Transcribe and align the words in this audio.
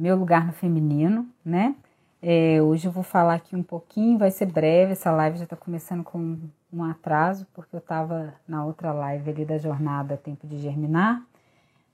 Meu 0.00 0.16
Lugar 0.16 0.46
no 0.46 0.52
Feminino, 0.54 1.28
né? 1.44 1.74
É, 2.22 2.58
hoje 2.62 2.88
eu 2.88 2.90
vou 2.90 3.02
falar 3.02 3.34
aqui 3.34 3.54
um 3.54 3.62
pouquinho, 3.62 4.16
vai 4.16 4.30
ser 4.30 4.46
breve, 4.46 4.92
essa 4.92 5.10
live 5.10 5.36
já 5.36 5.44
está 5.44 5.54
começando 5.54 6.02
com 6.02 6.38
um 6.72 6.82
atraso, 6.84 7.46
porque 7.52 7.76
eu 7.76 7.80
estava 7.80 8.32
na 8.48 8.64
outra 8.64 8.94
live 8.94 9.28
ali 9.28 9.44
da 9.44 9.58
jornada 9.58 10.16
Tempo 10.16 10.46
de 10.46 10.58
Germinar, 10.58 11.22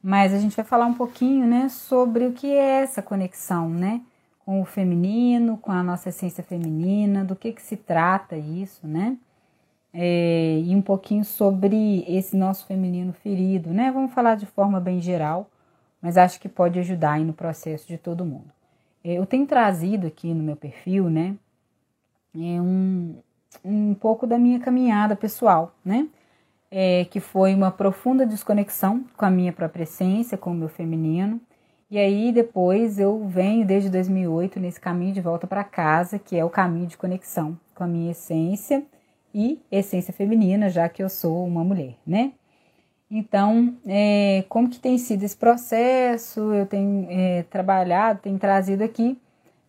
mas 0.00 0.32
a 0.32 0.38
gente 0.38 0.54
vai 0.54 0.64
falar 0.64 0.86
um 0.86 0.94
pouquinho, 0.94 1.48
né, 1.48 1.68
sobre 1.68 2.26
o 2.26 2.32
que 2.32 2.46
é 2.46 2.82
essa 2.82 3.02
conexão, 3.02 3.68
né, 3.68 4.00
com 4.44 4.60
o 4.60 4.64
feminino, 4.64 5.56
com 5.56 5.72
a 5.72 5.82
nossa 5.82 6.10
essência 6.10 6.44
feminina, 6.44 7.24
do 7.24 7.34
que 7.34 7.50
que 7.50 7.62
se 7.62 7.76
trata 7.76 8.36
isso, 8.36 8.86
né, 8.86 9.16
é, 9.92 10.60
e 10.64 10.76
um 10.76 10.82
pouquinho 10.82 11.24
sobre 11.24 12.04
esse 12.06 12.36
nosso 12.36 12.66
feminino 12.66 13.12
ferido, 13.12 13.70
né? 13.70 13.90
Vamos 13.90 14.12
falar 14.12 14.36
de 14.36 14.46
forma 14.46 14.78
bem 14.78 15.00
geral, 15.00 15.50
mas 16.06 16.16
acho 16.16 16.38
que 16.38 16.48
pode 16.48 16.78
ajudar 16.78 17.14
aí 17.14 17.24
no 17.24 17.32
processo 17.32 17.88
de 17.88 17.98
todo 17.98 18.24
mundo. 18.24 18.46
Eu 19.04 19.26
tenho 19.26 19.44
trazido 19.44 20.06
aqui 20.06 20.32
no 20.32 20.40
meu 20.40 20.54
perfil, 20.54 21.10
né, 21.10 21.34
é 22.32 22.60
um, 22.60 23.16
um 23.64 23.92
pouco 23.92 24.24
da 24.24 24.38
minha 24.38 24.60
caminhada 24.60 25.16
pessoal, 25.16 25.74
né? 25.84 26.06
É, 26.70 27.06
que 27.06 27.18
foi 27.18 27.52
uma 27.54 27.72
profunda 27.72 28.24
desconexão 28.24 29.04
com 29.16 29.24
a 29.24 29.30
minha 29.30 29.52
própria 29.52 29.82
essência, 29.82 30.38
com 30.38 30.52
o 30.52 30.54
meu 30.54 30.68
feminino. 30.68 31.40
E 31.90 31.98
aí 31.98 32.30
depois 32.30 33.00
eu 33.00 33.26
venho 33.26 33.66
desde 33.66 33.90
2008 33.90 34.60
nesse 34.60 34.80
caminho 34.80 35.12
de 35.12 35.20
volta 35.20 35.44
para 35.44 35.64
casa, 35.64 36.20
que 36.20 36.36
é 36.36 36.44
o 36.44 36.50
caminho 36.50 36.86
de 36.86 36.96
conexão 36.96 37.58
com 37.74 37.82
a 37.82 37.88
minha 37.88 38.12
essência 38.12 38.84
e 39.34 39.60
essência 39.72 40.14
feminina, 40.14 40.70
já 40.70 40.88
que 40.88 41.02
eu 41.02 41.08
sou 41.08 41.44
uma 41.44 41.64
mulher, 41.64 41.96
né? 42.06 42.32
Então, 43.10 43.76
é, 43.86 44.44
como 44.48 44.68
que 44.68 44.80
tem 44.80 44.98
sido 44.98 45.22
esse 45.22 45.36
processo? 45.36 46.52
Eu 46.52 46.66
tenho 46.66 47.06
é, 47.08 47.44
trabalhado, 47.44 48.20
tenho 48.20 48.38
trazido 48.38 48.82
aqui. 48.82 49.18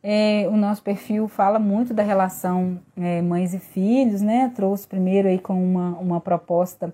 É, 0.01 0.47
o 0.49 0.55
nosso 0.57 0.81
perfil 0.81 1.27
fala 1.27 1.59
muito 1.59 1.93
da 1.93 2.01
relação 2.01 2.79
é, 2.95 3.21
mães 3.21 3.53
e 3.53 3.59
filhos, 3.59 4.21
né? 4.21 4.51
Trouxe 4.55 4.87
primeiro 4.87 5.27
aí 5.27 5.37
com 5.37 5.53
uma, 5.63 5.97
uma 5.99 6.21
proposta 6.21 6.93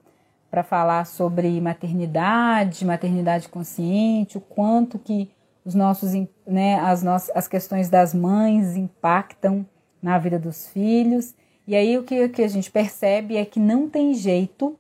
para 0.50 0.64
falar 0.64 1.06
sobre 1.06 1.60
maternidade, 1.62 2.86
maternidade 2.86 3.50
consciente, 3.50 4.38
o 4.38 4.42
quanto 4.42 5.00
que 5.00 5.32
os 5.66 5.74
nossos, 5.74 6.14
né, 6.46 6.76
as 6.80 7.02
nossas, 7.02 7.36
as 7.36 7.48
questões 7.48 7.90
das 7.90 8.14
mães 8.14 8.76
impactam 8.76 9.66
na 10.02 10.18
vida 10.20 10.38
dos 10.38 10.68
filhos. 10.68 11.34
E 11.66 11.76
aí 11.76 11.98
o 11.98 12.04
que, 12.04 12.28
que 12.30 12.44
a 12.44 12.48
gente 12.48 12.70
percebe 12.70 13.38
é 13.38 13.46
que 13.46 13.60
não 13.60 13.90
tem 13.90 14.14
jeito 14.14 14.78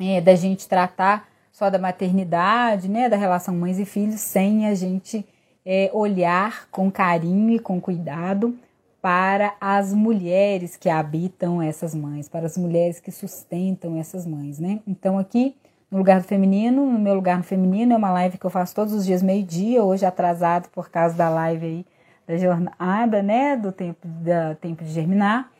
é, 0.00 0.20
da 0.20 0.34
gente 0.34 0.68
tratar 0.68 1.28
só 1.50 1.70
da 1.70 1.78
maternidade, 1.78 2.88
né, 2.88 3.08
da 3.08 3.16
relação 3.16 3.54
mães 3.54 3.78
e 3.78 3.86
filhos, 3.86 4.20
sem 4.20 4.66
a 4.66 4.74
gente 4.74 5.26
é, 5.64 5.90
olhar 5.92 6.68
com 6.70 6.90
carinho 6.90 7.50
e 7.50 7.58
com 7.58 7.80
cuidado 7.80 8.54
para 9.00 9.54
as 9.60 9.94
mulheres 9.94 10.76
que 10.76 10.90
habitam 10.90 11.62
essas 11.62 11.94
mães, 11.94 12.28
para 12.28 12.46
as 12.46 12.58
mulheres 12.58 13.00
que 13.00 13.10
sustentam 13.10 13.98
essas 13.98 14.26
mães, 14.26 14.58
né? 14.58 14.80
Então 14.86 15.18
aqui 15.18 15.56
no 15.90 15.98
lugar 15.98 16.20
do 16.20 16.26
feminino, 16.26 16.84
no 16.84 16.98
meu 16.98 17.14
lugar 17.14 17.38
no 17.38 17.44
feminino 17.44 17.92
é 17.92 17.96
uma 17.96 18.10
live 18.10 18.36
que 18.36 18.44
eu 18.44 18.50
faço 18.50 18.74
todos 18.74 18.92
os 18.92 19.06
dias 19.06 19.22
meio-dia, 19.22 19.82
hoje 19.82 20.04
atrasado 20.04 20.68
por 20.70 20.90
causa 20.90 21.14
da 21.14 21.28
live 21.28 21.66
aí 21.66 21.86
da 22.26 22.36
jornada, 22.36 23.22
né, 23.22 23.56
do 23.56 23.70
tempo 23.70 24.06
da 24.06 24.56
tempo 24.56 24.84
de 24.84 24.90
germinar 24.90 25.50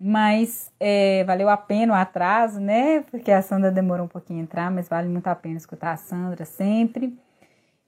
mas 0.00 0.72
é, 0.80 1.22
valeu 1.24 1.50
a 1.50 1.58
pena 1.58 1.92
o 1.92 1.96
atraso, 1.96 2.58
né? 2.58 3.02
Porque 3.10 3.30
a 3.30 3.42
Sandra 3.42 3.70
demorou 3.70 4.06
um 4.06 4.08
pouquinho 4.08 4.40
a 4.40 4.42
entrar, 4.42 4.70
mas 4.70 4.88
vale 4.88 5.08
muito 5.08 5.26
a 5.26 5.34
pena 5.34 5.58
escutar 5.58 5.92
a 5.92 5.96
Sandra 5.98 6.46
sempre. 6.46 7.14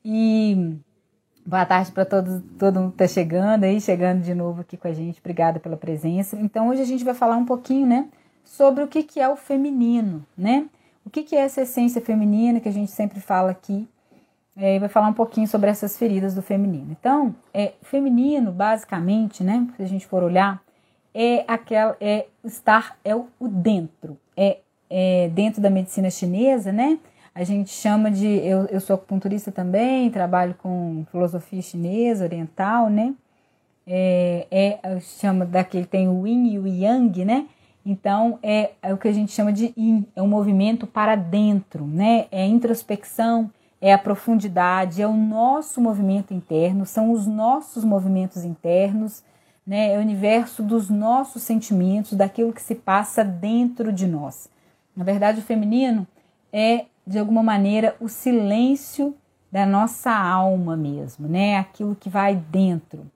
E 0.05 0.77
boa 1.47 1.65
tarde 1.65 1.91
para 1.91 2.05
todos, 2.05 2.43
todo 2.59 2.81
mundo 2.81 2.91
que 2.91 3.03
está 3.03 3.15
chegando 3.15 3.65
aí, 3.65 3.81
chegando 3.81 4.21
de 4.21 4.35
novo 4.35 4.61
aqui 4.61 4.77
com 4.77 4.89
a 4.89 4.93
gente. 4.93 5.21
Obrigada 5.21 5.59
pela 5.59 5.77
presença. 5.77 6.37
Então 6.37 6.69
hoje 6.69 6.83
a 6.83 6.85
gente 6.85 7.03
vai 7.03 7.15
falar 7.15 7.39
um 7.39 7.47
pouquinho, 7.47 7.87
né, 7.87 8.07
sobre 8.45 8.85
o 8.85 8.89
que, 8.89 9.03
que 9.03 9.19
é 9.19 9.29
o 9.29 9.37
feminino, 9.37 10.23
né? 10.37 10.67
O 11.07 11.11
que, 11.11 11.23
que 11.23 11.35
é 11.35 11.41
essa 11.41 11.63
essência 11.63 12.03
feminina 12.03 12.61
que 12.61 12.69
a 12.69 12.73
gente 12.73 12.91
sempre 12.91 13.21
fala 13.21 13.51
aqui. 13.51 13.89
É, 14.55 14.79
vai 14.79 14.89
falar 14.91 15.09
um 15.09 15.15
pouquinho 15.15 15.49
sobre 15.49 15.71
essas 15.71 15.97
feridas 15.97 16.35
do 16.35 16.43
feminino. 16.43 16.89
Então, 16.91 17.35
é, 17.55 17.73
feminino, 17.81 18.53
basicamente, 18.53 19.43
né, 19.43 19.67
se 19.79 19.83
a 19.83 19.87
gente 19.87 20.07
for 20.07 20.23
olhar, 20.23 20.63
é 21.15 21.45
aquela 21.47 21.97
é 22.01 22.27
estar 22.45 22.99
é 23.05 23.15
o, 23.15 23.27
o 23.39 23.49
dentro. 23.49 24.19
É, 24.37 24.59
é, 24.89 25.31
dentro 25.33 25.61
da 25.61 25.71
medicina 25.71 26.11
chinesa 26.11 26.73
né? 26.73 26.99
A 27.35 27.45
gente 27.45 27.71
chama 27.71 28.11
de 28.11 28.27
eu, 28.27 28.67
eu 28.67 28.81
sou 28.81 28.95
acupunturista 28.95 29.51
também 29.51 30.11
trabalho 30.11 30.55
com 30.55 31.05
filosofia 31.11 31.63
chinesa 31.63 32.25
oriental 32.25 32.91
né? 32.91 33.15
É, 33.87 34.47
é 34.51 35.01
chama 35.01 35.45
daquele 35.45 35.87
tem 35.87 36.09
o 36.09 36.27
yin 36.27 36.53
e 36.53 36.59
o 36.59 36.67
yang 36.67 37.25
né? 37.25 37.47
Então 37.85 38.39
é, 38.43 38.73
é 38.83 38.93
o 38.93 38.99
que 38.99 39.09
a 39.09 39.13
gente 39.13 39.33
chama 39.33 39.53
de 39.53 39.73
yin 39.77 40.07
é 40.15 40.23
um 40.23 40.29
movimento 40.29 40.87
para 40.87 41.15
dentro 41.15 41.87
né? 41.87 42.27
É 42.31 42.47
introspecção 42.47 43.51
é 43.81 43.93
a 43.93 43.99
profundidade 43.99 45.03
é 45.03 45.07
o 45.07 45.15
nosso 45.15 45.81
movimento 45.81 46.35
interno 46.35 46.85
são 46.85 47.13
os 47.13 47.27
nossos 47.27 47.83
movimentos 47.83 48.45
internos 48.45 49.23
né? 49.67 49.93
É 49.95 49.99
o 49.99 50.01
universo 50.01 50.63
dos 50.63 50.89
nossos 50.89 51.43
sentimentos, 51.43 52.15
daquilo 52.15 52.53
que 52.53 52.63
se 52.63 52.75
passa 52.75 53.25
dentro 53.25 53.93
de 53.93 54.07
nós. 54.07 54.49
Na 54.95 55.05
verdade, 55.05 55.41
o 55.41 55.43
feminino 55.43 56.07
é, 56.53 56.87
de 57.07 57.19
alguma 57.19 57.43
maneira, 57.43 57.97
o 58.01 58.09
silêncio 58.09 59.15
da 59.51 59.67
nossa 59.67 60.11
alma 60.11 60.77
mesmo, 60.77 61.29
né? 61.29 61.57
Aquilo 61.57 61.95
que 61.95 62.09
vai 62.09 62.35
dentro. 62.35 63.07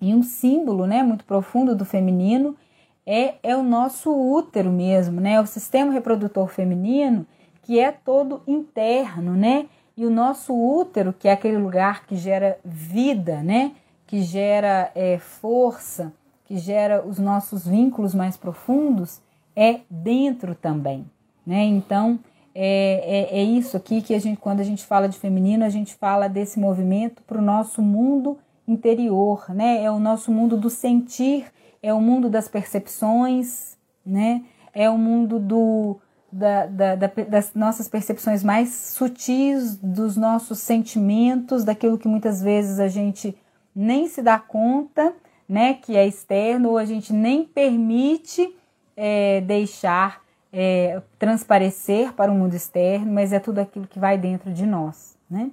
E 0.00 0.14
um 0.14 0.22
símbolo, 0.22 0.86
né, 0.86 1.02
muito 1.02 1.24
profundo 1.24 1.74
do 1.74 1.84
feminino 1.84 2.56
é, 3.04 3.34
é 3.42 3.56
o 3.56 3.62
nosso 3.62 4.10
útero 4.12 4.70
mesmo, 4.70 5.20
né? 5.20 5.40
O 5.40 5.46
sistema 5.46 5.92
reprodutor 5.92 6.48
feminino, 6.48 7.26
que 7.62 7.78
é 7.78 7.92
todo 7.92 8.42
interno, 8.46 9.34
né? 9.34 9.66
E 9.96 10.04
o 10.04 10.10
nosso 10.10 10.54
útero, 10.54 11.12
que 11.12 11.28
é 11.28 11.32
aquele 11.32 11.56
lugar 11.56 12.06
que 12.06 12.16
gera 12.16 12.58
vida, 12.64 13.42
né? 13.42 13.72
Que 14.06 14.22
gera 14.22 14.90
é, 14.94 15.18
força, 15.18 16.12
que 16.44 16.56
gera 16.56 17.04
os 17.04 17.18
nossos 17.18 17.66
vínculos 17.66 18.14
mais 18.14 18.36
profundos, 18.36 19.20
é 19.54 19.80
dentro 19.90 20.54
também. 20.54 21.04
Né? 21.46 21.64
Então, 21.64 22.18
é, 22.54 23.28
é, 23.32 23.40
é, 23.40 23.42
isso 23.42 23.76
aqui 23.76 24.00
que 24.00 24.14
a 24.14 24.18
gente, 24.18 24.38
quando 24.38 24.60
a 24.60 24.64
gente 24.64 24.84
fala 24.84 25.08
de 25.08 25.18
feminino, 25.18 25.64
a 25.64 25.68
gente 25.68 25.94
fala 25.94 26.28
desse 26.28 26.58
movimento 26.58 27.22
para 27.22 27.38
o 27.38 27.42
nosso 27.42 27.82
mundo 27.82 28.38
interior, 28.66 29.44
né? 29.50 29.84
É 29.84 29.90
o 29.90 29.98
nosso 29.98 30.32
mundo 30.32 30.56
do 30.56 30.70
sentir, 30.70 31.44
é 31.82 31.92
o 31.92 32.00
mundo 32.00 32.28
das 32.28 32.48
percepções, 32.48 33.76
né? 34.04 34.42
É 34.72 34.88
o 34.88 34.96
mundo 34.96 35.38
do, 35.38 36.00
da, 36.32 36.66
da, 36.66 36.94
da, 36.96 37.06
das 37.28 37.54
nossas 37.54 37.88
percepções 37.88 38.42
mais 38.42 38.70
sutis, 38.70 39.76
dos 39.76 40.16
nossos 40.16 40.58
sentimentos, 40.58 41.62
daquilo 41.62 41.98
que 41.98 42.08
muitas 42.08 42.42
vezes 42.42 42.80
a 42.80 42.88
gente 42.88 43.36
nem 43.76 44.08
se 44.08 44.22
dá 44.22 44.38
conta, 44.38 45.12
né, 45.48 45.74
que 45.74 45.96
é 45.96 46.06
externo, 46.06 46.70
ou 46.70 46.78
a 46.78 46.84
gente 46.84 47.12
nem 47.12 47.44
permite 47.44 48.56
é, 48.96 49.42
deixar 49.42 50.22
é, 50.52 51.02
transparecer 51.18 52.14
para 52.14 52.32
o 52.32 52.34
mundo 52.34 52.54
externo, 52.54 53.12
mas 53.12 53.32
é 53.32 53.38
tudo 53.38 53.58
aquilo 53.58 53.86
que 53.86 53.98
vai 53.98 54.16
dentro 54.16 54.52
de 54.52 54.64
nós, 54.64 55.16
né? 55.30 55.50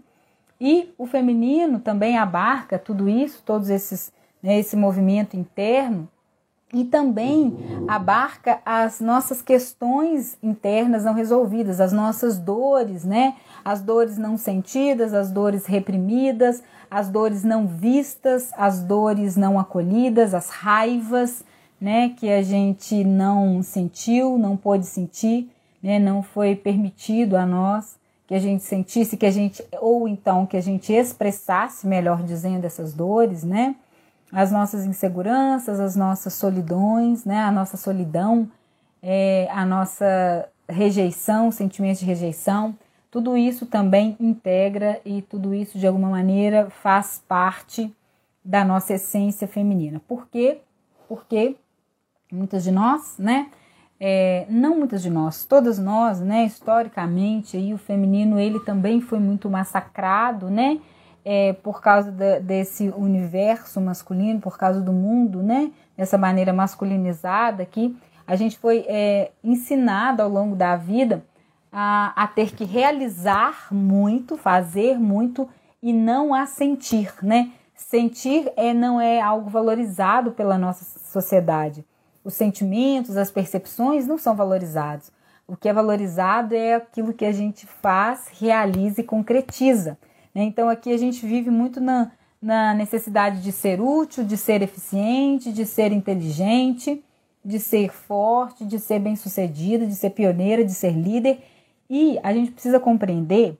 E 0.62 0.94
o 0.98 1.06
feminino 1.06 1.80
também 1.80 2.18
abarca 2.18 2.80
tudo 2.80 3.10
isso, 3.10 3.44
todos 3.46 3.70
esses 3.70 4.14
né, 4.42 4.60
esse 4.60 4.76
movimento 4.76 5.38
interno, 5.38 6.08
e 6.74 6.84
também 6.84 7.56
abarca 7.88 8.60
as 8.66 9.00
nossas 9.00 9.44
questões 9.44 10.36
internas 10.42 11.06
não 11.06 11.14
resolvidas, 11.14 11.80
as 11.80 11.94
nossas 11.94 12.40
dores, 12.40 13.06
né? 13.06 13.36
As 13.64 13.80
dores 13.80 14.18
não 14.18 14.38
sentidas, 14.38 15.14
as 15.14 15.30
dores 15.30 15.68
reprimidas, 15.68 16.64
as 16.94 17.10
dores 17.10 17.44
não 17.44 17.66
vistas, 17.66 18.52
as 18.56 18.84
dores 18.84 19.36
não 19.36 19.60
acolhidas, 19.60 20.36
as 20.36 20.50
raivas, 20.50 21.44
né, 21.82 22.10
que 22.10 22.30
a 22.30 22.44
gente 22.44 23.04
não 23.04 23.64
sentiu, 23.64 24.38
não 24.38 24.56
pôde 24.56 24.86
sentir, 24.86 25.50
né, 25.82 25.98
não 25.98 26.22
foi 26.22 26.56
permitido 26.56 27.36
a 27.36 27.48
nós 27.48 27.96
que 28.28 28.36
a 28.36 28.40
gente 28.40 28.64
sentisse, 28.64 29.18
que 29.18 29.26
a 29.26 29.32
gente 29.32 29.64
ou 29.82 30.08
então 30.08 30.46
que 30.46 30.56
a 30.56 30.62
gente 30.62 30.94
expressasse, 30.94 31.88
melhor 31.88 32.22
dizendo, 32.22 32.66
essas 32.66 32.94
dores, 32.94 33.44
né? 33.44 33.76
as 34.32 34.52
nossas 34.52 34.86
inseguranças, 34.86 35.80
as 35.80 35.96
nossas 35.96 36.34
solidões, 36.34 37.26
né? 37.26 37.40
a 37.40 37.52
nossa 37.52 37.76
solidão, 37.76 38.50
é, 39.02 39.48
a 39.52 39.66
nossa 39.66 40.48
rejeição, 40.70 41.52
sentimentos 41.52 42.00
de 42.00 42.06
rejeição, 42.06 42.76
tudo 43.14 43.38
isso 43.38 43.68
também 43.68 44.18
integra 44.20 45.00
e 45.06 45.22
tudo 45.22 45.54
isso 45.54 45.78
de 45.78 45.86
alguma 45.86 46.10
maneira 46.10 46.72
faz 46.72 47.24
parte 47.28 47.96
da 48.44 48.66
nossa 48.66 48.96
essência 48.96 49.48
feminina. 49.48 50.02
Por 50.08 50.28
quê? 50.28 50.62
Porque 51.08 51.56
muitas 52.32 52.64
de 52.64 52.72
nós, 52.72 53.16
né? 53.20 53.52
É, 54.00 54.48
não 54.50 54.80
muitas 54.80 55.04
de 55.04 55.12
nós, 55.12 55.46
todas 55.46 55.78
nós, 55.78 56.20
né? 56.22 56.44
Historicamente, 56.46 57.56
aí 57.56 57.72
o 57.72 57.78
feminino 57.78 58.40
ele 58.40 58.60
também 58.62 59.00
foi 59.00 59.20
muito 59.20 59.48
massacrado, 59.48 60.50
né? 60.50 60.80
é, 61.26 61.54
por 61.54 61.82
causa 61.82 62.12
de, 62.12 62.40
desse 62.40 62.90
universo 62.90 63.80
masculino, 63.80 64.40
por 64.40 64.58
causa 64.58 64.82
do 64.82 64.92
mundo, 64.92 65.42
né? 65.42 65.72
Dessa 65.96 66.18
maneira 66.18 66.52
masculinizada 66.52 67.62
aqui, 67.62 67.96
a 68.26 68.36
gente 68.36 68.58
foi 68.58 68.86
é, 68.88 69.32
ensinado 69.44 70.22
ao 70.24 70.30
longo 70.30 70.56
da 70.56 70.76
vida 70.76 71.24
a, 71.74 72.14
a 72.16 72.28
ter 72.28 72.56
que 72.56 72.64
realizar 72.64 73.74
muito, 73.74 74.38
fazer 74.38 75.00
muito 75.00 75.50
e 75.82 75.92
não 75.92 76.34
a 76.34 76.46
sentir, 76.46 77.12
né? 77.24 77.52
Sentir 77.76 78.52
é, 78.56 78.74
não 78.74 79.02
é 79.02 79.20
algo 79.20 79.50
valorizado 79.50 80.32
pela 80.32 80.58
nossa 80.58 80.86
sociedade. 81.00 81.84
Os 82.24 82.36
sentimentos, 82.36 83.18
as 83.18 83.32
percepções 83.32 84.08
não 84.08 84.18
são 84.18 84.36
valorizados. 84.36 85.12
O 85.48 85.58
que 85.58 85.68
é 85.68 85.74
valorizado 85.74 86.56
é 86.56 86.76
aquilo 86.76 87.14
que 87.14 87.26
a 87.26 87.32
gente 87.32 87.66
faz, 87.66 88.28
realiza 88.40 89.02
e 89.02 89.04
concretiza. 89.04 89.98
Né? 90.34 90.44
Então 90.44 90.70
aqui 90.70 90.94
a 90.94 90.98
gente 90.98 91.26
vive 91.26 91.50
muito 91.50 91.82
na, 91.82 92.12
na 92.42 92.74
necessidade 92.74 93.42
de 93.42 93.52
ser 93.52 93.82
útil, 93.82 94.24
de 94.24 94.38
ser 94.38 94.62
eficiente, 94.62 95.52
de 95.52 95.66
ser 95.66 95.92
inteligente, 95.92 97.04
de 97.44 97.60
ser 97.60 97.92
forte, 97.92 98.64
de 98.64 98.80
ser 98.80 99.00
bem-sucedida, 99.00 99.86
de 99.86 99.96
ser 99.96 100.12
pioneira, 100.12 100.64
de 100.64 100.74
ser 100.74 100.92
líder. 100.92 101.44
E 101.90 102.20
a 102.24 102.34
gente 102.34 102.52
precisa 102.52 102.80
compreender. 102.80 103.60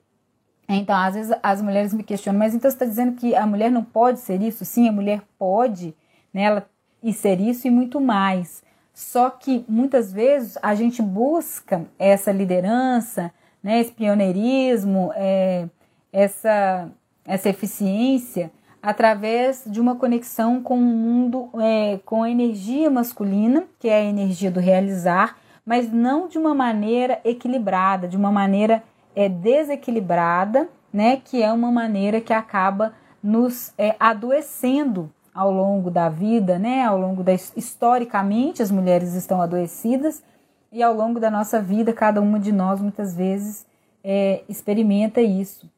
Então, 0.68 0.96
às 0.96 1.14
vezes 1.14 1.36
as 1.42 1.60
mulheres 1.60 1.92
me 1.92 2.02
questionam, 2.02 2.38
mas 2.38 2.54
então 2.54 2.70
você 2.70 2.74
está 2.74 2.86
dizendo 2.86 3.16
que 3.16 3.34
a 3.34 3.46
mulher 3.46 3.70
não 3.70 3.84
pode 3.84 4.20
ser 4.20 4.40
isso? 4.40 4.64
Sim, 4.64 4.88
a 4.88 4.92
mulher 4.92 5.22
pode, 5.38 5.94
né, 6.32 6.62
e 7.02 7.12
ser 7.12 7.40
isso 7.40 7.66
e 7.66 7.70
muito 7.70 8.00
mais. 8.00 8.62
Só 8.94 9.28
que 9.28 9.64
muitas 9.68 10.12
vezes 10.12 10.56
a 10.62 10.74
gente 10.74 11.02
busca 11.02 11.84
essa 11.98 12.32
liderança, 12.32 13.30
né, 13.62 13.80
esse 13.80 13.92
pioneirismo, 13.92 15.10
é, 15.14 15.68
essa, 16.12 16.88
essa 17.26 17.48
eficiência 17.48 18.50
através 18.84 19.64
de 19.66 19.80
uma 19.80 19.96
conexão 19.96 20.62
com 20.62 20.78
o 20.78 20.82
mundo, 20.82 21.48
é, 21.58 21.98
com 22.04 22.22
a 22.22 22.30
energia 22.30 22.90
masculina, 22.90 23.64
que 23.78 23.88
é 23.88 23.96
a 23.96 24.04
energia 24.04 24.50
do 24.50 24.60
realizar, 24.60 25.38
mas 25.64 25.90
não 25.90 26.28
de 26.28 26.38
uma 26.38 26.54
maneira 26.54 27.20
equilibrada, 27.24 28.06
de 28.06 28.16
uma 28.16 28.30
maneira 28.30 28.82
é, 29.14 29.28
desequilibrada, 29.28 30.68
né, 30.92 31.16
que 31.16 31.42
é 31.42 31.52
uma 31.52 31.72
maneira 31.72 32.20
que 32.20 32.32
acaba 32.32 32.94
nos 33.22 33.72
é, 33.78 33.96
adoecendo 33.98 35.10
ao 35.34 35.50
longo 35.50 35.90
da 35.90 36.08
vida, 36.08 36.58
né, 36.58 36.84
ao 36.84 36.98
longo 36.98 37.22
da 37.22 37.32
historicamente 37.32 38.62
as 38.62 38.70
mulheres 38.70 39.14
estão 39.14 39.40
adoecidas 39.40 40.22
e 40.70 40.82
ao 40.82 40.94
longo 40.94 41.18
da 41.18 41.30
nossa 41.30 41.60
vida 41.60 41.92
cada 41.92 42.20
uma 42.20 42.38
de 42.38 42.52
nós 42.52 42.80
muitas 42.80 43.16
vezes 43.16 43.66
é, 44.02 44.42
experimenta 44.48 45.20
isso. 45.20 45.68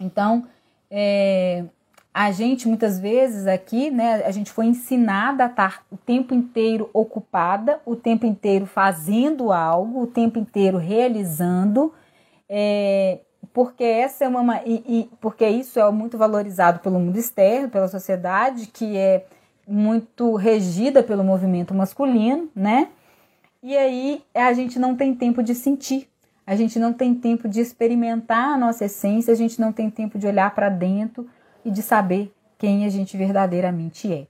Então, 0.00 0.46
é, 0.90 1.64
a 2.12 2.32
gente 2.32 2.66
muitas 2.66 2.98
vezes 2.98 3.46
aqui, 3.46 3.90
né, 3.90 4.24
a 4.24 4.30
gente 4.32 4.50
foi 4.50 4.66
ensinada 4.66 5.44
a 5.44 5.46
estar 5.46 5.84
o 5.90 5.96
tempo 5.96 6.34
inteiro 6.34 6.90
ocupada, 6.92 7.80
o 7.86 7.94
tempo 7.94 8.26
inteiro 8.26 8.66
fazendo 8.66 9.52
algo, 9.52 10.02
o 10.02 10.06
tempo 10.06 10.38
inteiro 10.38 10.76
realizando, 10.76 11.94
é, 12.48 13.20
porque 13.52 13.84
essa 13.84 14.24
é 14.24 14.28
uma 14.28 14.60
e, 14.64 14.82
e, 14.86 15.10
porque 15.20 15.46
isso 15.48 15.78
é 15.78 15.90
muito 15.90 16.18
valorizado 16.18 16.80
pelo 16.80 16.98
mundo 16.98 17.16
externo, 17.16 17.68
pela 17.68 17.86
sociedade 17.86 18.66
que 18.66 18.96
é 18.96 19.24
muito 19.66 20.34
regida 20.34 21.04
pelo 21.04 21.22
movimento 21.22 21.72
masculino, 21.72 22.48
né? 22.54 22.88
E 23.62 23.76
aí 23.76 24.22
a 24.34 24.52
gente 24.52 24.80
não 24.80 24.96
tem 24.96 25.14
tempo 25.14 25.44
de 25.44 25.54
sentir, 25.54 26.08
a 26.44 26.56
gente 26.56 26.76
não 26.76 26.92
tem 26.92 27.14
tempo 27.14 27.48
de 27.48 27.60
experimentar 27.60 28.54
a 28.54 28.58
nossa 28.58 28.86
essência, 28.86 29.32
a 29.32 29.36
gente 29.36 29.60
não 29.60 29.72
tem 29.72 29.88
tempo 29.88 30.18
de 30.18 30.26
olhar 30.26 30.52
para 30.52 30.68
dentro 30.68 31.28
e 31.64 31.70
de 31.70 31.82
saber 31.82 32.32
quem 32.58 32.84
a 32.84 32.88
gente 32.88 33.16
verdadeiramente 33.16 34.12
é. 34.12 34.26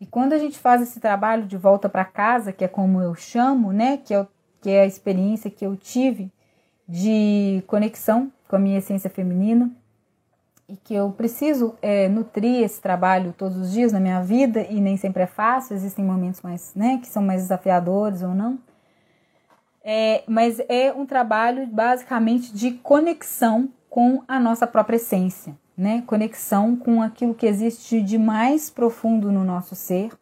E 0.00 0.06
quando 0.06 0.32
a 0.32 0.38
gente 0.38 0.58
faz 0.58 0.80
esse 0.80 0.98
trabalho 0.98 1.44
de 1.44 1.56
volta 1.56 1.88
para 1.88 2.04
casa, 2.04 2.52
que 2.52 2.64
é 2.64 2.68
como 2.68 3.00
eu 3.00 3.14
chamo, 3.14 3.72
né, 3.72 3.98
que 3.98 4.14
é, 4.14 4.26
que 4.60 4.70
é 4.70 4.82
a 4.82 4.86
experiência 4.86 5.50
que 5.50 5.64
eu 5.64 5.76
tive 5.76 6.32
de 6.88 7.62
conexão 7.66 8.32
com 8.48 8.56
a 8.56 8.58
minha 8.58 8.78
essência 8.78 9.10
feminina, 9.10 9.70
e 10.70 10.76
que 10.76 10.94
eu 10.94 11.10
preciso 11.10 11.74
é, 11.82 12.08
nutrir 12.08 12.62
esse 12.62 12.80
trabalho 12.80 13.34
todos 13.36 13.56
os 13.56 13.72
dias 13.72 13.92
na 13.92 13.98
minha 13.98 14.22
vida 14.22 14.62
e 14.70 14.80
nem 14.80 14.96
sempre 14.96 15.24
é 15.24 15.26
fácil, 15.26 15.74
existem 15.74 16.04
momentos 16.04 16.40
mais, 16.42 16.72
né, 16.76 16.98
que 17.02 17.08
são 17.08 17.22
mais 17.22 17.42
desafiadores 17.42 18.22
ou 18.22 18.34
não. 18.34 18.58
É, 19.82 20.22
mas 20.28 20.60
é 20.68 20.92
um 20.92 21.04
trabalho 21.04 21.66
basicamente 21.66 22.54
de 22.54 22.72
conexão 22.72 23.68
com 23.88 24.22
a 24.28 24.38
nossa 24.38 24.66
própria 24.66 24.96
essência, 24.96 25.56
né? 25.76 26.02
Conexão 26.06 26.76
com 26.76 27.02
aquilo 27.02 27.34
que 27.34 27.46
existe 27.46 28.00
de 28.02 28.18
mais 28.18 28.70
profundo 28.70 29.30
no 29.30 29.44
nosso 29.44 29.74
ser, 29.74 30.12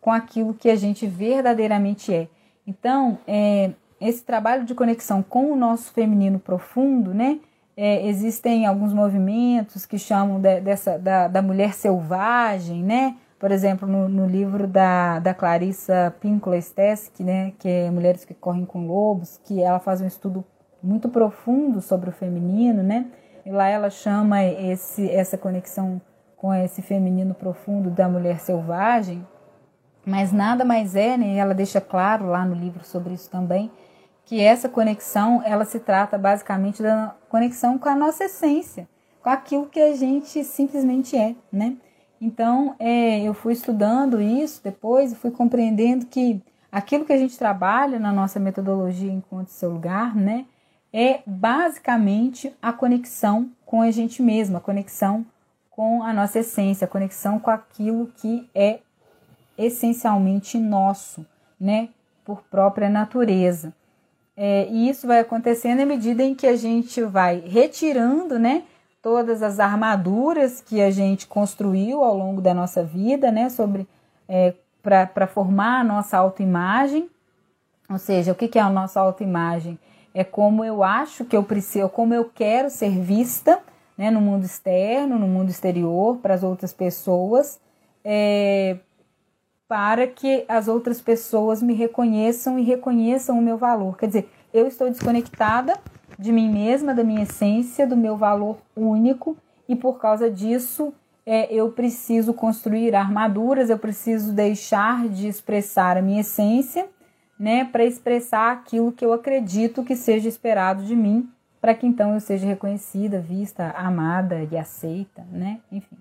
com 0.00 0.10
aquilo 0.10 0.54
que 0.54 0.70
a 0.70 0.76
gente 0.76 1.06
verdadeiramente 1.06 2.12
é. 2.12 2.28
Então, 2.66 3.18
é, 3.26 3.72
esse 4.00 4.24
trabalho 4.24 4.64
de 4.64 4.74
conexão 4.74 5.22
com 5.22 5.52
o 5.52 5.56
nosso 5.56 5.92
feminino 5.92 6.38
profundo, 6.38 7.14
né? 7.14 7.38
É, 7.76 8.06
existem 8.06 8.66
alguns 8.66 8.92
movimentos 8.92 9.86
que 9.86 9.98
chamam 9.98 10.38
de, 10.38 10.60
dessa 10.60 10.98
da, 10.98 11.26
da 11.26 11.40
mulher 11.40 11.72
selvagem, 11.72 12.82
né? 12.82 13.16
por 13.42 13.50
exemplo, 13.50 13.88
no, 13.88 14.08
no, 14.08 14.24
livro 14.24 14.68
da, 14.68 15.18
da 15.18 15.34
Clarissa 15.34 16.14
Pinkola 16.20 16.60
Stesk, 16.60 17.24
né, 17.24 17.52
que 17.58 17.68
é 17.68 17.90
Mulheres 17.90 18.24
que 18.24 18.34
Correm 18.34 18.64
com 18.64 18.86
Lobos, 18.86 19.40
que 19.42 19.60
ela 19.60 19.80
faz 19.80 20.00
um 20.00 20.06
estudo 20.06 20.44
muito 20.80 21.08
profundo 21.08 21.80
sobre 21.80 22.08
o 22.08 22.12
feminino, 22.12 22.84
né? 22.84 23.06
E 23.44 23.50
lá 23.50 23.66
ela 23.68 23.90
chama 23.90 24.44
esse, 24.44 25.08
essa 25.10 25.36
conexão 25.36 26.00
com 26.36 26.52
esse 26.54 26.82
feminino 26.82 27.34
profundo 27.34 27.90
da 27.90 28.08
mulher 28.08 28.40
selvagem, 28.40 29.26
mas 30.04 30.32
nada 30.32 30.64
mais 30.64 30.96
é, 30.96 31.16
né? 31.16 31.36
Ela 31.36 31.54
deixa 31.54 31.80
claro 31.80 32.26
lá 32.26 32.44
no 32.44 32.54
livro 32.54 32.84
sobre 32.84 33.14
isso 33.14 33.30
também, 33.30 33.70
que 34.24 34.40
essa 34.40 34.68
conexão, 34.68 35.42
ela 35.44 35.64
se 35.64 35.78
trata 35.78 36.18
basicamente 36.18 36.82
da 36.82 37.14
conexão 37.28 37.78
com 37.78 37.88
a 37.88 37.94
nossa 37.94 38.24
essência, 38.24 38.88
com 39.22 39.30
aquilo 39.30 39.66
que 39.66 39.80
a 39.80 39.94
gente 39.94 40.42
simplesmente 40.44 41.16
é, 41.16 41.34
né? 41.52 41.76
Então, 42.20 42.76
é, 42.78 43.20
eu 43.20 43.34
fui 43.34 43.52
estudando 43.52 44.20
isso 44.20 44.62
depois 44.62 45.10
e 45.10 45.16
fui 45.16 45.32
compreendendo 45.32 46.06
que 46.06 46.40
aquilo 46.70 47.04
que 47.04 47.12
a 47.12 47.18
gente 47.18 47.36
trabalha 47.36 47.98
na 47.98 48.12
nossa 48.12 48.38
metodologia 48.38 49.10
Encontre 49.10 49.52
Seu 49.52 49.70
Lugar, 49.70 50.14
né, 50.14 50.46
é 50.92 51.20
basicamente 51.26 52.54
a 52.60 52.72
conexão 52.72 53.50
com 53.64 53.80
a 53.80 53.90
gente 53.90 54.22
mesma, 54.22 54.58
a 54.58 54.60
conexão 54.60 55.24
com 55.70 56.02
a 56.02 56.12
nossa 56.12 56.40
essência, 56.40 56.84
a 56.84 56.88
conexão 56.88 57.38
com 57.38 57.50
aquilo 57.50 58.12
que 58.16 58.48
é 58.54 58.80
essencialmente 59.56 60.58
nosso, 60.58 61.24
né, 61.58 61.88
por 62.24 62.42
própria 62.42 62.90
natureza. 62.90 63.72
É, 64.36 64.66
e 64.68 64.88
isso 64.88 65.06
vai 65.06 65.20
acontecendo 65.20 65.80
à 65.80 65.86
medida 65.86 66.22
em 66.22 66.34
que 66.34 66.46
a 66.46 66.56
gente 66.56 67.02
vai 67.02 67.40
retirando, 67.40 68.38
né, 68.38 68.64
todas 69.00 69.42
as 69.42 69.58
armaduras 69.58 70.60
que 70.60 70.80
a 70.80 70.90
gente 70.90 71.26
construiu 71.26 72.04
ao 72.04 72.16
longo 72.16 72.40
da 72.40 72.54
nossa 72.54 72.84
vida, 72.84 73.32
né, 73.32 73.48
sobre 73.48 73.86
é, 74.28 74.54
para 74.82 75.26
formar 75.26 75.80
a 75.80 75.84
nossa 75.84 76.18
autoimagem. 76.18 77.08
Ou 77.88 77.98
seja, 77.98 78.32
o 78.32 78.34
que, 78.34 78.48
que 78.48 78.58
é 78.58 78.62
a 78.62 78.70
nossa 78.70 79.00
autoimagem? 79.00 79.78
É 80.14 80.24
como 80.24 80.64
eu 80.64 80.82
acho 80.82 81.24
que 81.24 81.36
eu 81.36 81.42
preciso, 81.42 81.88
como 81.88 82.12
eu 82.14 82.30
quero 82.34 82.68
ser 82.70 82.90
vista 83.00 83.60
né, 83.96 84.10
no 84.10 84.20
mundo 84.20 84.44
externo, 84.44 85.18
no 85.18 85.26
mundo 85.26 85.50
exterior, 85.50 86.18
para 86.18 86.34
as 86.34 86.42
outras 86.42 86.72
pessoas. 86.72 87.60
é, 88.04 88.78
para 89.72 90.06
que 90.06 90.44
as 90.48 90.68
outras 90.68 91.00
pessoas 91.00 91.62
me 91.62 91.72
reconheçam 91.72 92.58
e 92.58 92.62
reconheçam 92.62 93.38
o 93.38 93.40
meu 93.40 93.56
valor. 93.56 93.96
Quer 93.96 94.06
dizer, 94.06 94.30
eu 94.52 94.66
estou 94.66 94.90
desconectada 94.90 95.78
de 96.18 96.30
mim 96.30 96.52
mesma, 96.52 96.94
da 96.94 97.02
minha 97.02 97.22
essência, 97.22 97.86
do 97.86 97.96
meu 97.96 98.14
valor 98.14 98.58
único, 98.76 99.34
e 99.66 99.74
por 99.74 99.98
causa 99.98 100.30
disso 100.30 100.92
é, 101.24 101.50
eu 101.50 101.72
preciso 101.72 102.34
construir 102.34 102.94
armaduras, 102.94 103.70
eu 103.70 103.78
preciso 103.78 104.32
deixar 104.34 105.08
de 105.08 105.26
expressar 105.26 105.96
a 105.96 106.02
minha 106.02 106.20
essência, 106.20 106.86
né, 107.42 107.64
para 107.64 107.84
expressar 107.84 108.52
aquilo 108.52 108.92
que 108.92 109.04
eu 109.04 109.12
acredito 109.12 109.82
que 109.82 109.96
seja 109.96 110.28
esperado 110.28 110.84
de 110.84 110.94
mim, 110.94 111.28
para 111.60 111.74
que 111.74 111.84
então 111.84 112.14
eu 112.14 112.20
seja 112.20 112.46
reconhecida, 112.46 113.18
vista, 113.18 113.70
amada 113.70 114.46
e 114.48 114.56
aceita, 114.56 115.26
né, 115.28 115.58
enfim. 115.72 115.96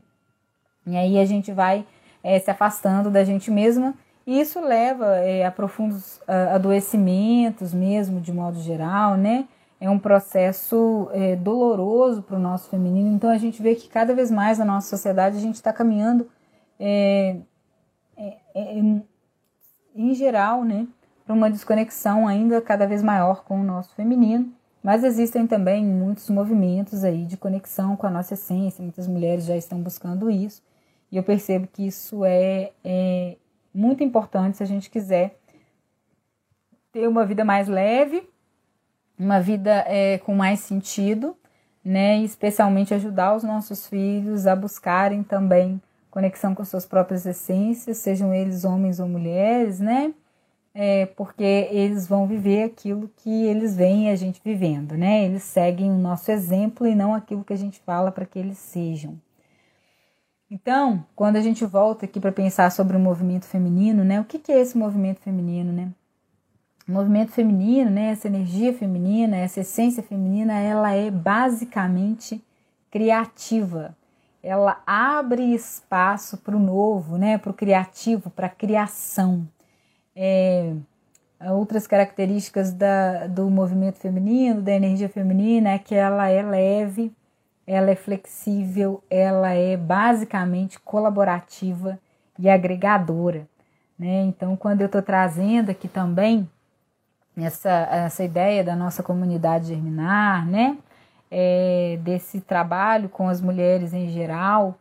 E 0.86 0.96
aí 0.96 1.18
a 1.18 1.26
gente 1.26 1.52
vai 1.52 1.84
é, 2.24 2.38
se 2.38 2.52
afastando 2.52 3.10
da 3.10 3.24
gente 3.24 3.50
mesma 3.50 3.96
e 4.28 4.40
isso 4.40 4.62
leva 4.62 5.16
é, 5.16 5.44
a 5.44 5.52
profundos 5.52 6.22
adoecimentos 6.28 7.74
mesmo, 7.74 8.22
de 8.22 8.32
modo 8.32 8.62
geral, 8.62 9.18
né? 9.18 9.48
é 9.80 9.90
um 9.90 9.98
processo 9.98 11.10
é, 11.12 11.36
doloroso 11.36 12.22
para 12.22 12.36
o 12.38 12.40
nosso 12.40 12.70
feminino. 12.70 13.16
Então 13.16 13.32
a 13.32 13.38
gente 13.40 13.64
vê 13.64 13.74
que 13.74 13.90
cada 13.90 14.14
vez 14.14 14.30
mais 14.30 14.60
na 14.60 14.66
nossa 14.66 14.88
sociedade 14.88 15.38
a 15.38 15.42
gente 15.42 15.56
está 15.56 15.74
caminhando, 15.74 16.30
em 19.96 20.14
geral, 20.14 20.64
né, 20.64 20.86
para 21.32 21.38
uma 21.38 21.50
desconexão 21.50 22.28
ainda 22.28 22.62
cada 22.62 22.86
vez 22.86 23.02
maior 23.02 23.44
com 23.46 23.62
o 23.62 23.64
nosso 23.64 23.96
feminino. 23.96 24.52
Mas 24.84 25.04
existem 25.04 25.48
também 25.48 25.86
muitos 25.86 26.30
movimentos 26.30 27.06
aí 27.06 27.26
de 27.26 27.38
conexão 27.38 27.96
com 27.96 28.06
a 28.06 28.10
nossa 28.10 28.34
essência. 28.34 28.82
Muitas 28.82 29.08
mulheres 29.08 29.46
já 29.46 29.56
estão 29.56 29.80
buscando 29.80 30.30
isso. 30.30 30.62
E 31.10 31.16
eu 31.16 31.24
percebo 31.24 31.68
que 31.68 31.88
isso 31.88 32.26
é, 32.26 32.72
é 32.84 33.38
muito 33.74 34.04
importante 34.04 34.58
se 34.58 34.64
a 34.64 34.66
gente 34.66 34.90
quiser 34.90 35.38
ter 36.92 37.08
uma 37.08 37.26
vida 37.26 37.46
mais 37.46 37.68
leve 37.68 38.28
uma 39.18 39.40
vida 39.40 39.86
é, 39.88 40.18
com 40.18 40.34
mais 40.34 40.62
sentido, 40.62 41.38
né? 41.86 42.18
E 42.18 42.26
especialmente 42.26 42.92
ajudar 42.92 43.36
os 43.36 43.44
nossos 43.44 43.86
filhos 43.86 44.48
a 44.48 44.56
buscarem 44.56 45.22
também 45.22 45.80
conexão 46.10 46.56
com 46.56 46.66
suas 46.66 46.88
próprias 46.88 47.24
essências, 47.24 47.98
sejam 47.98 48.34
eles 48.34 48.66
homens 48.66 49.00
ou 49.00 49.08
mulheres, 49.08 49.80
né? 49.80 50.12
É, 50.74 51.06
porque 51.06 51.44
eles 51.72 52.08
vão 52.08 52.26
viver 52.26 52.64
aquilo 52.64 53.12
que 53.18 53.46
eles 53.46 53.76
veem 53.76 54.10
a 54.10 54.16
gente 54.16 54.42
vivendo, 54.44 54.96
né? 54.96 55.26
Eles 55.26 55.44
seguem 55.44 55.92
o 55.92 55.98
nosso 55.98 56.32
exemplo 56.32 56.88
e 56.88 56.96
não 56.96 57.14
aquilo 57.14 57.44
que 57.44 57.52
a 57.52 57.58
gente 57.58 57.80
fala 57.82 58.12
para 58.12 58.26
que 58.26 58.40
eles 58.40 58.58
sejam. 58.58 59.20
Então, 60.50 61.06
quando 61.16 61.38
a 61.38 61.42
gente 61.42 61.66
volta 61.66 62.06
aqui 62.06 62.20
para 62.20 62.32
pensar 62.32 62.72
sobre 62.72 62.96
o 62.96 63.00
movimento 63.00 63.46
feminino, 63.46 64.04
né? 64.04 64.20
O 64.22 64.26
que, 64.26 64.40
que 64.40 64.52
é 64.52 64.60
esse 64.60 64.78
movimento 64.78 65.20
feminino, 65.20 65.72
né? 65.74 65.92
O 66.88 66.92
movimento 66.92 67.32
feminino, 67.32 67.90
né, 67.90 68.12
essa 68.12 68.28
energia 68.28 68.74
feminina, 68.74 69.38
essa 69.38 69.62
essência 69.62 70.04
feminina, 70.04 70.60
ela 70.60 70.92
é 70.94 71.10
basicamente 71.10 72.44
criativa. 72.90 73.96
Ela 74.44 74.82
abre 74.86 75.54
espaço 75.54 76.38
para 76.38 76.56
o 76.56 76.60
novo, 76.60 77.18
né, 77.18 77.38
para 77.38 77.52
o 77.52 77.54
criativo, 77.54 78.30
para 78.30 78.48
a 78.48 78.50
criação. 78.50 79.48
É, 80.16 80.74
outras 81.52 81.88
características 81.88 82.72
da, 82.72 83.28
do 83.28 83.50
movimento 83.50 83.98
feminino, 83.98 84.62
da 84.62 84.72
energia 84.72 85.10
feminina, 85.10 85.72
é 85.72 85.80
que 85.80 85.96
ela 85.96 86.28
é 86.28 86.42
leve, 86.44 87.12
ela 87.66 87.90
é 87.90 87.96
flexível, 87.96 89.04
ela 89.10 89.52
é 89.54 89.78
basicamente 89.78 90.80
colaborativa 90.80 92.00
e 92.38 92.50
agregadora. 92.50 93.48
Né? 93.98 94.24
Então, 94.24 94.56
quando 94.56 94.82
eu 94.82 94.88
estou 94.88 95.02
trazendo 95.02 95.70
aqui 95.70 95.88
também 95.88 96.50
essa, 97.38 97.70
essa 97.70 98.24
ideia 98.24 98.64
da 98.64 98.76
nossa 98.76 99.02
comunidade 99.02 99.68
germinar, 99.68 100.46
né? 100.46 100.78
É, 101.34 101.98
desse 102.04 102.42
trabalho 102.42 103.08
com 103.08 103.30
as 103.30 103.40
mulheres 103.40 103.94
em 103.94 104.10
geral, 104.10 104.78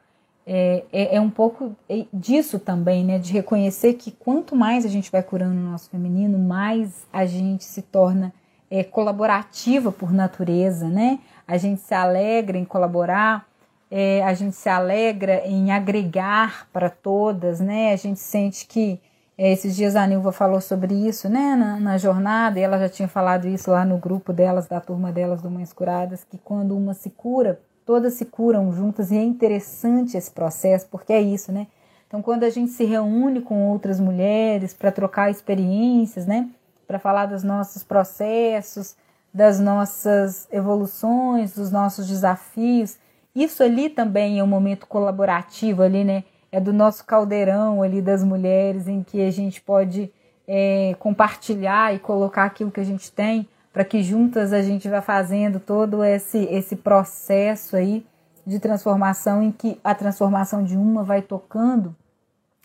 é, 0.52 0.82
é, 0.92 1.14
é, 1.14 1.20
um 1.20 1.30
pouco 1.30 1.76
disso 2.12 2.58
também, 2.58 3.04
né? 3.04 3.20
De 3.20 3.32
reconhecer 3.32 3.94
que 3.94 4.10
quanto 4.10 4.56
mais 4.56 4.84
a 4.84 4.88
gente 4.88 5.08
vai 5.08 5.22
curando 5.22 5.54
o 5.54 5.70
nosso 5.70 5.88
feminino, 5.88 6.40
mais 6.40 7.06
a 7.12 7.24
gente 7.24 7.62
se 7.62 7.82
torna 7.82 8.34
é, 8.68 8.82
colaborativa 8.82 9.92
por 9.92 10.12
natureza, 10.12 10.88
né? 10.88 11.20
A 11.46 11.56
gente 11.56 11.80
se 11.80 11.94
alegra 11.94 12.58
em 12.58 12.64
colaborar, 12.64 13.46
é, 13.88 14.24
a 14.24 14.34
gente 14.34 14.56
se 14.56 14.68
alegra 14.68 15.46
em 15.46 15.70
agregar 15.70 16.66
para 16.72 16.90
todas, 16.90 17.60
né? 17.60 17.92
A 17.92 17.96
gente 17.96 18.18
sente 18.18 18.66
que 18.66 19.00
é, 19.38 19.52
esses 19.52 19.76
dias 19.76 19.94
a 19.94 20.04
Nilva 20.04 20.32
falou 20.32 20.60
sobre 20.60 20.92
isso, 20.94 21.28
né, 21.28 21.54
na, 21.54 21.78
na, 21.78 21.96
jornada, 21.96 22.58
e 22.58 22.62
ela 22.62 22.76
já 22.76 22.88
tinha 22.88 23.08
falado 23.08 23.46
isso 23.46 23.70
lá 23.70 23.84
no 23.84 23.98
grupo 23.98 24.32
delas, 24.32 24.66
da 24.66 24.80
turma 24.80 25.12
delas 25.12 25.40
do 25.42 25.50
Mães 25.50 25.72
Curadas, 25.72 26.24
que 26.24 26.36
quando 26.38 26.76
uma 26.76 26.92
se 26.92 27.08
cura, 27.08 27.60
todas 27.90 28.14
se 28.14 28.24
curam 28.24 28.72
juntas, 28.72 29.10
e 29.10 29.16
é 29.16 29.22
interessante 29.24 30.16
esse 30.16 30.30
processo, 30.30 30.86
porque 30.88 31.12
é 31.12 31.20
isso, 31.20 31.50
né? 31.50 31.66
Então, 32.06 32.22
quando 32.22 32.44
a 32.44 32.48
gente 32.48 32.70
se 32.70 32.84
reúne 32.84 33.40
com 33.40 33.68
outras 33.68 33.98
mulheres 33.98 34.72
para 34.72 34.92
trocar 34.92 35.28
experiências, 35.28 36.24
né, 36.24 36.48
para 36.86 37.00
falar 37.00 37.26
dos 37.26 37.42
nossos 37.42 37.82
processos, 37.82 38.94
das 39.34 39.58
nossas 39.58 40.46
evoluções, 40.52 41.56
dos 41.56 41.72
nossos 41.72 42.06
desafios, 42.06 42.96
isso 43.34 43.60
ali 43.60 43.90
também 43.90 44.38
é 44.38 44.44
um 44.44 44.46
momento 44.46 44.86
colaborativo 44.86 45.82
ali, 45.82 46.04
né? 46.04 46.22
é 46.52 46.60
do 46.60 46.72
nosso 46.72 47.04
caldeirão 47.04 47.82
ali 47.82 48.00
das 48.00 48.22
mulheres, 48.22 48.86
em 48.86 49.02
que 49.02 49.20
a 49.20 49.32
gente 49.32 49.60
pode 49.60 50.12
é, 50.46 50.94
compartilhar 51.00 51.92
e 51.92 51.98
colocar 51.98 52.44
aquilo 52.44 52.70
que 52.70 52.80
a 52.80 52.84
gente 52.84 53.10
tem, 53.10 53.48
para 53.72 53.84
que 53.84 54.02
juntas 54.02 54.52
a 54.52 54.62
gente 54.62 54.88
vá 54.88 55.00
fazendo 55.00 55.60
todo 55.60 56.02
esse, 56.04 56.38
esse 56.50 56.76
processo 56.76 57.76
aí 57.76 58.04
de 58.46 58.58
transformação, 58.58 59.42
em 59.42 59.52
que 59.52 59.78
a 59.84 59.94
transformação 59.94 60.62
de 60.64 60.76
uma 60.76 61.04
vai 61.04 61.22
tocando 61.22 61.94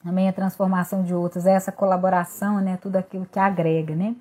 também 0.06 0.30
a 0.30 0.34
transformação 0.34 1.04
de 1.04 1.16
outras, 1.16 1.48
é 1.48 1.54
essa 1.54 1.72
colaboração, 1.72 2.62
né, 2.62 2.78
tudo 2.80 2.96
aquilo 2.96 3.26
que 3.26 3.40
agrega, 3.40 3.96
né? 3.96 4.16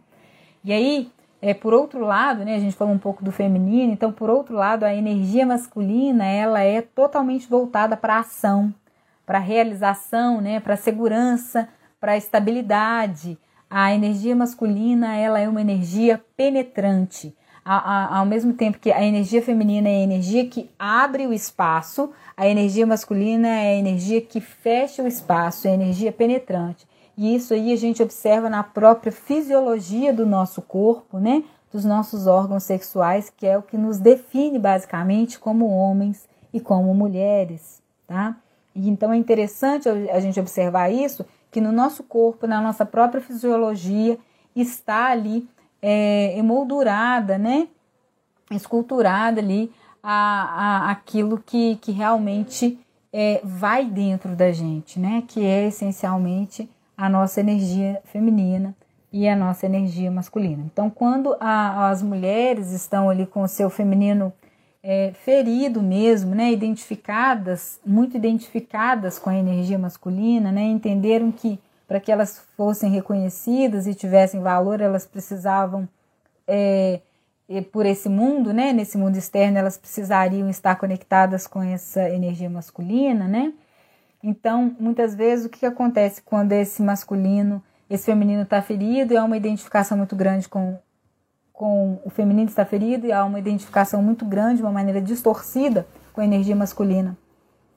E 0.64 0.72
aí, 0.72 1.12
é, 1.42 1.52
por 1.52 1.74
outro 1.74 2.00
lado, 2.00 2.42
né, 2.42 2.54
a 2.54 2.58
gente 2.58 2.74
falou 2.74 2.94
um 2.94 2.98
pouco 2.98 3.22
do 3.22 3.30
feminino, 3.30 3.92
então, 3.92 4.10
por 4.10 4.30
outro 4.30 4.56
lado, 4.56 4.84
a 4.84 4.94
energia 4.94 5.44
masculina, 5.44 6.24
ela 6.24 6.62
é 6.62 6.80
totalmente 6.80 7.46
voltada 7.46 7.98
para 7.98 8.16
a 8.16 8.20
ação, 8.20 8.72
para 9.26 9.38
realização, 9.38 10.40
né, 10.40 10.58
para 10.58 10.74
segurança, 10.74 11.68
para 12.00 12.16
estabilidade. 12.16 13.38
A 13.76 13.92
energia 13.92 14.36
masculina 14.36 15.16
ela 15.16 15.40
é 15.40 15.48
uma 15.48 15.60
energia 15.60 16.22
penetrante. 16.36 17.34
A, 17.64 17.74
a, 17.74 18.18
ao 18.18 18.24
mesmo 18.24 18.52
tempo 18.52 18.78
que 18.78 18.92
a 18.92 19.04
energia 19.04 19.42
feminina 19.42 19.88
é 19.88 19.96
a 19.96 20.04
energia 20.04 20.46
que 20.46 20.70
abre 20.78 21.26
o 21.26 21.32
espaço, 21.32 22.12
a 22.36 22.46
energia 22.46 22.86
masculina 22.86 23.48
é 23.48 23.70
a 23.70 23.74
energia 23.74 24.20
que 24.20 24.40
fecha 24.40 25.02
o 25.02 25.08
espaço, 25.08 25.66
é 25.66 25.72
a 25.72 25.74
energia 25.74 26.12
penetrante. 26.12 26.86
E 27.18 27.34
isso 27.34 27.52
aí 27.52 27.72
a 27.72 27.76
gente 27.76 28.00
observa 28.00 28.48
na 28.48 28.62
própria 28.62 29.10
fisiologia 29.10 30.12
do 30.12 30.24
nosso 30.24 30.62
corpo, 30.62 31.18
né? 31.18 31.42
Dos 31.72 31.84
nossos 31.84 32.28
órgãos 32.28 32.62
sexuais, 32.62 33.28
que 33.28 33.44
é 33.44 33.58
o 33.58 33.62
que 33.62 33.76
nos 33.76 33.98
define 33.98 34.56
basicamente 34.56 35.36
como 35.36 35.66
homens 35.66 36.28
e 36.52 36.60
como 36.60 36.94
mulheres, 36.94 37.82
tá? 38.06 38.36
E 38.72 38.88
então 38.88 39.12
é 39.12 39.16
interessante 39.16 39.88
a 39.88 40.20
gente 40.20 40.38
observar 40.38 40.90
isso, 40.90 41.26
que 41.54 41.60
no 41.60 41.70
nosso 41.70 42.02
corpo, 42.02 42.48
na 42.48 42.60
nossa 42.60 42.84
própria 42.84 43.20
fisiologia, 43.20 44.18
está 44.56 45.10
ali 45.12 45.48
é, 45.80 46.36
emoldurada, 46.36 47.38
né? 47.38 47.68
esculturada 48.50 49.40
ali 49.40 49.70
a, 50.02 50.88
a, 50.88 50.90
aquilo 50.90 51.40
que, 51.46 51.76
que 51.76 51.92
realmente 51.92 52.76
é, 53.12 53.40
vai 53.44 53.84
dentro 53.84 54.34
da 54.34 54.50
gente, 54.50 54.98
né? 54.98 55.22
que 55.28 55.44
é 55.44 55.68
essencialmente 55.68 56.68
a 56.96 57.08
nossa 57.08 57.38
energia 57.38 58.02
feminina 58.06 58.74
e 59.12 59.28
a 59.28 59.36
nossa 59.36 59.64
energia 59.64 60.10
masculina. 60.10 60.64
Então, 60.66 60.90
quando 60.90 61.36
a, 61.38 61.88
as 61.88 62.02
mulheres 62.02 62.72
estão 62.72 63.08
ali 63.08 63.26
com 63.26 63.42
o 63.42 63.48
seu 63.48 63.70
feminino 63.70 64.32
é, 64.86 65.12
ferido 65.24 65.82
mesmo, 65.82 66.34
né, 66.34 66.52
identificadas, 66.52 67.80
muito 67.84 68.18
identificadas 68.18 69.18
com 69.18 69.30
a 69.30 69.36
energia 69.36 69.78
masculina, 69.78 70.52
né, 70.52 70.62
entenderam 70.64 71.32
que 71.32 71.58
para 71.88 71.98
que 71.98 72.12
elas 72.12 72.42
fossem 72.54 72.90
reconhecidas 72.90 73.86
e 73.86 73.94
tivessem 73.94 74.42
valor, 74.42 74.82
elas 74.82 75.06
precisavam, 75.06 75.88
é, 76.46 77.00
por 77.72 77.86
esse 77.86 78.10
mundo, 78.10 78.52
né, 78.52 78.74
nesse 78.74 78.98
mundo 78.98 79.16
externo, 79.16 79.56
elas 79.56 79.78
precisariam 79.78 80.50
estar 80.50 80.76
conectadas 80.76 81.46
com 81.46 81.62
essa 81.62 82.08
energia 82.10 82.50
masculina, 82.50 83.26
né? 83.26 83.52
Então, 84.22 84.74
muitas 84.80 85.14
vezes, 85.14 85.44
o 85.44 85.50
que 85.50 85.66
acontece 85.66 86.22
quando 86.22 86.52
esse 86.52 86.82
masculino, 86.82 87.62
esse 87.88 88.06
feminino 88.06 88.42
está 88.42 88.62
ferido? 88.62 89.14
É 89.14 89.22
uma 89.22 89.36
identificação 89.36 89.98
muito 89.98 90.16
grande 90.16 90.48
com 90.48 90.78
com 91.54 92.00
o 92.04 92.10
feminino 92.10 92.48
está 92.48 92.64
ferido 92.64 93.06
e 93.06 93.12
há 93.12 93.24
uma 93.24 93.38
identificação 93.38 94.02
muito 94.02 94.24
grande, 94.24 94.60
uma 94.60 94.72
maneira 94.72 95.00
distorcida 95.00 95.86
com 96.12 96.20
a 96.20 96.24
energia 96.24 96.54
masculina. 96.54 97.16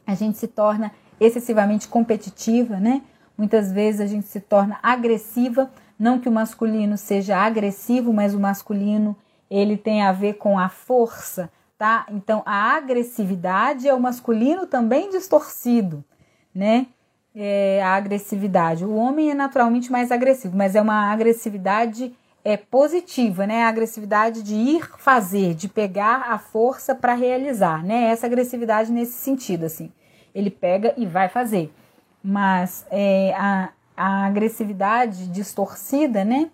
a 0.05 0.15
gente 0.15 0.37
se 0.37 0.47
torna 0.47 0.91
excessivamente 1.19 1.87
competitiva, 1.87 2.79
né? 2.79 3.01
Muitas 3.37 3.71
vezes 3.71 4.01
a 4.01 4.07
gente 4.07 4.25
se 4.27 4.39
torna 4.39 4.79
agressiva, 4.81 5.69
não 5.99 6.19
que 6.19 6.29
o 6.29 6.31
masculino 6.31 6.97
seja 6.97 7.37
agressivo, 7.37 8.11
mas 8.11 8.33
o 8.33 8.39
masculino 8.39 9.15
ele 9.49 9.77
tem 9.77 10.01
a 10.01 10.11
ver 10.11 10.33
com 10.35 10.57
a 10.57 10.69
força, 10.69 11.49
tá? 11.77 12.05
Então 12.09 12.41
a 12.45 12.75
agressividade 12.75 13.87
é 13.87 13.93
o 13.93 13.99
masculino 13.99 14.65
também 14.65 15.09
distorcido, 15.09 16.03
né? 16.53 16.87
É 17.35 17.83
a 17.83 17.93
agressividade. 17.95 18.85
O 18.85 18.95
homem 18.95 19.29
é 19.29 19.33
naturalmente 19.35 19.91
mais 19.91 20.11
agressivo, 20.11 20.57
mas 20.57 20.75
é 20.75 20.81
uma 20.81 21.11
agressividade 21.11 22.15
é 22.43 22.55
positiva, 22.55 23.45
né? 23.45 23.63
A 23.63 23.69
agressividade 23.69 24.41
de 24.41 24.55
ir 24.55 24.89
fazer, 24.97 25.53
de 25.53 25.67
pegar 25.67 26.31
a 26.31 26.37
força 26.37 26.95
para 26.95 27.13
realizar, 27.13 27.83
né? 27.83 28.05
Essa 28.05 28.25
agressividade 28.25 28.91
nesse 28.91 29.13
sentido, 29.13 29.65
assim. 29.65 29.91
Ele 30.33 30.49
pega 30.49 30.93
e 30.97 31.05
vai 31.05 31.27
fazer. 31.27 31.73
Mas 32.23 32.85
é, 32.89 33.33
a, 33.35 33.69
a 33.95 34.25
agressividade 34.25 35.27
distorcida, 35.27 36.23
né? 36.23 36.49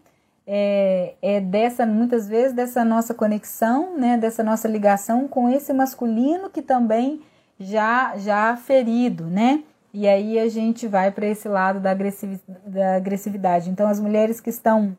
É, 0.46 1.14
é, 1.22 1.40
dessa, 1.40 1.86
muitas 1.86 2.28
vezes, 2.28 2.54
dessa 2.54 2.84
nossa 2.84 3.14
conexão, 3.14 3.98
né? 3.98 4.18
Dessa 4.18 4.44
nossa 4.44 4.68
ligação 4.68 5.28
com 5.28 5.50
esse 5.50 5.72
masculino 5.74 6.50
que 6.50 6.62
também 6.62 7.22
já, 7.60 8.18
já 8.18 8.56
ferido, 8.58 9.26
né? 9.26 9.64
E 9.94 10.08
aí 10.08 10.40
a 10.40 10.50
gente 10.50 10.88
vai 10.88 11.12
para 11.12 11.28
esse 11.28 11.48
lado 11.48 11.80
da, 11.80 11.94
da 11.94 12.96
agressividade. 12.96 13.70
Então, 13.70 13.88
as 13.88 14.00
mulheres 14.00 14.42
que 14.42 14.50
estão 14.50 14.98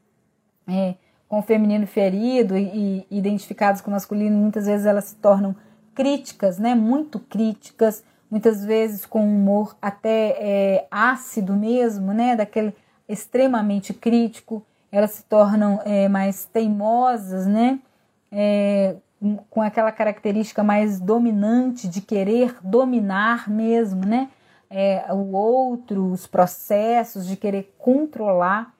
é, 0.66 0.94
com 1.28 1.38
o 1.38 1.42
feminino 1.42 1.87
ferido 1.87 2.56
e, 2.56 3.06
e 3.11 3.21
com 3.83 3.90
o 3.90 3.92
masculino, 3.92 4.37
muitas 4.37 4.66
vezes 4.66 4.87
elas 4.87 5.04
se 5.04 5.16
tornam 5.16 5.54
críticas, 5.94 6.59
né? 6.59 6.75
Muito 6.75 7.18
críticas, 7.18 8.04
muitas 8.30 8.64
vezes 8.64 9.06
com 9.06 9.25
humor 9.25 9.76
até 9.80 10.37
é, 10.38 10.87
ácido 10.90 11.54
mesmo, 11.54 12.12
né? 12.12 12.37
Daquele 12.37 12.75
extremamente 13.09 13.92
crítico. 13.92 14.64
Elas 14.90 15.12
se 15.12 15.25
tornam 15.25 15.80
é, 15.85 16.09
mais 16.09 16.44
teimosas, 16.44 17.47
né? 17.47 17.78
É, 18.30 18.97
com 19.49 19.62
aquela 19.62 19.90
característica 19.90 20.62
mais 20.62 21.00
dominante 21.00 21.88
de 21.88 22.00
querer 22.00 22.56
dominar 22.62 23.49
mesmo, 23.49 24.04
né? 24.04 24.28
é, 24.76 25.06
o 25.12 25.33
outro, 25.33 26.11
os 26.11 26.26
processos, 26.26 27.26
de 27.28 27.37
querer 27.37 27.73
controlar. 27.78 28.74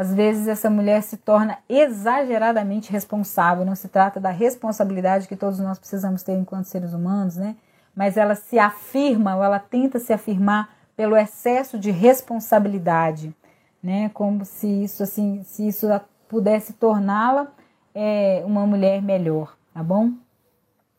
Às 0.00 0.14
vezes 0.14 0.48
essa 0.48 0.70
mulher 0.70 1.02
se 1.02 1.18
torna 1.18 1.58
exageradamente 1.68 2.90
responsável, 2.90 3.66
não 3.66 3.74
se 3.74 3.86
trata 3.86 4.18
da 4.18 4.30
responsabilidade 4.30 5.28
que 5.28 5.36
todos 5.36 5.58
nós 5.58 5.78
precisamos 5.78 6.22
ter 6.22 6.32
enquanto 6.32 6.64
seres 6.64 6.94
humanos, 6.94 7.36
né? 7.36 7.54
Mas 7.94 8.16
ela 8.16 8.34
se 8.34 8.58
afirma, 8.58 9.36
ou 9.36 9.44
ela 9.44 9.58
tenta 9.58 9.98
se 9.98 10.10
afirmar 10.10 10.74
pelo 10.96 11.14
excesso 11.14 11.78
de 11.78 11.90
responsabilidade, 11.90 13.34
né? 13.82 14.08
Como 14.14 14.42
se 14.42 14.66
isso 14.84 15.02
assim, 15.02 15.42
se 15.44 15.68
isso 15.68 15.86
pudesse 16.28 16.72
torná-la 16.72 17.48
é, 17.94 18.42
uma 18.46 18.66
mulher 18.66 19.02
melhor, 19.02 19.54
tá 19.74 19.82
bom? 19.82 20.12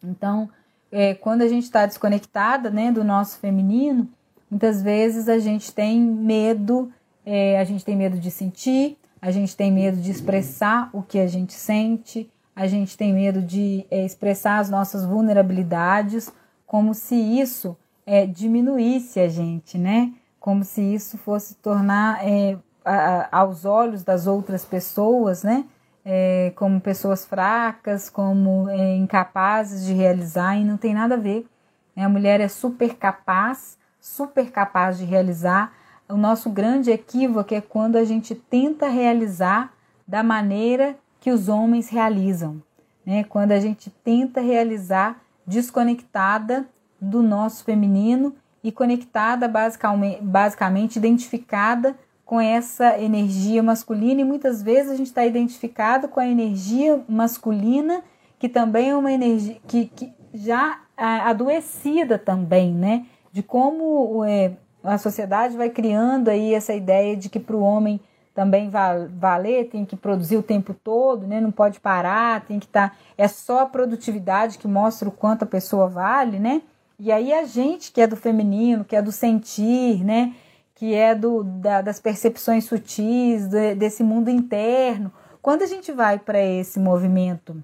Então, 0.04 0.48
é, 0.92 1.16
quando 1.16 1.42
a 1.42 1.48
gente 1.48 1.64
está 1.64 1.88
desconectada, 1.88 2.70
né, 2.70 2.92
do 2.92 3.04
nosso 3.04 3.40
feminino, 3.40 4.08
Muitas 4.52 4.82
vezes 4.82 5.30
a 5.30 5.40
gente 5.40 5.74
tem 5.74 6.02
medo, 6.02 6.92
é, 7.26 7.60
a 7.60 7.64
gente 7.64 7.84
tem 7.86 7.96
medo 7.96 8.18
de 8.18 8.32
sentir, 8.32 8.98
a 9.22 9.32
gente 9.32 9.56
tem 9.56 9.72
medo 9.72 9.98
de 9.98 10.10
expressar 10.10 10.90
o 10.94 11.02
que 11.02 11.20
a 11.20 11.28
gente 11.28 11.54
sente, 11.54 12.30
a 12.56 12.68
gente 12.68 12.98
tem 12.98 13.14
medo 13.14 13.42
de 13.42 13.86
é, 13.90 14.06
expressar 14.06 14.60
as 14.60 14.70
nossas 14.70 15.06
vulnerabilidades, 15.06 16.32
como 16.66 16.94
se 16.94 17.16
isso 17.16 17.78
é, 18.06 18.26
diminuísse 18.26 19.20
a 19.20 19.28
gente, 19.28 19.78
né? 19.78 20.14
Como 20.40 20.64
se 20.64 20.82
isso 20.82 21.18
fosse 21.18 21.56
tornar 21.56 22.26
é, 22.28 22.58
a, 22.84 23.40
aos 23.40 23.66
olhos 23.66 24.04
das 24.04 24.28
outras 24.28 24.66
pessoas, 24.66 25.44
né? 25.44 25.66
É, 26.04 26.52
como 26.56 26.82
pessoas 26.82 27.26
fracas, 27.26 28.10
como 28.10 28.68
é, 28.70 28.96
incapazes 28.96 29.86
de 29.86 29.94
realizar, 29.94 30.58
e 30.58 30.66
não 30.66 30.78
tem 30.78 30.94
nada 30.94 31.16
a 31.16 31.20
ver. 31.20 31.46
A 31.96 32.10
mulher 32.10 32.42
é 32.42 32.48
super 32.48 32.96
capaz, 32.96 33.78
super 34.00 34.50
capaz 34.50 34.98
de 34.98 35.06
realizar. 35.06 35.72
O 36.12 36.18
nosso 36.18 36.50
grande 36.50 36.92
equívoco 36.92 37.54
é 37.54 37.62
quando 37.62 37.96
a 37.96 38.04
gente 38.04 38.36
tenta 38.36 38.88
realizar 38.88 39.74
da 40.06 40.22
maneira 40.22 40.96
que 41.20 41.32
os 41.32 41.48
homens 41.48 41.90
realizam, 41.90 42.62
né? 43.06 43.24
Quando 43.24 43.54
a 43.54 43.60
gente 43.60 43.90
tenta 44.04 44.42
realizar 44.42 45.22
desconectada 45.48 46.68
do 47.00 47.24
nosso 47.24 47.64
feminino 47.64 48.36
e 48.64 48.72
conectada 48.72 49.48
basicamente, 49.48 50.22
basicamente 50.22 50.96
identificada 50.98 51.96
com 52.26 52.40
essa 52.40 53.00
energia 53.00 53.64
masculina 53.64 54.22
e 54.22 54.26
muitas 54.26 54.62
vezes 54.62 54.92
a 54.92 54.96
gente 54.96 55.08
está 55.08 55.26
identificado 55.26 56.08
com 56.08 56.20
a 56.20 56.28
energia 56.28 57.02
masculina 57.08 58.04
que 58.38 58.50
também 58.50 58.90
é 58.90 58.96
uma 58.96 59.12
energia 59.12 59.58
que, 59.68 59.86
que 59.86 60.14
já 60.34 60.80
adoecida 60.98 62.18
também, 62.18 62.74
né? 62.74 63.06
de 63.32 63.42
como 63.42 64.26
é, 64.26 64.54
a 64.84 64.98
sociedade 64.98 65.56
vai 65.56 65.70
criando 65.70 66.30
aí 66.30 66.54
essa 66.54 66.74
ideia 66.74 67.16
de 67.16 67.30
que 67.30 67.40
para 67.40 67.56
o 67.56 67.62
homem 67.62 68.00
também 68.34 68.70
valer, 68.70 69.70
tem 69.70 69.86
que 69.86 69.96
produzir 69.96 70.38
o 70.38 70.44
tempo 70.44 70.74
todo, 70.74 71.28
né? 71.28 71.42
não 71.42 71.52
pode 71.52 71.80
parar, 71.80 72.42
tem 72.46 72.60
que 72.60 72.66
estar. 72.66 72.92
Tá, 72.92 72.96
é 73.18 73.28
só 73.28 73.60
a 73.60 73.66
produtividade 73.66 74.58
que 74.58 74.68
mostra 74.68 75.10
o 75.10 75.12
quanto 75.12 75.44
a 75.44 75.48
pessoa 75.48 75.88
vale, 75.88 76.40
né? 76.40 76.62
E 76.98 77.12
aí 77.12 77.34
a 77.34 77.44
gente 77.46 77.92
que 77.92 78.00
é 78.00 78.08
do 78.08 78.16
feminino, 78.16 78.86
que 78.86 78.96
é 78.96 79.02
do 79.02 79.12
sentir, 79.12 80.04
né? 80.04 80.34
Que 80.76 80.94
é 80.94 81.14
do, 81.14 81.44
da, 81.44 81.82
das 81.82 82.00
percepções 82.00 82.66
sutis, 82.66 83.48
de, 83.48 83.76
desse 83.76 84.04
mundo 84.04 84.30
interno. 84.30 85.12
Quando 85.42 85.64
a 85.64 85.68
gente 85.68 85.92
vai 85.92 86.18
para 86.18 86.42
esse 86.42 86.80
movimento 86.80 87.62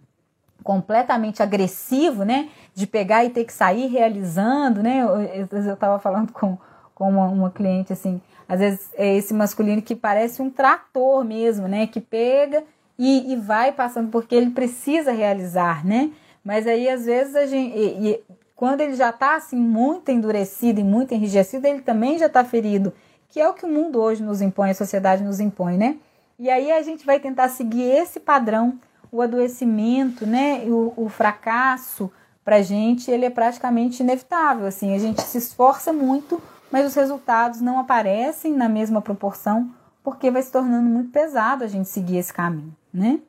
completamente 0.64 1.42
agressivo, 1.42 2.26
né? 2.26 2.50
De 2.74 2.86
pegar 2.86 3.24
e 3.24 3.30
ter 3.30 3.46
que 3.46 3.54
sair 3.54 3.88
realizando, 3.88 4.84
né? 4.84 5.02
Eu 5.34 5.74
estava 5.74 5.98
falando 5.98 6.34
com, 6.34 6.58
com 6.98 7.08
uma, 7.10 7.28
uma, 7.28 7.52
cliente 7.52 7.94
assim, 7.94 8.20
às 8.50 8.60
vezes 8.60 8.90
é 8.96 9.16
esse 9.16 9.32
masculino 9.32 9.84
que 9.84 9.96
parece 9.96 10.42
um 10.42 10.50
trator 10.50 11.24
mesmo, 11.24 11.68
né? 11.68 11.86
Que 11.86 12.02
pega 12.02 12.64
e, 12.98 13.32
e 13.32 13.36
vai 13.36 13.72
passando 13.72 14.10
porque 14.10 14.34
ele 14.34 14.50
precisa 14.50 15.12
realizar, 15.12 15.86
né? 15.86 16.10
Mas 16.44 16.66
aí 16.66 16.90
às 16.90 17.06
vezes 17.06 17.36
a 17.36 17.46
gente, 17.46 17.78
e, 17.78 18.10
e, 18.10 18.24
quando 18.56 18.82
ele 18.82 18.96
já 18.96 19.12
está 19.12 19.36
assim 19.36 19.58
muito 19.58 20.10
endurecido 20.10 20.80
e 20.80 20.84
muito 20.84 21.14
enrijecido, 21.14 21.68
ele 21.68 21.82
também 21.82 22.18
já 22.18 22.26
está 22.26 22.44
ferido, 22.44 22.92
que 23.30 23.40
é 23.40 23.48
o 23.48 23.54
que 23.54 23.66
o 23.66 23.70
mundo 23.70 24.02
hoje 24.02 24.24
nos 24.24 24.42
impõe, 24.42 24.72
a 24.72 24.74
sociedade 24.74 25.24
nos 25.24 25.40
impõe, 25.40 25.78
né? 25.78 25.98
E 26.40 26.50
aí 26.50 26.72
a 26.72 26.82
gente 26.82 27.06
vai 27.06 27.20
tentar 27.20 27.50
seguir 27.50 27.84
esse 27.84 28.20
padrão 28.20 28.80
o 29.12 29.22
adoecimento, 29.22 30.26
né, 30.26 30.64
o, 30.66 30.94
o 30.98 31.10
fracasso 31.10 32.12
para 32.44 32.62
gente 32.62 33.12
ele 33.12 33.26
é 33.26 33.30
praticamente 33.30 34.02
inevitável. 34.02 34.66
Assim, 34.66 34.96
a 34.96 35.00
gente 35.00 35.22
se 35.22 35.38
esforça 35.38 35.94
muito, 35.94 36.42
mas 36.72 36.86
os 36.86 36.96
resultados 36.96 37.62
não 37.62 37.80
aparecem 37.80 38.54
na 38.54 38.68
mesma 38.68 39.02
proporção 39.02 39.72
porque 40.04 40.32
vai 40.32 40.42
se 40.42 40.52
tornando 40.52 40.90
muito 40.90 41.12
pesado 41.12 41.64
a 41.64 41.68
gente 41.68 41.90
seguir 41.90 42.18
esse 42.18 42.34
caminho, 42.34 42.76
né? 42.94 43.20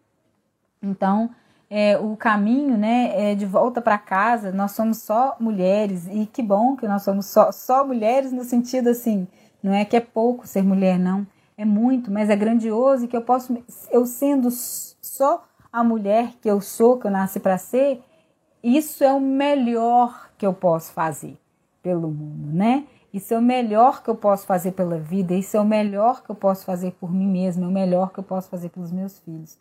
Então, 0.81 1.31
é, 1.70 1.98
o 1.98 2.16
caminho, 2.16 2.77
né, 2.77 3.33
é 3.33 3.35
de 3.35 3.44
volta 3.44 3.81
para 3.81 3.98
casa. 3.98 4.53
Nós 4.53 4.72
somos 4.72 4.98
só 4.98 5.37
mulheres 5.38 6.07
e 6.07 6.24
que 6.27 6.42
bom 6.42 6.77
que 6.77 6.87
nós 6.87 7.03
somos 7.03 7.27
só, 7.27 7.53
só 7.53 7.85
mulheres 7.85 8.33
no 8.33 8.44
sentido 8.44 8.88
assim, 8.88 9.27
não 9.62 9.72
é 9.74 9.85
que 9.85 9.96
é 9.96 10.01
pouco 10.01 10.46
ser 10.46 10.62
mulher, 10.62 10.98
não, 10.98 11.27
é 11.57 11.64
muito, 11.64 12.11
mas 12.11 12.31
é 12.31 12.37
grandioso 12.37 13.05
e 13.05 13.09
que 13.09 13.16
eu 13.16 13.22
posso, 13.22 13.57
eu 13.90 14.07
sendo 14.07 14.48
só 14.51 15.44
a 15.72 15.83
mulher 15.83 16.35
que 16.40 16.48
eu 16.48 16.61
sou, 16.61 16.98
que 16.98 17.07
eu 17.07 17.11
nasci 17.11 17.40
para 17.40 17.59
ser, 17.59 18.03
isso 18.62 19.05
é 19.05 19.12
o 19.12 19.20
melhor 19.20 20.31
que 20.38 20.46
eu 20.46 20.55
posso 20.55 20.92
fazer 20.92 21.37
pelo 21.83 22.09
mundo, 22.09 22.53
né? 22.53 22.85
Isso 23.12 23.33
é 23.33 23.38
o 23.38 23.42
melhor 23.42 24.03
que 24.03 24.11
eu 24.11 24.14
posso 24.14 24.47
fazer 24.47 24.73
pela 24.73 24.99
vida, 24.99 25.35
isso 25.35 25.57
é 25.57 25.61
o 25.61 25.64
melhor 25.64 26.23
que 26.23 26.31
eu 26.31 26.35
posso 26.35 26.64
fazer 26.64 26.92
por 26.92 27.12
mim 27.12 27.27
mesma, 27.27 27.64
é 27.64 27.68
o 27.68 27.73
melhor 27.73 28.12
que 28.12 28.18
eu 28.18 28.25
posso 28.25 28.49
fazer 28.51 28.68
pelos 28.68 28.92
meus 28.92 29.18
filhos. 29.21 29.59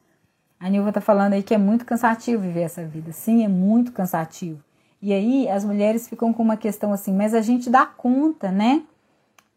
A 0.59 0.69
Nilva 0.69 0.91
tá 0.91 0.99
falando 0.99 1.33
aí 1.33 1.43
que 1.43 1.53
é 1.53 1.57
muito 1.57 1.85
cansativo 1.85 2.41
viver 2.41 2.61
essa 2.61 2.83
vida. 2.83 3.11
Sim, 3.11 3.45
é 3.45 3.47
muito 3.47 3.91
cansativo. 3.91 4.61
E 5.01 5.13
aí 5.13 5.47
as 5.47 5.63
mulheres 5.63 6.07
ficam 6.09 6.33
com 6.33 6.41
uma 6.41 6.57
questão 6.57 6.91
assim, 6.91 7.13
mas 7.13 7.33
a 7.33 7.41
gente 7.41 7.69
dá 7.69 7.85
conta, 7.85 8.51
né? 8.51 8.83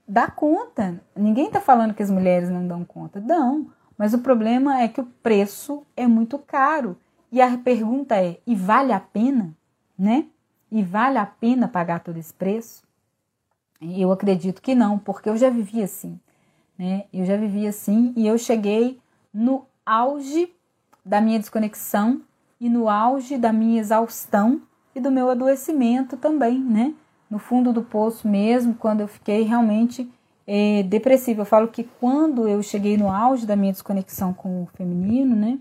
Dá 0.07 0.31
conta. 0.31 1.01
Ninguém 1.17 1.51
tá 1.51 1.61
falando 1.61 1.95
que 1.95 2.03
as 2.03 2.11
mulheres 2.11 2.51
não 2.51 2.67
dão 2.67 2.85
conta. 2.85 3.21
Dão. 3.21 3.69
Mas 3.97 4.13
o 4.13 4.19
problema 4.19 4.81
é 4.81 4.89
que 4.89 5.01
o 5.01 5.07
preço 5.23 5.83
é 5.97 6.07
muito 6.07 6.39
caro. 6.39 6.97
E 7.33 7.41
a 7.41 7.57
pergunta 7.57 8.17
é: 8.17 8.39
e 8.47 8.55
vale 8.55 8.93
a 8.93 9.01
pena? 9.01 9.55
Né? 9.99 10.27
E 10.71 10.83
vale 10.83 11.19
a 11.19 11.27
pena 11.27 11.69
pagar 11.69 12.01
todo 12.01 12.19
esse 12.19 12.33
preço? 12.33 12.83
Eu 13.81 14.13
acredito 14.13 14.61
que 14.61 14.75
não, 14.75 14.99
porque 14.99 15.29
eu 15.29 15.37
já 15.37 15.49
vivi 15.51 15.83
assim. 15.83 16.19
Né? 16.79 17.05
Eu 17.13 17.25
já 17.25 17.37
vivi 17.37 17.67
assim 17.67 18.13
e 18.17 18.27
eu 18.27 18.37
cheguei 18.39 18.99
no 19.33 19.67
auge 19.85 20.53
da 21.05 21.21
minha 21.21 21.39
desconexão 21.39 22.21
e 22.61 22.69
no 22.69 22.89
auge 22.89 23.39
da 23.39 23.53
minha 23.53 23.81
exaustão 23.81 24.61
e 24.95 25.01
do 25.01 25.11
meu 25.11 25.31
adoecimento 25.31 26.17
também, 26.17 26.59
né? 26.59 26.95
no 27.31 27.39
fundo 27.39 27.73
do 27.73 27.83
poço 27.83 28.27
mesmo, 28.27 28.75
quando 28.75 29.01
eu 29.01 29.09
fiquei 29.09 29.43
realmente 29.43 30.11
é, 30.47 30.83
depressiva. 30.83 31.43
Eu 31.43 31.47
falo 31.47 31.69
que 31.69 31.85
quando 31.85 32.49
eu 32.49 32.61
cheguei 32.61 32.97
no 32.97 33.09
auge 33.09 33.47
da 33.47 33.55
minha 33.55 33.73
desconexão 33.73 34.35
com 34.35 34.65
o 34.65 34.67
feminino, 34.75 35.37
né, 35.37 35.59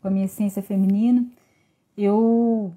com 0.00 0.08
a 0.08 0.10
minha 0.10 0.24
essência 0.24 0.60
feminina, 0.60 1.24
eu 1.96 2.72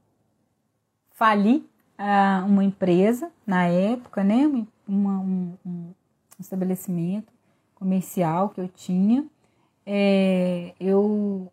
fali 1.14 1.68
ah, 1.98 2.46
uma 2.48 2.64
empresa 2.64 3.32
na 3.48 3.66
época, 3.66 4.24
né, 4.24 4.48
uma, 4.88 5.20
um, 5.20 5.54
um 5.66 5.94
estabelecimento 6.40 7.32
comercial 7.76 8.50
que 8.50 8.62
eu 8.62 8.68
tinha. 8.68 9.26
É, 9.86 10.74
eu 10.80 11.52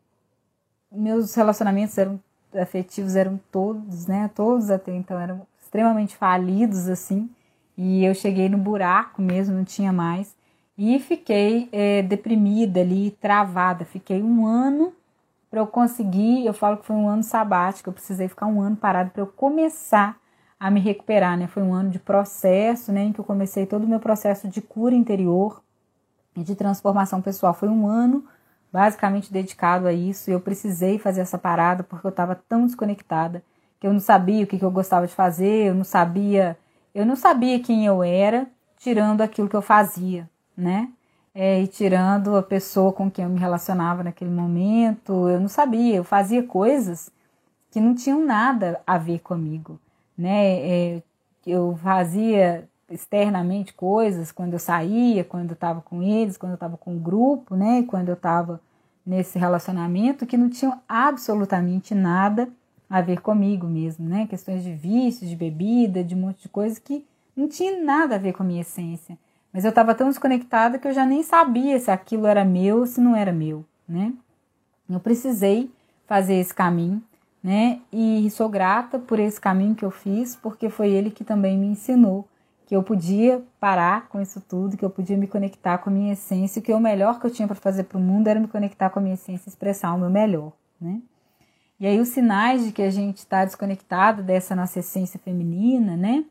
meus 0.91 1.35
relacionamentos 1.35 1.97
eram 1.97 2.21
afetivos 2.55 3.17
eram 3.17 3.41
todos, 3.51 4.07
né, 4.07 4.31
todos 4.35 4.71
até 4.71 4.95
então 4.95 5.19
eram 5.19 5.47
extremamente 5.61 6.17
falidos 6.17 6.89
assim. 6.89 7.31
E 7.77 8.05
eu 8.05 8.15
cheguei 8.15 8.49
no 8.49 8.59
buraco 8.59 9.23
mesmo, 9.23 9.57
não 9.57 9.65
tinha 9.65 9.93
mais. 9.93 10.37
E 10.77 10.99
fiquei 10.99 11.69
é, 11.73 12.03
deprimida 12.03 12.81
ali, 12.81 13.11
travada. 13.13 13.85
Fiquei 13.85 14.23
um 14.23 14.47
ano 14.47 14.93
para 15.51 15.61
eu 15.61 15.67
conseguir. 15.67 16.45
Eu 16.45 16.53
falo 16.53 16.77
que 16.77 16.87
foi 16.87 16.97
um 16.97 17.09
ano 17.09 17.23
sabático, 17.23 17.89
eu 17.89 17.93
precisei 17.95 18.29
ficar 18.29 18.47
um 18.47 18.61
ano 18.61 18.77
parado 18.77 19.11
para 19.11 19.23
eu 19.23 19.27
começar 19.27 20.19
a 20.63 20.71
me 20.71 20.79
recuperar, 20.79 21.37
né? 21.37 21.49
Foi 21.49 21.61
um 21.61 21.75
ano 21.75 21.91
de 21.91 21.99
processo, 21.99 22.93
né? 22.93 23.03
Em 23.03 23.13
que 23.13 23.19
eu 23.19 23.25
comecei 23.25 23.67
todo 23.67 23.83
o 23.83 23.89
meu 23.89 23.99
processo 23.99 24.47
de 24.47 24.63
cura 24.63 24.95
interior 24.95 25.61
e 26.37 26.45
de 26.45 26.55
transformação 26.55 27.21
pessoal. 27.21 27.53
Foi 27.53 27.69
um 27.69 27.85
ano 27.85 28.25
basicamente 28.73 29.33
dedicado 29.33 29.89
a 29.89 29.93
isso. 29.93 30.31
E 30.31 30.33
eu 30.33 30.41
precisei 30.41 31.01
fazer 31.01 31.21
essa 31.23 31.37
parada 31.37 31.83
porque 31.83 32.07
eu 32.07 32.11
estava 32.11 32.37
tão 32.37 32.65
desconectada 32.65 33.43
que 33.81 33.89
eu 33.89 33.93
não 33.93 33.99
sabia 33.99 34.45
o 34.45 34.47
que, 34.47 34.57
que 34.57 34.65
eu 34.65 34.71
gostava 34.71 35.05
de 35.05 35.13
fazer, 35.13 35.67
eu 35.67 35.75
não 35.75 35.83
sabia 35.83 36.57
eu 36.95 37.07
não 37.07 37.17
sabia 37.17 37.59
quem 37.59 37.87
eu 37.87 38.03
era, 38.03 38.47
tirando 38.79 39.23
aquilo 39.23 39.49
que 39.49 39.57
eu 39.57 39.63
fazia, 39.63 40.29
né? 40.57 40.91
É, 41.35 41.63
e 41.63 41.67
tirando 41.67 42.37
a 42.37 42.43
pessoa 42.43 42.93
com 42.93 43.11
quem 43.11 43.25
eu 43.25 43.31
me 43.31 43.41
relacionava 43.41 44.05
naquele 44.05 44.31
momento, 44.31 45.29
eu 45.29 45.41
não 45.41 45.49
sabia, 45.49 45.97
eu 45.97 46.05
fazia 46.05 46.43
coisas 46.43 47.11
que 47.71 47.81
não 47.81 47.95
tinham 47.95 48.25
nada 48.25 48.81
a 48.87 48.99
ver 48.99 49.21
comigo, 49.21 49.81
né? 50.17 50.97
É, 50.97 51.03
eu 51.47 51.77
fazia 51.83 52.69
externamente 52.91 53.73
coisas 53.73 54.31
quando 54.31 54.53
eu 54.53 54.59
saía, 54.59 55.25
quando 55.25 55.51
eu 55.51 55.55
estava 55.55 55.81
com 55.81 56.03
eles, 56.03 56.37
quando 56.37 56.53
eu 56.53 56.57
estava 56.57 56.77
com 56.77 56.97
o 56.97 57.01
grupo, 57.01 57.57
né? 57.57 57.85
Quando 57.89 58.09
eu 58.09 58.15
estava 58.15 58.61
nesse 59.05 59.39
relacionamento 59.39 60.27
que 60.27 60.37
não 60.37 60.49
tinham 60.49 60.81
absolutamente 60.89 61.95
nada 61.95 62.49
a 62.89 63.01
ver 63.01 63.21
comigo 63.21 63.67
mesmo, 63.67 64.09
né? 64.09 64.27
Questões 64.27 64.63
de 64.63 64.73
vícios, 64.73 65.29
de 65.29 65.35
bebida, 65.37 66.05
de 66.05 66.15
um 66.15 66.19
monte 66.19 66.43
de 66.43 66.49
coisa 66.49 66.81
que 66.81 67.05
não 67.35 67.49
tinha 67.49 67.83
nada 67.83 68.17
a 68.17 68.19
ver 68.19 68.33
com 68.35 68.43
a 68.43 68.47
minha 68.47 68.61
essência. 68.61 69.19
Mas 69.53 69.65
eu 69.65 69.71
estava 69.71 69.95
tão 69.95 70.09
desconectada 70.09 70.79
que 70.79 70.87
eu 70.87 70.93
já 70.93 71.05
nem 71.05 71.23
sabia 71.23 71.79
se 71.79 71.91
aquilo 71.91 72.27
era 72.27 72.45
meu 72.45 72.79
ou 72.81 72.87
se 72.87 73.01
não 73.01 73.17
era 73.17 73.33
meu, 73.33 73.65
né? 73.89 74.13
Eu 74.89 75.01
precisei 75.01 75.71
fazer 76.07 76.35
esse 76.35 76.55
caminho, 76.55 77.03
né? 77.43 77.81
E 77.93 78.31
sou 78.31 78.49
grata 78.49 78.99
por 78.99 79.19
esse 79.19 79.41
caminho 79.41 79.75
que 79.75 79.85
eu 79.85 79.91
fiz, 79.91 80.37
porque 80.37 80.69
foi 80.69 80.91
ele 80.91 81.11
que 81.11 81.25
também 81.25 81.59
me 81.59 81.67
ensinou 81.67 82.29
que 82.73 82.77
eu 82.77 82.83
podia 82.83 83.43
parar 83.61 84.09
com 84.09 84.19
isso 84.19 84.41
tudo, 84.41 84.79
que 84.79 84.85
eu 84.85 84.89
podia 84.89 85.15
me 85.15 85.27
conectar 85.27 85.77
com 85.77 85.91
a 85.91 85.93
minha 85.93 86.15
essência, 86.15 86.63
que 86.63 86.73
o 86.73 86.81
melhor 86.81 87.21
que 87.21 87.27
eu 87.27 87.31
tinha 87.31 87.47
para 87.47 87.55
fazer 87.55 87.85
para 87.85 87.99
o 87.99 88.01
mundo 88.01 88.29
era 88.29 88.41
me 88.41 88.49
conectar 88.49 88.89
com 88.89 88.99
a 88.99 89.03
minha 89.03 89.13
essência 89.13 89.51
expressar 89.51 89.93
o 89.93 89.99
meu 89.99 90.09
melhor, 90.09 90.53
né? 90.81 91.03
E 91.79 91.87
aí 91.87 92.01
os 92.01 92.09
sinais 92.09 92.65
de 92.65 92.73
que 92.73 92.81
a 92.81 92.91
gente 92.91 93.19
está 93.19 93.45
desconectado 93.45 94.23
dessa 94.23 94.57
nossa 94.57 94.79
essência 94.79 95.21
feminina, 95.23 95.97
né? 95.99 96.25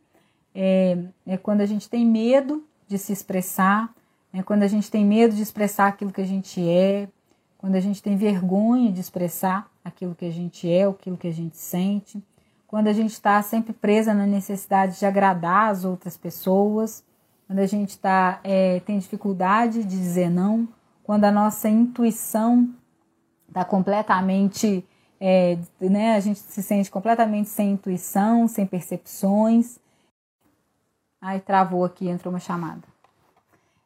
É, 0.56 0.98
é, 1.28 1.38
quando 1.38 1.62
a 1.62 1.66
gente 1.66 1.88
tem 1.88 2.04
medo 2.06 2.64
de 2.88 2.98
se 2.98 3.14
expressar, 3.14 3.94
é 4.34 4.42
quando 4.42 4.64
a 4.64 4.68
gente 4.68 4.90
tem 4.90 5.06
medo 5.06 5.36
de 5.36 5.44
expressar 5.44 5.88
aquilo 5.88 6.12
que 6.12 6.22
a 6.22 6.26
gente 6.26 6.68
é, 6.68 7.08
quando 7.58 7.76
a 7.76 7.80
gente 7.80 8.02
tem 8.02 8.18
vergonha 8.18 8.92
de 8.92 9.00
expressar 9.00 9.71
aquilo 9.84 10.16
que 10.16 10.26
a 10.26 10.32
gente 10.32 10.70
é, 10.70 10.86
aquilo 10.86 11.18
que 11.18 11.28
a 11.28 11.34
gente 11.34 11.58
sente, 11.58 12.22
quando 12.68 12.88
a 12.88 12.94
gente 12.94 13.12
está 13.12 13.42
sempre 13.42 13.74
presa 13.74 14.14
na 14.14 14.26
necessidade 14.26 14.98
de 14.98 15.06
agradar 15.06 15.72
as 15.72 15.84
outras 15.84 16.16
pessoas, 16.18 17.04
quando 17.48 17.60
a 17.60 17.68
gente 17.68 17.98
tá, 17.98 18.40
é, 18.44 18.80
tem 18.82 18.98
dificuldade 18.98 19.84
de 19.84 19.90
dizer 19.90 20.30
não, 20.30 20.68
quando 21.04 21.26
a 21.26 21.32
nossa 21.32 21.68
intuição 21.68 22.70
está 23.50 23.66
completamente 23.66 24.86
é, 25.24 25.56
né, 25.80 26.16
a 26.16 26.20
gente 26.20 26.40
se 26.40 26.64
sente 26.64 26.90
completamente 26.90 27.48
sem 27.48 27.74
intuição, 27.74 28.48
sem 28.48 28.66
percepções. 28.66 29.78
Aí 31.22 31.40
travou 31.40 31.86
aqui, 31.86 32.10
entrou 32.10 32.34
uma 32.34 32.40
chamada. 32.40 32.82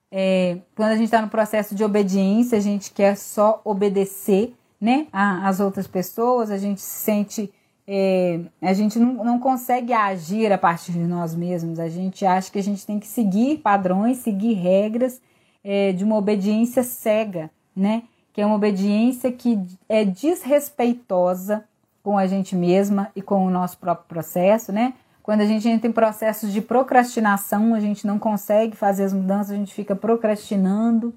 É, 0.10 0.60
quando 0.74 0.92
a 0.92 0.96
gente 0.96 1.06
está 1.06 1.22
no 1.22 1.28
processo 1.28 1.76
de 1.76 1.84
obediência, 1.84 2.58
a 2.58 2.62
gente 2.62 2.94
quer 2.94 3.18
só 3.18 3.62
obedecer 3.66 4.56
né, 4.80 5.08
às 5.12 5.60
outras 5.60 5.88
pessoas, 5.88 6.52
a 6.52 6.58
gente 6.58 6.82
se 6.82 7.04
sente. 7.04 7.54
É, 7.88 8.40
a 8.62 8.74
gente 8.74 8.98
não, 8.98 9.24
não 9.24 9.40
consegue 9.40 9.94
agir 9.94 10.52
a 10.52 10.58
partir 10.58 10.92
de 10.92 11.04
nós 11.04 11.36
mesmos, 11.36 11.80
a 11.80 11.88
gente 11.88 12.26
acha 12.26 12.52
que 12.52 12.58
a 12.58 12.64
gente 12.64 12.84
tem 12.84 13.00
que 13.00 13.06
seguir 13.06 13.60
padrões, 13.60 14.18
seguir 14.18 14.54
regras 14.54 15.22
é, 15.64 15.92
de 15.92 16.04
uma 16.04 16.16
obediência 16.16 16.82
cega, 16.82 17.52
né? 17.76 18.04
que 18.36 18.42
é 18.42 18.46
uma 18.46 18.58
obediência 18.58 19.32
que 19.32 19.58
é 19.88 20.04
desrespeitosa 20.04 21.64
com 22.04 22.18
a 22.18 22.28
gente 22.28 22.54
mesma 22.54 23.10
e 23.16 23.22
com 23.22 23.48
o 23.48 23.50
nosso 23.50 23.78
próprio 23.78 24.10
processo, 24.10 24.74
né? 24.74 24.94
Quando 25.24 25.40
a 25.40 25.46
gente 25.46 25.70
entra 25.70 25.88
em 25.88 25.94
processos 25.94 26.52
de 26.52 26.60
procrastinação, 26.60 27.74
a 27.74 27.80
gente 27.80 28.06
não 28.06 28.20
consegue 28.20 28.76
fazer 28.76 29.06
as 29.06 29.14
mudanças, 29.14 29.52
a 29.52 29.56
gente 29.56 29.74
fica 29.74 29.96
procrastinando. 29.96 31.14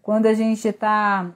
Quando 0.00 0.26
a 0.26 0.32
gente 0.32 0.68
está 0.68 1.32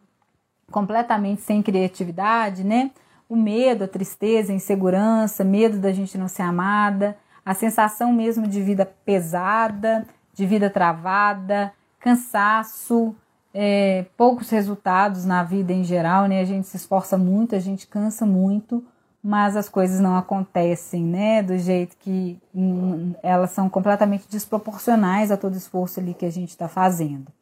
completamente 0.70 1.42
sem 1.42 1.62
criatividade, 1.62 2.64
né? 2.64 2.90
O 3.29 3.37
medo, 3.37 3.85
a 3.85 3.88
tristeza, 3.88 4.53
a 4.53 4.55
insegurança, 4.55 5.44
medo 5.44 5.79
da 5.79 5.92
gente 5.92 6.18
não 6.18 6.29
ser 6.29 6.42
amada, 6.42 7.16
a 7.44 7.55
sensação 7.55 8.12
mesmo 8.12 8.46
de 8.46 8.62
vida 8.62 8.87
pesada, 9.05 10.07
de 10.33 10.46
vida 10.46 10.68
travada, 10.68 11.72
cansaço, 12.00 13.14
é, 13.53 14.05
poucos 14.16 14.50
resultados 14.50 15.24
na 15.24 15.42
vida 15.42 15.72
em 15.72 15.85
geral, 15.85 16.27
né? 16.27 16.40
A 16.40 16.44
gente 16.44 16.66
se 16.66 16.77
esforça 16.77 17.16
muito, 17.16 17.55
a 17.55 17.61
gente 17.61 17.87
cansa 17.87 18.27
muito, 18.27 18.85
mas 19.22 19.57
as 19.57 19.68
coisas 19.68 20.00
não 20.00 20.16
acontecem, 20.16 21.03
né? 21.03 21.42
Do 21.42 21.57
jeito 21.57 21.96
que 21.98 22.38
hum, 22.55 23.14
elas 23.22 23.53
são 23.53 23.70
completamente 23.70 24.29
desproporcionais 24.29 25.31
a 25.31 25.37
todo 25.37 25.57
esforço 25.57 26.00
ali 26.00 26.12
que 26.12 26.27
a 26.27 26.33
gente 26.33 26.50
está 26.50 26.68
fazendo. 26.68 27.33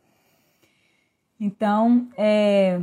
Então, 1.40 2.06
é, 2.16 2.80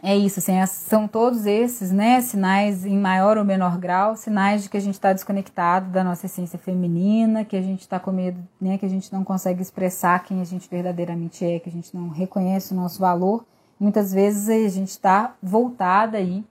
é 0.00 0.16
isso, 0.16 0.38
assim, 0.38 0.54
são 0.66 1.06
todos 1.06 1.44
esses, 1.44 1.92
né, 1.92 2.20
sinais 2.22 2.86
em 2.86 2.98
maior 2.98 3.36
ou 3.36 3.44
menor 3.44 3.76
grau, 3.76 4.16
sinais 4.16 4.62
de 4.62 4.70
que 4.70 4.76
a 4.76 4.80
gente 4.80 4.94
está 4.94 5.12
desconectado 5.12 5.90
da 5.90 6.02
nossa 6.02 6.24
essência 6.24 6.58
feminina, 6.58 7.44
que 7.44 7.56
a 7.56 7.60
gente 7.60 7.80
está 7.80 8.00
com 8.00 8.10
medo, 8.10 8.40
né, 8.58 8.78
que 8.78 8.86
a 8.86 8.88
gente 8.88 9.12
não 9.12 9.22
consegue 9.22 9.60
expressar 9.60 10.24
quem 10.24 10.40
a 10.40 10.44
gente 10.44 10.68
verdadeiramente 10.70 11.44
é, 11.44 11.58
que 11.58 11.68
a 11.68 11.72
gente 11.72 11.94
não 11.94 12.08
reconhece 12.08 12.72
o 12.72 12.76
nosso 12.76 13.00
valor. 13.00 13.44
Muitas 13.78 14.12
vezes 14.12 14.48
a 14.48 14.68
gente 14.74 14.88
está 14.88 15.34
voltada 15.42 16.16
aí 16.16 16.42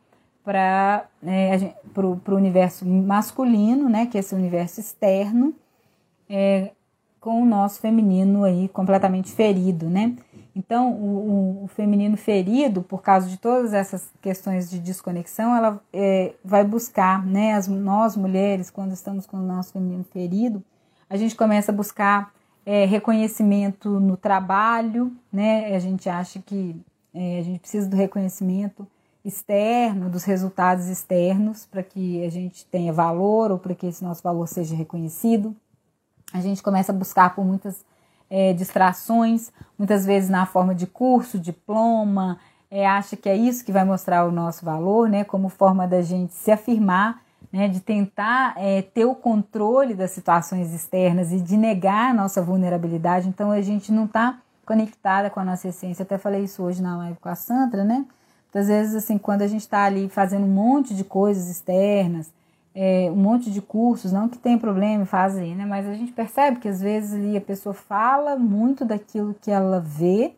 para 0.43 1.05
é, 1.23 1.73
o 1.97 2.35
universo 2.35 2.85
masculino, 2.85 3.89
né, 3.89 4.05
que 4.05 4.17
é 4.17 4.19
esse 4.19 4.35
universo 4.35 4.79
externo, 4.79 5.53
é, 6.29 6.71
com 7.19 7.41
o 7.41 7.45
nosso 7.45 7.79
feminino 7.79 8.43
aí 8.43 8.67
completamente 8.67 9.31
ferido, 9.31 9.87
né? 9.87 10.15
Então, 10.55 10.91
o, 10.93 11.63
o, 11.63 11.67
feminino 11.67 12.17
ferido, 12.17 12.81
por 12.81 13.01
causa 13.01 13.29
de 13.29 13.37
todas 13.37 13.73
essas 13.73 14.09
questões 14.21 14.69
de 14.69 14.79
desconexão, 14.79 15.55
ela 15.55 15.81
é, 15.93 16.33
vai 16.43 16.63
buscar, 16.63 17.25
né? 17.25 17.53
As, 17.53 17.67
nós 17.67 18.17
mulheres, 18.17 18.69
quando 18.69 18.91
estamos 18.91 19.25
com 19.25 19.37
o 19.37 19.41
nosso 19.41 19.71
feminino 19.71 20.03
ferido, 20.03 20.61
a 21.09 21.15
gente 21.15 21.35
começa 21.35 21.71
a 21.71 21.75
buscar 21.75 22.33
é, 22.65 22.85
reconhecimento 22.85 23.99
no 23.99 24.17
trabalho, 24.17 25.15
né? 25.31 25.73
A 25.73 25.79
gente 25.79 26.09
acha 26.09 26.39
que 26.39 26.75
é, 27.13 27.39
a 27.39 27.43
gente 27.43 27.59
precisa 27.59 27.87
do 27.87 27.95
reconhecimento 27.95 28.85
externo, 29.23 30.09
dos 30.09 30.23
resultados 30.23 30.87
externos, 30.87 31.65
para 31.65 31.83
que 31.83 32.25
a 32.25 32.29
gente 32.29 32.65
tenha 32.65 32.91
valor 32.91 33.51
ou 33.51 33.57
para 33.57 33.75
que 33.75 33.85
esse 33.85 34.03
nosso 34.03 34.21
valor 34.21 34.47
seja 34.47 34.75
reconhecido. 34.75 35.55
A 36.33 36.41
gente 36.41 36.61
começa 36.61 36.91
a 36.91 36.95
buscar 36.95 37.35
por 37.35 37.45
muitas 37.45 37.85
é, 38.31 38.53
distrações, 38.53 39.51
muitas 39.77 40.05
vezes 40.05 40.29
na 40.29 40.45
forma 40.45 40.73
de 40.73 40.87
curso, 40.87 41.37
diploma, 41.37 42.39
é, 42.71 42.87
acha 42.87 43.17
que 43.17 43.27
é 43.27 43.35
isso 43.35 43.65
que 43.65 43.73
vai 43.73 43.83
mostrar 43.83 44.25
o 44.25 44.31
nosso 44.31 44.63
valor, 44.63 45.09
né, 45.09 45.25
como 45.25 45.49
forma 45.49 45.85
da 45.85 46.01
gente 46.01 46.33
se 46.33 46.49
afirmar, 46.49 47.21
né, 47.51 47.67
de 47.67 47.81
tentar 47.81 48.53
é, 48.55 48.81
ter 48.81 49.03
o 49.03 49.13
controle 49.13 49.93
das 49.93 50.11
situações 50.11 50.73
externas 50.73 51.33
e 51.33 51.41
de 51.41 51.57
negar 51.57 52.11
a 52.11 52.13
nossa 52.13 52.41
vulnerabilidade. 52.41 53.27
Então 53.27 53.51
a 53.51 53.61
gente 53.61 53.91
não 53.91 54.05
está 54.05 54.39
conectada 54.65 55.29
com 55.29 55.41
a 55.41 55.43
nossa 55.43 55.67
essência. 55.67 56.03
até 56.03 56.17
falei 56.17 56.45
isso 56.45 56.63
hoje 56.63 56.81
na 56.81 56.95
live 56.97 57.17
com 57.19 57.27
a 57.27 57.35
Sandra, 57.35 57.83
né? 57.83 58.05
Muitas 58.45 58.67
vezes, 58.67 58.95
assim, 58.95 59.17
quando 59.17 59.41
a 59.41 59.47
gente 59.47 59.61
está 59.61 59.83
ali 59.83 60.07
fazendo 60.07 60.45
um 60.45 60.49
monte 60.49 60.93
de 60.93 61.03
coisas 61.03 61.49
externas, 61.49 62.31
é, 62.73 63.09
um 63.11 63.15
monte 63.15 63.51
de 63.51 63.61
cursos, 63.61 64.11
não 64.11 64.29
que 64.29 64.37
tem 64.37 64.57
problema 64.57 65.03
em 65.03 65.05
fazer, 65.05 65.55
né? 65.55 65.65
Mas 65.65 65.87
a 65.87 65.93
gente 65.93 66.11
percebe 66.11 66.59
que 66.59 66.67
às 66.67 66.81
vezes 66.81 67.13
ali 67.13 67.35
a 67.35 67.41
pessoa 67.41 67.73
fala 67.73 68.35
muito 68.37 68.85
daquilo 68.85 69.35
que 69.41 69.51
ela 69.51 69.79
vê 69.79 70.33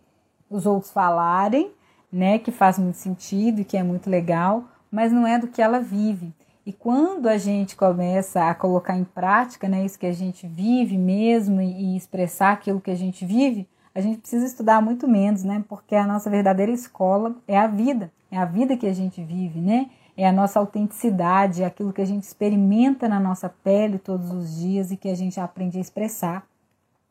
os 0.50 0.66
outros 0.66 0.92
falarem, 0.92 1.72
né? 2.12 2.40
Que 2.40 2.52
faz 2.52 2.80
muito 2.80 2.98
sentido 2.98 3.62
e 3.62 3.66
que 3.66 3.78
é 3.78 3.84
muito 3.84 4.10
legal, 4.10 4.66
mas 4.92 5.12
não 5.12 5.28
é 5.28 5.38
do 5.38 5.48
que 5.48 5.62
ela 5.62 5.80
vive. 5.80 6.34
E 6.66 6.72
quando 6.72 7.28
a 7.28 7.38
gente 7.38 7.76
começa 7.76 8.50
a 8.50 8.56
colocar 8.56 8.98
em 8.98 9.04
prática, 9.04 9.68
né, 9.68 9.84
isso 9.84 10.00
que 10.00 10.06
a 10.06 10.14
gente 10.14 10.48
vive 10.48 10.98
mesmo 10.98 11.62
e, 11.62 11.94
e 11.94 11.98
expressar 11.98 12.54
aquilo 12.54 12.80
que 12.80 12.90
a 12.90 12.96
gente 12.96 13.26
vive, 13.26 13.68
a 13.94 14.00
gente 14.00 14.20
precisa 14.20 14.46
estudar 14.46 14.82
muito 14.82 15.08
menos, 15.08 15.44
né? 15.44 15.64
Porque 15.68 15.96
a 15.96 16.08
nossa 16.08 16.30
verdadeira 16.30 16.72
escola 16.72 17.36
é 17.48 17.58
a 17.58 17.68
vida, 17.68 18.12
é 18.32 18.38
a 18.38 18.46
vida 18.46 18.76
que 18.76 18.88
a 18.88 18.94
gente 18.94 19.22
vive, 19.22 19.60
né? 19.60 19.90
É 20.16 20.28
a 20.28 20.32
nossa 20.32 20.60
autenticidade, 20.60 21.64
é 21.64 21.66
aquilo 21.66 21.92
que 21.92 22.02
a 22.02 22.06
gente 22.06 22.24
experimenta 22.24 23.10
na 23.10 23.20
nossa 23.20 23.50
pele 23.50 23.98
todos 23.98 24.32
os 24.32 24.58
dias 24.60 24.92
e 24.92 24.98
que 24.98 25.10
a 25.10 25.16
gente 25.16 25.40
aprende 25.40 25.78
a 25.78 25.82
expressar. 25.82 26.44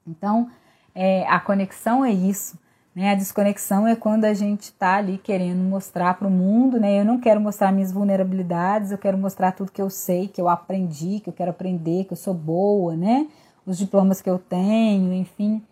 Então, 0.07 0.49
é, 0.95 1.27
a 1.27 1.41
conexão 1.41 2.05
é 2.05 2.13
isso. 2.13 2.59
Né? 2.95 3.11
A 3.11 3.15
desconexão 3.15 3.89
é 3.89 3.97
quando 3.97 4.25
a 4.25 4.35
gente 4.35 4.65
está 4.65 4.97
ali 4.97 5.17
querendo 5.17 5.63
mostrar 5.63 6.15
para 6.15 6.29
o 6.29 6.31
mundo, 6.31 6.79
né? 6.79 7.01
Eu 7.01 7.05
não 7.05 7.19
quero 7.19 7.41
mostrar 7.41 7.73
minhas 7.73 7.91
vulnerabilidades, 7.91 8.93
eu 8.93 8.99
quero 8.99 9.17
mostrar 9.17 9.53
tudo 9.53 9.73
que 9.73 9.81
eu 9.81 9.89
sei, 9.89 10.29
que 10.29 10.41
eu 10.41 10.49
aprendi, 10.49 11.19
que 11.21 11.31
eu 11.31 11.33
quero 11.33 11.51
aprender, 11.51 12.05
que 12.05 12.13
eu 12.13 12.17
sou 12.17 12.35
boa, 12.35 12.95
né? 12.95 13.27
Os 13.65 13.79
diplomas 13.79 14.21
que 14.21 14.29
eu 14.29 14.39
tenho, 14.39 15.13
enfim. 15.13 15.63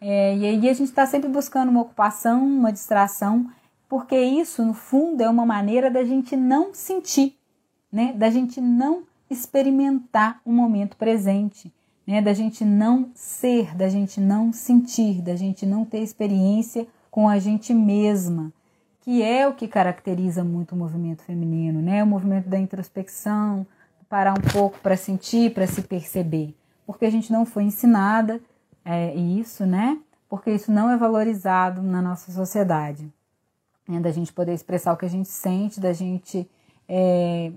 É, 0.00 0.34
e 0.34 0.46
aí 0.46 0.68
a 0.70 0.72
gente 0.72 0.88
está 0.88 1.04
sempre 1.04 1.28
buscando 1.28 1.68
uma 1.68 1.82
ocupação, 1.82 2.42
uma 2.42 2.72
distração 2.72 3.46
porque 3.90 4.16
isso, 4.16 4.64
no 4.64 4.72
fundo, 4.72 5.20
é 5.20 5.28
uma 5.28 5.44
maneira 5.44 5.90
da 5.90 6.04
gente 6.04 6.36
não 6.36 6.72
sentir, 6.72 7.36
né? 7.90 8.12
da 8.12 8.30
gente 8.30 8.60
não 8.60 9.02
experimentar 9.28 10.40
o 10.44 10.52
momento 10.52 10.96
presente, 10.96 11.74
né? 12.06 12.22
da 12.22 12.32
gente 12.32 12.64
não 12.64 13.10
ser, 13.16 13.74
da 13.74 13.88
gente 13.88 14.20
não 14.20 14.52
sentir, 14.52 15.20
da 15.20 15.34
gente 15.34 15.66
não 15.66 15.84
ter 15.84 15.98
experiência 15.98 16.86
com 17.10 17.28
a 17.28 17.40
gente 17.40 17.74
mesma, 17.74 18.52
que 19.00 19.24
é 19.24 19.48
o 19.48 19.54
que 19.54 19.66
caracteriza 19.66 20.44
muito 20.44 20.76
o 20.76 20.78
movimento 20.78 21.24
feminino, 21.24 21.82
né? 21.82 22.04
o 22.04 22.06
movimento 22.06 22.48
da 22.48 22.60
introspecção, 22.60 23.66
parar 24.08 24.34
um 24.34 24.52
pouco 24.52 24.78
para 24.78 24.96
sentir, 24.96 25.52
para 25.52 25.66
se 25.66 25.82
perceber, 25.82 26.54
porque 26.86 27.06
a 27.06 27.10
gente 27.10 27.32
não 27.32 27.44
foi 27.44 27.64
ensinada 27.64 28.40
é, 28.84 29.12
isso, 29.16 29.66
né? 29.66 29.98
Porque 30.28 30.52
isso 30.52 30.70
não 30.70 30.88
é 30.88 30.96
valorizado 30.96 31.82
na 31.82 32.00
nossa 32.00 32.30
sociedade 32.30 33.12
né, 33.90 33.98
da 33.98 34.12
gente 34.12 34.32
poder 34.32 34.54
expressar 34.54 34.92
o 34.92 34.96
que 34.96 35.04
a 35.04 35.10
gente 35.10 35.28
sente, 35.28 35.80
da 35.80 35.92
gente 35.92 36.48
é, 36.88 37.50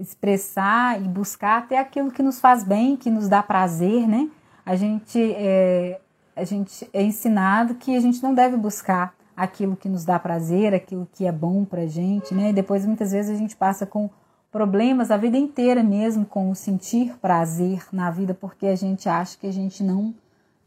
expressar 0.00 1.00
e 1.00 1.04
buscar 1.04 1.58
até 1.58 1.78
aquilo 1.78 2.10
que 2.10 2.22
nos 2.22 2.40
faz 2.40 2.64
bem, 2.64 2.96
que 2.96 3.08
nos 3.08 3.28
dá 3.28 3.42
prazer, 3.42 4.08
né? 4.08 4.28
A 4.66 4.74
gente 4.74 5.18
é, 5.36 6.00
a 6.34 6.42
gente 6.42 6.88
é 6.92 7.02
ensinado 7.02 7.76
que 7.76 7.96
a 7.96 8.00
gente 8.00 8.20
não 8.20 8.34
deve 8.34 8.56
buscar 8.56 9.14
aquilo 9.36 9.76
que 9.76 9.88
nos 9.88 10.04
dá 10.04 10.18
prazer, 10.18 10.74
aquilo 10.74 11.08
que 11.12 11.24
é 11.24 11.32
bom 11.32 11.64
pra 11.64 11.86
gente, 11.86 12.34
né? 12.34 12.50
E 12.50 12.52
depois 12.52 12.84
muitas 12.84 13.12
vezes 13.12 13.34
a 13.34 13.38
gente 13.38 13.54
passa 13.54 13.86
com 13.86 14.10
problemas 14.50 15.10
a 15.10 15.16
vida 15.16 15.36
inteira 15.36 15.82
mesmo 15.82 16.24
com 16.24 16.50
o 16.50 16.54
sentir 16.54 17.16
prazer 17.18 17.86
na 17.92 18.10
vida, 18.10 18.34
porque 18.34 18.66
a 18.66 18.76
gente 18.76 19.08
acha 19.08 19.38
que 19.38 19.46
a 19.46 19.52
gente 19.52 19.82
não 19.84 20.14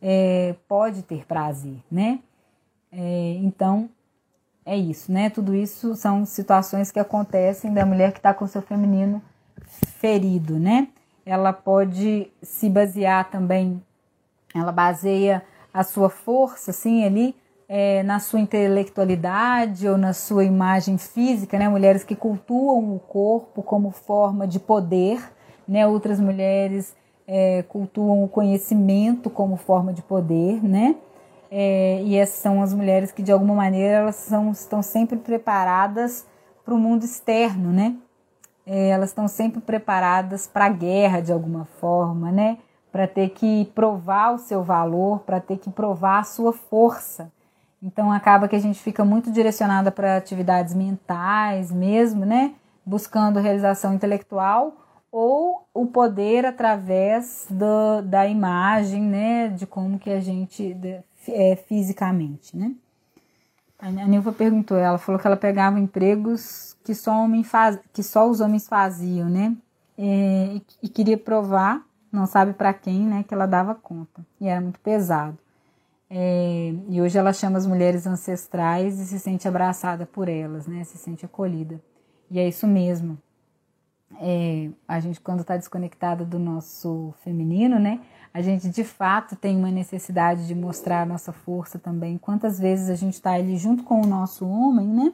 é, 0.02 0.56
pode 0.67 1.02
ter 1.02 1.26
prazer, 1.26 1.78
né? 1.91 2.19
É, 2.91 3.38
então 3.41 3.89
é 4.67 4.75
isso, 4.75 5.10
né? 5.10 5.30
Tudo 5.30 5.56
isso 5.56 5.95
são 5.95 6.25
situações 6.25 6.91
que 6.91 6.99
acontecem 6.99 7.73
da 7.73 7.86
mulher 7.86 8.12
que 8.12 8.19
está 8.19 8.34
com 8.34 8.45
seu 8.45 8.62
feminino 8.62 9.21
ferido, 9.65 10.60
né? 10.60 10.89
Ela 11.25 11.53
pode 11.53 12.27
se 12.41 12.69
basear 12.69 13.32
também, 13.32 13.82
ela 14.53 14.73
baseia 14.73 15.41
a 15.73 15.84
sua 15.84 16.10
força, 16.10 16.71
assim, 16.71 17.06
ali 17.06 17.34
é, 17.69 18.03
na 18.03 18.19
sua 18.19 18.41
intelectualidade 18.41 19.88
ou 19.88 19.97
na 19.97 20.12
sua 20.12 20.43
imagem 20.43 20.97
física, 20.97 21.58
né? 21.58 21.69
Mulheres 21.69 22.03
que 22.03 22.15
cultuam 22.15 22.93
o 22.93 22.99
corpo 22.99 23.63
como 23.63 23.91
forma 23.91 24.45
de 24.45 24.60
poder, 24.60 25.32
né? 25.65 25.88
Outras 25.88 26.19
mulheres 26.19 26.93
é, 27.25 27.63
cultuam 27.63 28.21
o 28.21 28.27
conhecimento 28.27 29.30
como 29.30 29.56
forma 29.56 29.93
de 29.93 30.01
poder, 30.01 30.62
né? 30.62 30.97
É, 31.50 32.02
e 32.04 32.16
essas 32.16 32.36
são 32.36 32.62
as 32.62 32.74
mulheres 32.74 33.12
que 33.12 33.24
de 33.24 33.32
alguma 33.32 33.56
maneira 33.56 34.00
elas 34.00 34.16
são, 34.16 34.52
estão 34.52 34.82
sempre 34.82 35.18
preparadas 35.18 36.26
para 36.66 36.74
o 36.74 36.78
mundo 36.78 37.04
externo, 37.04 37.72
né? 37.72 37.96
É, 38.66 38.90
elas 38.90 39.10
estão 39.10 39.28
sempre 39.28 39.62
preparadas 39.62 40.46
para 40.46 40.66
a 40.66 40.70
guerra 40.70 41.22
de 41.22 41.32
alguma 41.32 41.66
forma, 41.80 42.32
né? 42.32 42.58
Para 42.92 43.08
ter 43.08 43.30
que 43.30 43.72
provar 43.74 44.34
o 44.34 44.38
seu 44.38 44.62
valor, 44.64 45.20
para 45.22 45.40
ter 45.40 45.58
que 45.58 45.70
provar 45.70 46.20
a 46.20 46.24
sua 46.24 46.52
força. 46.52 47.32
Então 47.82 48.12
acaba 48.12 48.48
que 48.48 48.56
a 48.56 48.60
gente 48.60 48.80
fica 48.80 49.06
muito 49.06 49.32
direcionada 49.32 49.92
para 49.92 50.18
atividades 50.18 50.74
mentais 50.74 51.72
mesmo, 51.72 52.26
né? 52.26 52.56
Buscando 52.86 53.40
realização 53.40 53.94
intelectual 53.94 54.74
ou 55.10 55.66
o 55.74 55.86
poder 55.86 56.46
através 56.46 57.48
do, 57.50 58.02
da 58.04 58.28
imagem, 58.28 59.02
né? 59.02 59.48
De 59.48 59.66
como 59.66 59.98
que 59.98 60.10
a 60.10 60.20
gente 60.20 60.74
é, 61.28 61.56
fisicamente, 61.56 62.56
né? 62.56 62.74
A 63.80 63.92
Nilva 63.92 64.32
perguntou, 64.32 64.76
ela 64.76 64.98
falou 64.98 65.22
que 65.22 65.28
ela 65.28 65.38
pegava 65.38 65.80
empregos 65.80 66.76
que 66.84 66.96
só, 66.96 67.12
homem 67.12 67.44
faz, 67.44 67.78
que 67.94 68.02
só 68.02 68.28
os 68.28 68.42
homens 68.42 68.68
faziam, 68.68 69.30
né? 69.30 69.56
É, 69.98 70.56
e, 70.56 70.63
e, 70.84 70.90
queria 70.90 71.18
provar, 71.18 71.86
não 72.12 72.26
sabe 72.26 72.54
para 72.54 72.74
quem, 72.74 73.06
né, 73.06 73.24
que 73.28 73.34
ela 73.34 73.46
dava 73.46 73.76
conta. 73.76 74.26
E 74.40 74.48
era 74.48 74.62
muito 74.62 74.80
pesado. 74.80 75.38
É, 76.10 76.74
e 76.90 77.02
hoje 77.02 77.18
ela 77.18 77.34
chama 77.34 77.58
as 77.58 77.66
mulheres 77.66 78.08
ancestrais 78.08 79.00
e 79.00 79.06
se 79.06 79.20
sente 79.20 79.48
abraçada 79.48 80.06
por 80.06 80.30
elas, 80.30 80.66
né? 80.66 80.84
Se 80.84 80.98
sente 80.98 81.26
acolhida. 81.26 81.82
E 82.32 82.40
é 82.40 82.48
isso 82.48 82.66
mesmo. 82.66 83.18
É, 84.22 84.70
a 84.88 85.00
gente, 85.00 85.20
quando 85.20 85.42
está 85.42 85.58
desconectada 85.58 86.24
do 86.24 86.40
nosso 86.40 87.13
feminino, 87.24 87.78
né? 87.78 88.00
A 88.38 88.41
gente 88.43 88.69
de 88.69 88.84
fato 88.84 89.36
tem 89.36 89.58
uma 89.58 89.71
necessidade 89.71 90.45
de 90.45 90.54
mostrar 90.54 91.02
a 91.02 91.06
nossa 91.08 91.34
força 91.34 91.80
também. 91.80 92.19
Quantas 92.19 92.60
vezes 92.60 92.88
a 92.88 92.93
gente 92.93 93.15
está 93.15 93.32
ali 93.32 93.58
junto 93.58 93.82
com 93.82 94.00
o 94.00 94.06
nosso 94.06 94.47
homem, 94.47 94.88
né? 94.88 95.12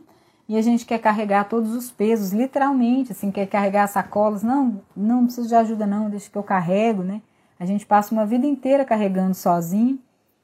E 0.49 0.57
a 0.57 0.62
gente 0.62 0.86
quer 0.86 0.99
carregar 0.99 1.47
todos 1.47 1.73
os 1.73 1.89
pesos, 1.89 2.33
literalmente, 2.33 3.13
assim, 3.13 3.31
quer 3.31 3.45
carregar 3.47 3.88
sacolas. 3.88 4.43
Não, 4.43 4.81
não 4.93 5.23
preciso 5.23 5.47
de 5.47 5.55
ajuda, 5.55 5.88
não, 5.88 6.09
deixa 6.09 6.29
que 6.29 6.38
eu 6.38 6.43
carrego, 6.43 7.01
né? 7.01 7.21
A 7.57 7.65
gente 7.65 7.86
passa 7.86 8.13
uma 8.13 8.25
vida 8.25 8.45
inteira 8.45 8.83
carregando 8.83 9.33
sozinho. 9.33 9.97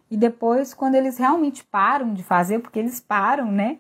E 0.09 0.15
depois, 0.15 0.73
quando 0.73 0.95
eles 0.95 1.17
realmente 1.17 1.65
param 1.65 2.13
de 2.13 2.23
fazer, 2.23 2.59
porque 2.59 2.79
eles 2.79 3.01
param, 3.01 3.51
né? 3.51 3.77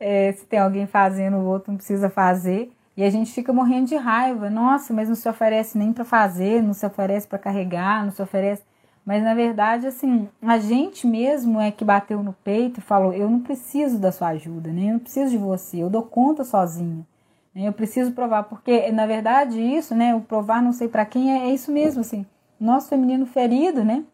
É, 0.00 0.32
se 0.32 0.44
tem 0.44 0.58
alguém 0.58 0.88
fazendo, 0.88 1.36
o 1.36 1.46
outro 1.46 1.70
não 1.70 1.76
precisa 1.76 2.10
fazer. 2.10 2.72
E 2.96 3.04
a 3.04 3.10
gente 3.10 3.32
fica 3.32 3.52
morrendo 3.52 3.86
de 3.86 3.96
raiva. 3.96 4.50
Nossa, 4.50 4.92
mas 4.92 5.08
não 5.08 5.14
se 5.14 5.28
oferece 5.28 5.78
nem 5.78 5.92
para 5.92 6.04
fazer, 6.04 6.62
não 6.62 6.74
se 6.74 6.84
oferece 6.84 7.26
para 7.26 7.38
carregar, 7.38 8.04
não 8.04 8.12
se 8.12 8.20
oferece. 8.20 8.62
Mas 9.04 9.22
na 9.22 9.34
verdade, 9.34 9.86
assim, 9.86 10.28
a 10.42 10.58
gente 10.58 11.06
mesmo 11.06 11.60
é 11.60 11.70
que 11.70 11.84
bateu 11.84 12.22
no 12.22 12.32
peito 12.32 12.78
e 12.78 12.82
falou: 12.82 13.12
eu 13.12 13.30
não 13.30 13.40
preciso 13.40 13.98
da 13.98 14.12
sua 14.12 14.28
ajuda, 14.28 14.70
né? 14.70 14.92
Eu 14.94 15.00
preciso 15.00 15.30
de 15.30 15.38
você, 15.38 15.82
eu 15.82 15.90
dou 15.90 16.02
conta 16.02 16.44
sozinha. 16.44 17.06
Né? 17.54 17.66
Eu 17.66 17.72
preciso 17.72 18.12
provar, 18.12 18.44
porque 18.44 18.90
na 18.92 19.06
verdade 19.06 19.60
isso, 19.60 19.94
né? 19.94 20.14
O 20.14 20.20
provar 20.20 20.62
não 20.62 20.72
sei 20.72 20.88
para 20.88 21.06
quem 21.06 21.32
é, 21.32 21.48
é, 21.48 21.54
isso 21.54 21.72
mesmo, 21.72 22.00
assim. 22.02 22.26
Nosso 22.58 22.88
feminino 22.88 23.24
ferido, 23.24 23.84
né? 23.84 24.04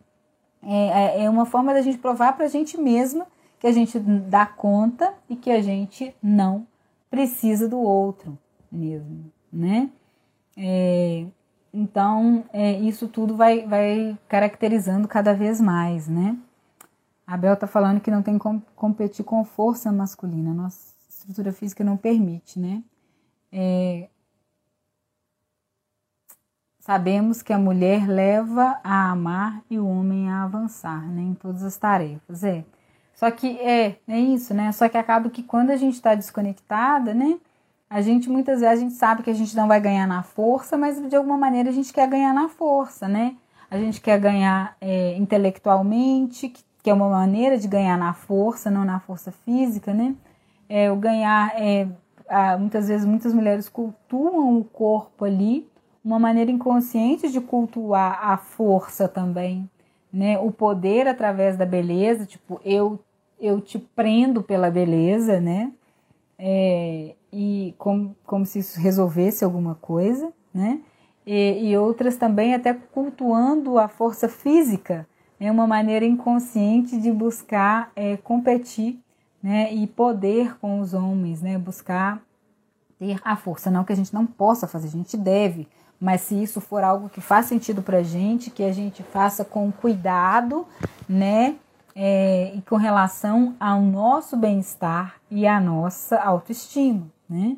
É, 0.62 1.23
é, 1.23 1.25
é 1.25 1.31
uma 1.31 1.47
forma 1.47 1.75
da 1.75 1.83
gente 1.83 1.99
provar 1.99 2.35
para 2.35 2.47
a 2.47 2.49
gente 2.49 2.81
mesma 2.81 3.27
que 3.59 3.67
a 3.67 3.73
gente 3.73 3.99
dá 3.99 4.47
conta 4.47 5.12
e 5.29 5.37
que 5.37 5.51
a 5.51 5.61
gente 5.61 6.15
não 6.23 6.67
precisa 7.11 7.69
do 7.69 7.79
outro 7.79 8.39
mesmo, 8.77 9.33
né? 9.53 9.91
É, 10.57 11.27
então, 11.73 12.45
é, 12.53 12.79
isso 12.81 13.09
tudo 13.09 13.37
vai, 13.37 13.67
vai 13.67 14.19
caracterizando 14.29 15.07
cada 15.09 15.35
vez 15.35 15.61
mais, 15.61 16.09
né? 16.09 16.39
A 17.27 17.37
Bel 17.37 17.57
tá 17.57 17.67
falando 17.67 18.01
que 18.01 18.11
não 18.11 18.23
tem 18.23 18.39
como 18.39 18.62
competir 18.75 19.25
com 19.25 19.45
força 19.45 19.91
masculina, 19.91 20.55
nossa 20.55 20.95
estrutura 21.09 21.53
física 21.53 21.83
não 21.83 21.97
permite, 21.97 22.59
né? 22.59 22.83
É, 23.51 24.09
sabemos 26.79 27.43
que 27.43 27.53
a 27.53 27.59
mulher 27.59 28.09
leva 28.09 28.81
a 28.85 29.11
amar 29.11 29.61
e 29.69 29.77
o 29.77 29.89
homem 29.89 30.31
a 30.31 30.45
avançar, 30.45 31.11
né? 31.11 31.23
Em 31.23 31.35
todas 31.35 31.65
as 31.65 31.77
tarefas, 31.77 32.45
é. 32.45 32.65
Só 33.12 33.31
que 33.31 33.59
é, 33.59 33.99
é 34.07 34.21
isso, 34.21 34.55
né? 34.55 34.71
Só 34.73 34.89
que 34.89 34.97
acaba 34.97 35.29
que 35.29 35.43
quando 35.43 35.71
a 35.71 35.77
gente 35.77 35.95
está 35.95 36.15
desconectada, 36.15 37.12
né? 37.12 37.41
A 37.88 38.01
gente 38.01 38.29
muitas 38.29 38.61
vezes 38.61 38.79
a 38.79 38.81
gente 38.81 38.94
sabe 38.94 39.22
que 39.22 39.31
a 39.31 39.35
gente 39.35 39.55
não 39.57 39.68
vai 39.68 39.81
ganhar 39.81 40.07
na 40.07 40.22
força, 40.22 40.77
mas 40.77 41.01
de 41.09 41.14
alguma 41.14 41.38
maneira 41.38 41.70
a 41.70 41.72
gente 41.72 41.92
quer 41.92 42.09
ganhar 42.09 42.35
na 42.35 42.49
força, 42.49 43.07
né? 43.07 43.37
A 43.70 43.79
gente 43.79 44.01
quer 44.01 44.18
ganhar 44.18 44.77
é, 44.81 45.16
intelectualmente, 45.16 46.53
que 46.83 46.90
é 46.90 46.94
uma 46.94 47.09
maneira 47.09 47.57
de 47.59 47.68
ganhar 47.68 47.96
na 47.96 48.12
força, 48.12 48.70
não 48.70 48.85
na 48.85 48.99
força 49.01 49.31
física, 49.31 49.94
né? 49.94 50.14
É, 50.68 50.90
o 50.90 50.96
ganhar, 50.96 51.53
é, 51.61 51.88
muitas 52.59 52.88
vezes 52.88 53.07
muitas 53.07 53.33
mulheres 53.33 53.68
cultuam 53.68 54.59
o 54.59 54.64
corpo 54.64 55.25
ali, 55.25 55.68
uma 56.05 56.18
maneira 56.18 56.51
inconsciente 56.51 57.31
de 57.31 57.40
cultuar 57.40 58.18
a 58.20 58.37
força 58.37 59.09
também, 59.09 59.68
né? 60.12 60.38
O 60.38 60.51
poder 60.51 61.07
através 61.07 61.57
da 61.57 61.66
beleza, 61.66 62.27
tipo, 62.27 62.61
eu 62.64 62.99
eu 63.38 63.61
te 63.61 63.79
prendo 63.79 64.42
pela 64.42 64.70
beleza, 64.70 65.40
né? 65.40 65.70
É, 66.38 67.14
e 67.38 67.75
como, 67.77 68.16
como 68.25 68.46
se 68.46 68.61
isso 68.61 68.81
resolvesse 68.81 69.44
alguma 69.44 69.75
coisa, 69.75 70.33
né? 70.55 70.81
E, 71.27 71.68
e 71.68 71.77
outras 71.77 72.16
também 72.16 72.55
até 72.55 72.72
cultuando 72.72 73.79
a 73.79 73.88
força 73.88 74.27
física, 74.27 75.07
é 75.38 75.53
uma 75.53 75.66
maneira 75.66 76.07
inconsciente 76.07 76.99
de 76.99 77.12
buscar 77.12 77.92
é, 77.94 78.16
competir, 78.16 78.99
né? 79.42 79.70
E 79.70 79.87
poder 79.87 80.59
com 80.59 80.81
os 80.81 80.94
homens, 80.94 81.42
né? 81.42 81.59
Buscar 81.59 82.22
ter 82.99 83.20
a 83.22 83.37
força, 83.37 83.70
não 83.70 83.85
que 83.85 83.92
a 83.92 83.96
gente 83.96 84.14
não 84.14 84.25
possa 84.25 84.66
fazer, 84.66 84.88
a 84.88 84.92
gente 84.92 85.14
deve, 85.14 85.68
mas 86.01 86.22
se 86.22 86.42
isso 86.42 86.59
for 86.59 86.83
algo 86.83 87.11
que 87.11 87.20
faz 87.20 87.44
sentido 87.44 87.83
para 87.83 87.99
a 87.99 88.03
gente, 88.03 88.49
que 88.49 88.62
a 88.62 88.72
gente 88.72 89.03
faça 89.03 89.44
com 89.44 89.70
cuidado, 89.70 90.66
né? 91.07 91.57
É, 91.94 92.53
e 92.55 92.62
com 92.62 92.77
relação 92.77 93.55
ao 93.61 93.83
nosso 93.83 94.38
bem-estar 94.38 95.16
e 95.31 95.46
à 95.46 95.61
nossa 95.61 96.16
autoestima, 96.18 97.14
né? 97.29 97.57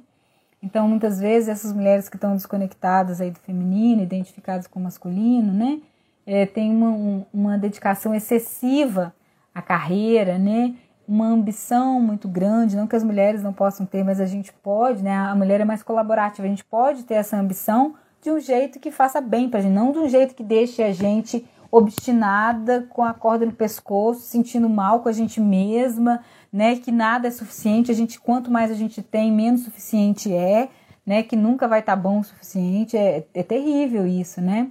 Então, 0.63 0.89
muitas 0.89 1.21
vezes, 1.21 1.49
essas 1.49 1.73
mulheres 1.73 2.09
que 2.09 2.17
estão 2.17 2.35
desconectadas 2.35 3.21
aí 3.21 3.31
do 3.31 3.39
feminino, 3.39 4.03
identificadas 4.03 4.67
com 4.67 4.81
o 4.81 4.83
masculino, 4.83 5.53
né? 5.53 5.81
É, 6.27 6.47
tem 6.47 6.71
uma, 6.75 7.27
uma 7.33 7.59
dedicação 7.59 8.15
excessiva 8.15 9.15
à 9.55 9.63
carreira, 9.63 10.37
né? 10.37 10.75
Uma 11.07 11.27
ambição 11.27 12.01
muito 12.01 12.29
grande, 12.29 12.77
não 12.77 12.87
que 12.87 12.97
as 12.97 13.05
mulheres 13.05 13.43
não 13.43 13.53
possam 13.53 13.87
ter, 13.87 14.05
mas 14.05 14.21
a 14.21 14.27
gente 14.27 14.53
pode, 14.53 15.03
né? 15.03 15.17
A 15.17 15.35
mulher 15.35 15.61
é 15.61 15.65
mais 15.65 15.83
colaborativa, 15.83 16.47
a 16.47 16.51
gente 16.51 16.65
pode 16.65 17.05
ter 17.05 17.15
essa 17.15 17.37
ambição, 17.37 17.95
de 18.21 18.31
um 18.31 18.41
jeito 18.41 18.81
que 18.81 18.91
faça 18.91 19.21
bem 19.21 19.49
pra 19.49 19.61
gente, 19.61 19.73
não 19.73 19.93
de 19.93 19.99
um 19.99 20.09
jeito 20.09 20.35
que 20.35 20.43
deixe 20.43 20.83
a 20.83 20.93
gente 20.93 21.47
obstinada 21.71 22.87
com 22.91 23.05
a 23.05 23.13
corda 23.13 23.45
no 23.45 23.53
pescoço, 23.53 24.23
sentindo 24.23 24.69
mal 24.69 25.01
com 25.01 25.09
a 25.09 25.13
gente 25.13 25.41
mesma, 25.41 26.21
né, 26.53 26.77
que 26.77 26.91
nada 26.91 27.29
é 27.29 27.31
suficiente, 27.31 27.91
a 27.91 27.95
gente 27.95 28.19
quanto 28.19 28.51
mais 28.51 28.71
a 28.71 28.75
gente 28.75 29.03
tem, 29.03 29.31
menos 29.31 29.65
suficiente 29.65 30.33
é, 30.33 30.69
né, 31.05 31.23
que 31.23 31.37
nunca 31.37 31.69
vai 31.69 31.81
estar 31.81 31.97
tá 31.97 32.03
bom 32.03 32.21
o 32.21 32.25
suficiente, 32.25 32.97
é, 32.97 33.27
é 33.35 33.43
terrível 33.43 34.07
isso, 34.07 34.41
né? 34.41 34.69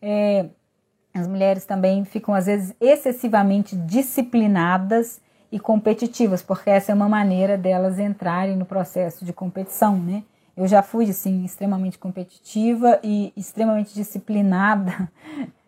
É, 0.00 0.46
as 1.12 1.26
mulheres 1.26 1.64
também 1.64 2.04
ficam 2.04 2.34
às 2.34 2.46
vezes 2.46 2.74
excessivamente 2.80 3.76
disciplinadas 3.76 5.20
e 5.52 5.58
competitivas, 5.58 6.42
porque 6.42 6.70
essa 6.70 6.92
é 6.92 6.94
uma 6.94 7.08
maneira 7.08 7.58
delas 7.58 7.98
entrarem 7.98 8.56
no 8.56 8.64
processo 8.64 9.24
de 9.24 9.32
competição, 9.32 9.98
né? 9.98 10.22
Eu 10.56 10.66
já 10.68 10.82
fui, 10.82 11.08
assim, 11.08 11.44
extremamente 11.44 11.98
competitiva 11.98 13.00
e 13.02 13.32
extremamente 13.36 13.94
disciplinada 13.94 15.10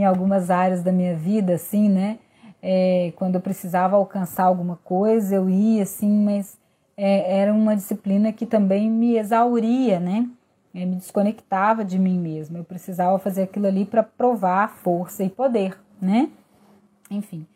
em 0.00 0.04
algumas 0.04 0.50
áreas 0.50 0.82
da 0.82 0.90
minha 0.90 1.14
vida, 1.14 1.54
assim, 1.54 1.90
né? 1.90 2.18
É, 2.62 3.12
quando 3.16 3.34
eu 3.34 3.40
precisava 3.40 3.96
alcançar 3.96 4.44
alguma 4.44 4.76
coisa, 4.82 5.34
eu 5.34 5.50
ia, 5.50 5.82
assim, 5.82 6.24
mas 6.24 6.58
é, 6.96 7.40
era 7.40 7.52
uma 7.52 7.76
disciplina 7.76 8.32
que 8.32 8.46
também 8.46 8.90
me 8.90 9.16
exauria, 9.16 10.00
né? 10.00 10.26
É, 10.74 10.86
me 10.86 10.96
desconectava 10.96 11.84
de 11.84 11.98
mim 11.98 12.18
mesma. 12.18 12.58
Eu 12.58 12.64
precisava 12.64 13.18
fazer 13.18 13.42
aquilo 13.42 13.66
ali 13.66 13.84
para 13.84 14.02
provar 14.02 14.70
força 14.76 15.22
e 15.22 15.28
poder, 15.28 15.78
né? 16.00 16.30
Enfim. 17.10 17.46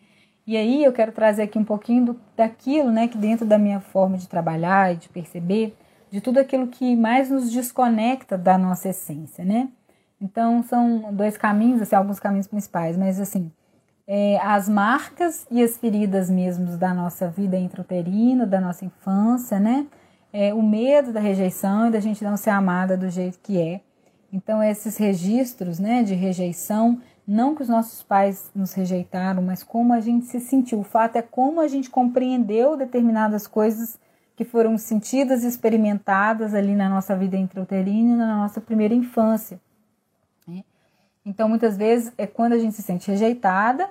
E 0.46 0.54
aí 0.54 0.84
eu 0.84 0.92
quero 0.92 1.12
trazer 1.12 1.44
aqui 1.44 1.58
um 1.58 1.64
pouquinho 1.64 2.04
do, 2.04 2.20
daquilo, 2.36 2.90
né, 2.90 3.08
que 3.08 3.16
dentro 3.16 3.46
da 3.46 3.56
minha 3.56 3.80
forma 3.80 4.18
de 4.18 4.28
trabalhar 4.28 4.92
e 4.92 4.96
de 4.96 5.08
perceber, 5.08 5.74
de 6.10 6.20
tudo 6.20 6.38
aquilo 6.38 6.66
que 6.66 6.94
mais 6.94 7.30
nos 7.30 7.50
desconecta 7.50 8.36
da 8.36 8.58
nossa 8.58 8.90
essência, 8.90 9.42
né? 9.42 9.70
Então 10.24 10.62
são 10.62 11.12
dois 11.12 11.36
caminhos, 11.36 11.82
assim, 11.82 11.94
alguns 11.94 12.18
caminhos 12.18 12.46
principais, 12.46 12.96
mas 12.96 13.20
assim, 13.20 13.52
é, 14.06 14.38
as 14.40 14.70
marcas 14.70 15.46
e 15.50 15.62
as 15.62 15.76
feridas 15.76 16.30
mesmos 16.30 16.78
da 16.78 16.94
nossa 16.94 17.28
vida 17.28 17.58
intrauterina, 17.58 18.46
da 18.46 18.58
nossa 18.58 18.86
infância, 18.86 19.60
né? 19.60 19.86
É, 20.32 20.54
o 20.54 20.62
medo 20.62 21.12
da 21.12 21.20
rejeição 21.20 21.88
e 21.88 21.90
da 21.90 22.00
gente 22.00 22.24
não 22.24 22.38
ser 22.38 22.50
amada 22.50 22.96
do 22.96 23.10
jeito 23.10 23.38
que 23.42 23.60
é. 23.60 23.82
Então 24.32 24.62
esses 24.62 24.96
registros, 24.96 25.78
né, 25.78 26.02
de 26.02 26.14
rejeição, 26.14 26.98
não 27.28 27.54
que 27.54 27.62
os 27.62 27.68
nossos 27.68 28.02
pais 28.02 28.50
nos 28.54 28.72
rejeitaram, 28.72 29.42
mas 29.42 29.62
como 29.62 29.92
a 29.92 30.00
gente 30.00 30.24
se 30.24 30.40
sentiu. 30.40 30.80
O 30.80 30.84
fato 30.84 31.16
é 31.16 31.22
como 31.22 31.60
a 31.60 31.68
gente 31.68 31.90
compreendeu 31.90 32.78
determinadas 32.78 33.46
coisas 33.46 33.98
que 34.34 34.44
foram 34.44 34.78
sentidas 34.78 35.44
e 35.44 35.48
experimentadas 35.48 36.54
ali 36.54 36.74
na 36.74 36.88
nossa 36.88 37.14
vida 37.14 37.36
intrauterina 37.36 38.14
e 38.14 38.16
na 38.16 38.38
nossa 38.38 38.60
primeira 38.60 38.94
infância. 38.94 39.60
Então, 41.24 41.48
muitas 41.48 41.76
vezes, 41.76 42.12
é 42.18 42.26
quando 42.26 42.52
a 42.52 42.58
gente 42.58 42.74
se 42.74 42.82
sente 42.82 43.10
rejeitada, 43.10 43.88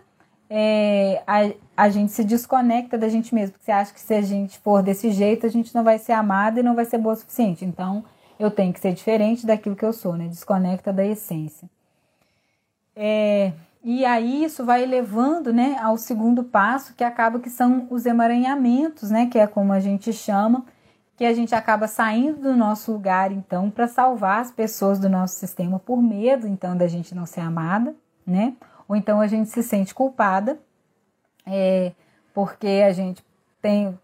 é, 0.50 1.24
a, 1.26 1.86
a 1.86 1.90
gente 1.90 2.12
se 2.12 2.24
desconecta 2.24 2.98
da 2.98 3.10
gente 3.10 3.34
mesmo, 3.34 3.54
porque 3.54 3.66
você 3.66 3.72
acha 3.72 3.94
que 3.94 4.00
se 4.00 4.14
a 4.14 4.22
gente 4.22 4.60
for 4.60 4.84
desse 4.84 5.12
jeito, 5.12 5.46
a 5.46 5.50
gente 5.50 5.74
não 5.74 5.84
vai 5.84 5.98
ser 5.98 6.12
amada 6.12 6.60
e 6.60 6.64
não 6.64 6.76
vai 6.76 6.86
ser 6.86 7.00
boa 7.00 7.14
o 7.14 7.18
suficiente. 7.18 7.66
Então, 7.66 8.04
eu 8.40 8.52
tenho 8.52 8.72
que 8.72 8.80
ser 8.80 8.94
diferente 8.94 9.46
daquilo 9.46 9.76
que 9.76 9.86
eu 9.86 9.94
sou, 9.94 10.16
né? 10.16 10.28
Desconecta 10.28 10.94
da 10.94 11.06
essência. 11.06 11.68
É, 12.96 13.54
e 13.84 14.06
aí 14.06 14.44
isso 14.44 14.64
vai 14.64 14.86
levando, 14.86 15.52
né, 15.52 15.78
ao 15.82 15.98
segundo 15.98 16.44
passo, 16.44 16.94
que 16.94 17.04
acaba 17.04 17.40
que 17.40 17.50
são 17.50 17.88
os 17.90 18.06
emaranhamentos, 18.06 19.10
né, 19.12 19.26
que 19.26 19.38
é 19.38 19.46
como 19.46 19.74
a 19.74 19.80
gente 19.80 20.14
chama, 20.14 20.64
que 21.16 21.26
a 21.26 21.34
gente 21.34 21.54
acaba 21.54 21.88
saindo 21.88 22.42
do 22.42 22.56
nosso 22.56 22.92
lugar, 22.92 23.32
então, 23.32 23.70
para 23.70 23.88
salvar 23.88 24.42
as 24.42 24.52
pessoas 24.52 25.00
do 25.00 25.08
nosso 25.08 25.36
sistema 25.36 25.80
por 25.80 26.02
medo, 26.02 26.48
então, 26.48 26.76
da 26.76 26.88
gente 26.88 27.14
não 27.14 27.26
ser 27.26 27.42
amada, 27.42 27.96
né? 28.26 28.54
Ou 28.88 28.96
então 28.96 29.22
a 29.22 29.28
gente 29.28 29.50
se 29.50 29.62
sente 29.62 29.94
culpada, 29.94 30.60
é, 31.46 31.92
porque 32.34 32.84
a 32.86 32.92
gente 32.92 33.24
tem, 33.62 33.98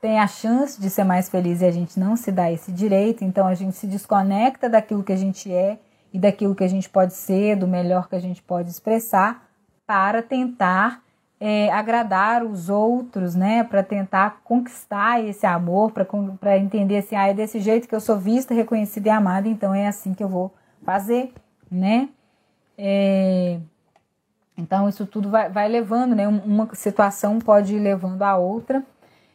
tem 0.00 0.18
a 0.18 0.26
chance 0.26 0.80
de 0.80 0.88
ser 0.88 1.04
mais 1.04 1.28
feliz 1.28 1.60
e 1.60 1.66
a 1.66 1.70
gente 1.70 1.98
não 1.98 2.16
se 2.16 2.30
dá 2.30 2.50
esse 2.50 2.70
direito, 2.70 3.24
então 3.24 3.46
a 3.46 3.54
gente 3.54 3.76
se 3.76 3.86
desconecta 3.86 4.68
daquilo 4.68 5.02
que 5.02 5.12
a 5.12 5.16
gente 5.16 5.52
é 5.52 5.78
e 6.12 6.18
daquilo 6.18 6.54
que 6.54 6.64
a 6.64 6.68
gente 6.68 6.88
pode 6.88 7.14
ser, 7.14 7.56
do 7.56 7.66
melhor 7.66 8.08
que 8.08 8.14
a 8.14 8.20
gente 8.20 8.40
pode 8.40 8.70
expressar, 8.70 9.48
para 9.86 10.22
tentar 10.22 11.03
é, 11.40 11.70
agradar 11.70 12.44
os 12.44 12.68
outros, 12.68 13.34
né? 13.34 13.64
Para 13.64 13.82
tentar 13.82 14.40
conquistar 14.44 15.22
esse 15.22 15.46
amor, 15.46 15.92
para 15.92 16.58
entender 16.58 16.98
assim, 16.98 17.16
ah, 17.16 17.28
é 17.28 17.34
desse 17.34 17.60
jeito 17.60 17.88
que 17.88 17.94
eu 17.94 18.00
sou 18.00 18.18
vista, 18.18 18.54
reconhecida 18.54 19.08
e 19.08 19.10
amada, 19.10 19.48
então 19.48 19.74
é 19.74 19.86
assim 19.86 20.14
que 20.14 20.22
eu 20.22 20.28
vou 20.28 20.54
fazer, 20.82 21.32
né? 21.70 22.08
É, 22.76 23.58
então 24.56 24.88
isso 24.88 25.06
tudo 25.06 25.30
vai, 25.30 25.48
vai 25.48 25.68
levando, 25.68 26.14
né? 26.14 26.26
Uma 26.28 26.68
situação 26.74 27.38
pode 27.38 27.74
ir 27.76 27.80
levando 27.80 28.22
a 28.22 28.36
outra. 28.36 28.82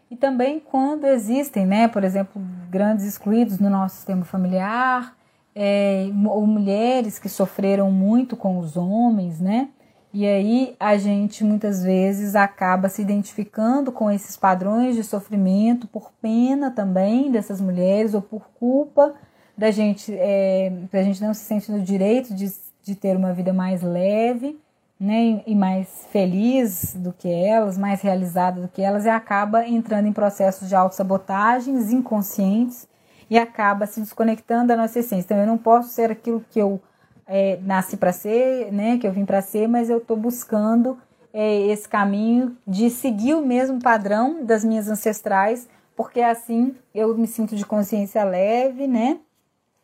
E 0.09 0.15
também 0.15 0.59
quando 0.59 1.05
existem, 1.05 1.65
né, 1.67 1.87
por 1.87 2.03
exemplo, 2.03 2.41
grandes 2.69 3.05
excluídos 3.05 3.59
no 3.59 3.69
nosso 3.69 3.97
sistema 3.97 4.25
familiar, 4.25 5.15
é, 5.55 6.09
ou 6.25 6.47
mulheres 6.47 7.19
que 7.19 7.29
sofreram 7.29 7.91
muito 7.91 8.35
com 8.35 8.57
os 8.57 8.75
homens, 8.75 9.39
né? 9.39 9.69
E 10.13 10.25
aí 10.25 10.75
a 10.79 10.97
gente 10.97 11.43
muitas 11.43 11.83
vezes 11.83 12.35
acaba 12.35 12.89
se 12.89 13.01
identificando 13.01 13.91
com 13.91 14.09
esses 14.09 14.35
padrões 14.35 14.95
de 14.95 15.03
sofrimento 15.03 15.87
por 15.87 16.11
pena 16.19 16.71
também 16.71 17.31
dessas 17.31 17.61
mulheres 17.61 18.13
ou 18.13 18.21
por 18.21 18.49
culpa 18.59 19.13
da 19.55 19.71
gente, 19.71 20.13
é, 20.17 20.71
gente 21.03 21.21
não 21.21 21.33
se 21.33 21.41
sente 21.41 21.69
no 21.69 21.81
direito 21.81 22.33
de, 22.33 22.49
de 22.81 22.95
ter 22.95 23.17
uma 23.17 23.33
vida 23.33 23.51
mais 23.51 23.81
leve, 23.81 24.57
né, 24.97 25.41
e 25.45 25.55
mais 25.55 26.05
feliz 26.11 26.93
do 26.95 27.13
que 27.13 27.29
elas, 27.29 27.77
mais 27.77 28.01
realizada 28.01 28.61
do 28.61 28.67
que 28.67 28.81
elas, 28.81 29.05
e 29.05 29.09
acaba 29.09 29.65
entrando 29.65 30.07
em 30.07 30.13
processos 30.13 30.67
de 30.67 30.75
autossabotagens 30.75 31.91
inconscientes 31.91 32.87
e 33.29 33.37
acaba 33.37 33.85
se 33.85 34.01
desconectando 34.01 34.67
da 34.67 34.75
nossa 34.75 34.99
essência. 34.99 35.25
Então, 35.25 35.37
eu 35.37 35.47
não 35.47 35.57
posso 35.57 35.89
ser 35.89 36.11
aquilo 36.11 36.43
que 36.49 36.59
eu 36.59 36.81
é, 37.29 37.59
nasci 37.61 37.95
para 37.95 38.11
ser, 38.11 38.71
né, 38.73 38.97
que 38.97 39.07
eu 39.07 39.11
vim 39.11 39.23
para 39.23 39.39
ser, 39.39 39.67
mas 39.67 39.87
eu 39.87 39.99
estou 39.99 40.17
buscando 40.17 40.97
é, 41.31 41.67
esse 41.67 41.87
caminho 41.87 42.57
de 42.67 42.89
seguir 42.89 43.35
o 43.35 43.45
mesmo 43.45 43.79
padrão 43.79 44.43
das 44.43 44.65
minhas 44.65 44.89
ancestrais, 44.89 45.69
porque 45.95 46.21
assim 46.21 46.75
eu 46.93 47.15
me 47.15 47.27
sinto 47.27 47.55
de 47.55 47.63
consciência 47.65 48.23
leve, 48.23 48.87
né? 48.87 49.19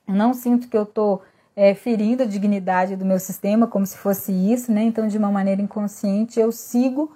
Não 0.08 0.34
sinto 0.34 0.68
que 0.68 0.76
eu 0.76 0.84
estou 0.84 1.22
é, 1.56 1.76
ferindo 1.76 2.24
a 2.24 2.26
dignidade 2.26 2.96
do 2.96 3.06
meu 3.06 3.20
sistema 3.20 3.68
como 3.68 3.86
se 3.86 3.98
fosse 3.98 4.32
isso, 4.32 4.72
né? 4.72 4.84
Então, 4.84 5.08
de 5.08 5.18
uma 5.18 5.32
maneira 5.32 5.62
inconsciente, 5.62 6.40
eu 6.40 6.52
sigo 6.52 7.12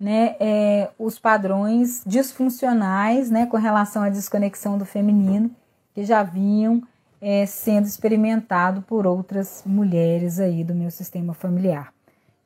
né, 0.00 0.34
é, 0.40 0.90
os 0.98 1.18
padrões 1.18 2.02
disfuncionais 2.06 3.30
né, 3.30 3.46
com 3.46 3.56
relação 3.56 4.02
à 4.02 4.08
desconexão 4.08 4.76
do 4.76 4.84
feminino 4.84 5.50
que 5.94 6.04
já 6.04 6.22
vinham 6.22 6.82
é, 7.26 7.46
sendo 7.46 7.86
experimentado 7.86 8.82
por 8.82 9.06
outras 9.06 9.62
mulheres 9.64 10.38
aí 10.38 10.62
do 10.62 10.74
meu 10.74 10.90
sistema 10.90 11.32
familiar. 11.32 11.90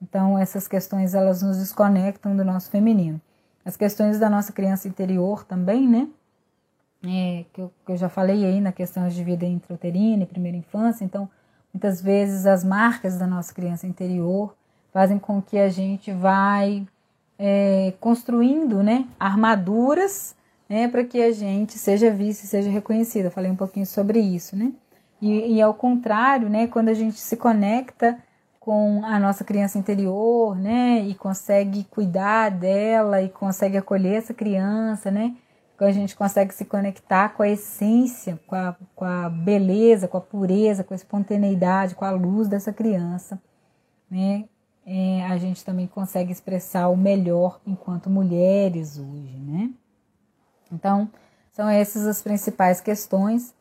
Então 0.00 0.38
essas 0.38 0.68
questões 0.68 1.14
elas 1.14 1.42
nos 1.42 1.58
desconectam 1.58 2.36
do 2.36 2.44
nosso 2.44 2.70
feminino. 2.70 3.20
As 3.64 3.76
questões 3.76 4.20
da 4.20 4.30
nossa 4.30 4.52
criança 4.52 4.86
interior 4.86 5.44
também, 5.44 5.88
né? 5.88 6.08
É, 7.02 7.44
que, 7.52 7.60
eu, 7.60 7.72
que 7.84 7.90
eu 7.90 7.96
já 7.96 8.08
falei 8.08 8.44
aí 8.44 8.60
na 8.60 8.70
questão 8.70 9.08
de 9.08 9.24
vida 9.24 9.44
intrauterina 9.44 10.22
e 10.22 10.26
primeira 10.26 10.56
infância. 10.56 11.04
Então 11.04 11.28
muitas 11.74 12.00
vezes 12.00 12.46
as 12.46 12.62
marcas 12.62 13.18
da 13.18 13.26
nossa 13.26 13.52
criança 13.52 13.84
interior 13.84 14.54
fazem 14.92 15.18
com 15.18 15.42
que 15.42 15.58
a 15.58 15.68
gente 15.68 16.12
vai 16.12 16.86
é, 17.36 17.94
construindo 17.98 18.80
né, 18.80 19.08
armaduras 19.18 20.36
né, 20.68 20.88
para 20.88 21.04
que 21.04 21.22
a 21.22 21.32
gente 21.32 21.78
seja 21.78 22.10
vista 22.10 22.44
e 22.44 22.48
seja 22.48 22.70
reconhecida. 22.70 23.30
Falei 23.30 23.50
um 23.50 23.56
pouquinho 23.56 23.86
sobre 23.86 24.20
isso, 24.20 24.56
né? 24.56 24.72
E, 25.20 25.56
e 25.56 25.62
ao 25.62 25.74
contrário, 25.74 26.48
né, 26.48 26.66
quando 26.66 26.88
a 26.88 26.94
gente 26.94 27.18
se 27.18 27.36
conecta 27.36 28.18
com 28.60 29.02
a 29.04 29.18
nossa 29.18 29.44
criança 29.44 29.78
interior, 29.78 30.56
né, 30.56 31.00
e 31.00 31.14
consegue 31.14 31.84
cuidar 31.84 32.50
dela 32.50 33.22
e 33.22 33.28
consegue 33.28 33.76
acolher 33.78 34.16
essa 34.16 34.34
criança, 34.34 35.10
né, 35.10 35.34
a 35.80 35.92
gente 35.92 36.16
consegue 36.16 36.52
se 36.52 36.64
conectar 36.64 37.30
com 37.30 37.42
a 37.42 37.48
essência, 37.48 38.38
com 38.46 38.54
a, 38.54 38.76
com 38.94 39.04
a 39.04 39.28
beleza, 39.28 40.08
com 40.08 40.16
a 40.16 40.20
pureza, 40.20 40.84
com 40.84 40.92
a 40.92 40.96
espontaneidade, 40.96 41.94
com 41.94 42.04
a 42.04 42.10
luz 42.10 42.48
dessa 42.48 42.72
criança, 42.72 43.40
né, 44.10 44.44
é, 44.84 45.24
a 45.26 45.36
gente 45.38 45.64
também 45.64 45.86
consegue 45.86 46.32
expressar 46.32 46.88
o 46.88 46.96
melhor 46.96 47.60
enquanto 47.66 48.08
mulheres 48.08 48.98
hoje, 48.98 49.36
né? 49.38 49.70
Então, 50.72 51.08
são 51.52 51.68
essas 51.68 52.06
as 52.06 52.22
principais 52.22 52.80
questões 52.80 53.54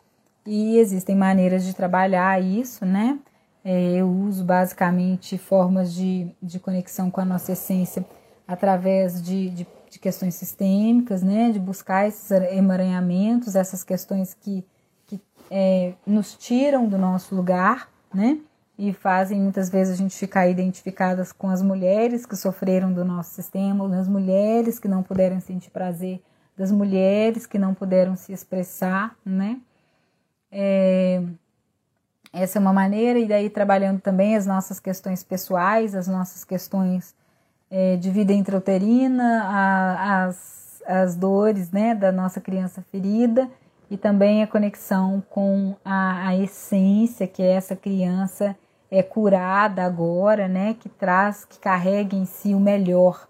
e 0.45 0.77
existem 0.77 1.15
maneiras 1.15 1.65
de 1.65 1.73
trabalhar 1.73 2.41
isso, 2.41 2.85
né? 2.85 3.19
É, 3.63 3.95
eu 3.95 4.07
uso 4.07 4.45
basicamente 4.45 5.37
formas 5.37 5.93
de, 5.93 6.27
de 6.41 6.59
conexão 6.59 7.11
com 7.11 7.19
a 7.19 7.25
nossa 7.25 7.51
essência 7.51 8.05
através 8.47 9.21
de, 9.21 9.49
de, 9.49 9.67
de 9.89 9.99
questões 9.99 10.35
sistêmicas, 10.35 11.21
né? 11.21 11.51
De 11.51 11.59
buscar 11.59 12.07
esses 12.07 12.31
emaranhamentos, 12.31 13.55
essas 13.55 13.83
questões 13.83 14.33
que, 14.33 14.63
que 15.05 15.19
é, 15.51 15.93
nos 16.05 16.35
tiram 16.35 16.87
do 16.87 16.97
nosso 16.97 17.35
lugar, 17.35 17.89
né? 18.13 18.39
e 18.77 18.93
fazem 18.93 19.41
muitas 19.41 19.69
vezes 19.69 19.95
a 19.95 19.97
gente 19.97 20.15
ficar 20.15 20.47
identificadas 20.47 21.31
com 21.31 21.49
as 21.49 21.63
mulheres 21.63 22.25
que 22.25 22.35
sofreram 22.35 22.93
do 22.93 23.03
nosso 23.03 23.31
sistema, 23.31 23.89
das 23.89 24.07
mulheres 24.07 24.77
que 24.77 24.87
não 24.87 25.01
puderam 25.01 25.39
sentir 25.39 25.71
prazer, 25.71 26.21
das 26.57 26.71
mulheres 26.71 27.45
que 27.45 27.59
não 27.59 27.73
puderam 27.73 28.15
se 28.15 28.33
expressar, 28.33 29.15
né? 29.23 29.59
É, 30.51 31.21
essa 32.33 32.57
é 32.57 32.61
uma 32.61 32.73
maneira, 32.73 33.19
e 33.19 33.27
daí 33.27 33.49
trabalhando 33.49 34.01
também 34.01 34.35
as 34.35 34.45
nossas 34.45 34.79
questões 34.79 35.23
pessoais, 35.23 35.95
as 35.95 36.07
nossas 36.07 36.43
questões 36.43 37.15
é, 37.69 37.95
de 37.95 38.09
vida 38.09 38.33
intrauterina, 38.33 39.43
a, 39.43 40.25
as, 40.25 40.81
as 40.85 41.15
dores 41.15 41.71
né, 41.71 41.93
da 41.93 42.11
nossa 42.11 42.41
criança 42.41 42.81
ferida 42.91 43.49
e 43.89 43.97
também 43.97 44.43
a 44.43 44.47
conexão 44.47 45.23
com 45.29 45.75
a, 45.83 46.29
a 46.29 46.35
essência 46.35 47.27
que 47.27 47.41
é 47.41 47.51
essa 47.51 47.75
criança 47.75 48.55
é 48.89 49.03
curada 49.03 49.83
agora, 49.83 50.47
né, 50.47 50.75
que 50.79 50.89
traz, 50.89 51.43
que 51.43 51.59
carrega 51.59 52.15
em 52.15 52.25
si 52.25 52.53
o 52.53 52.59
melhor, 52.59 53.27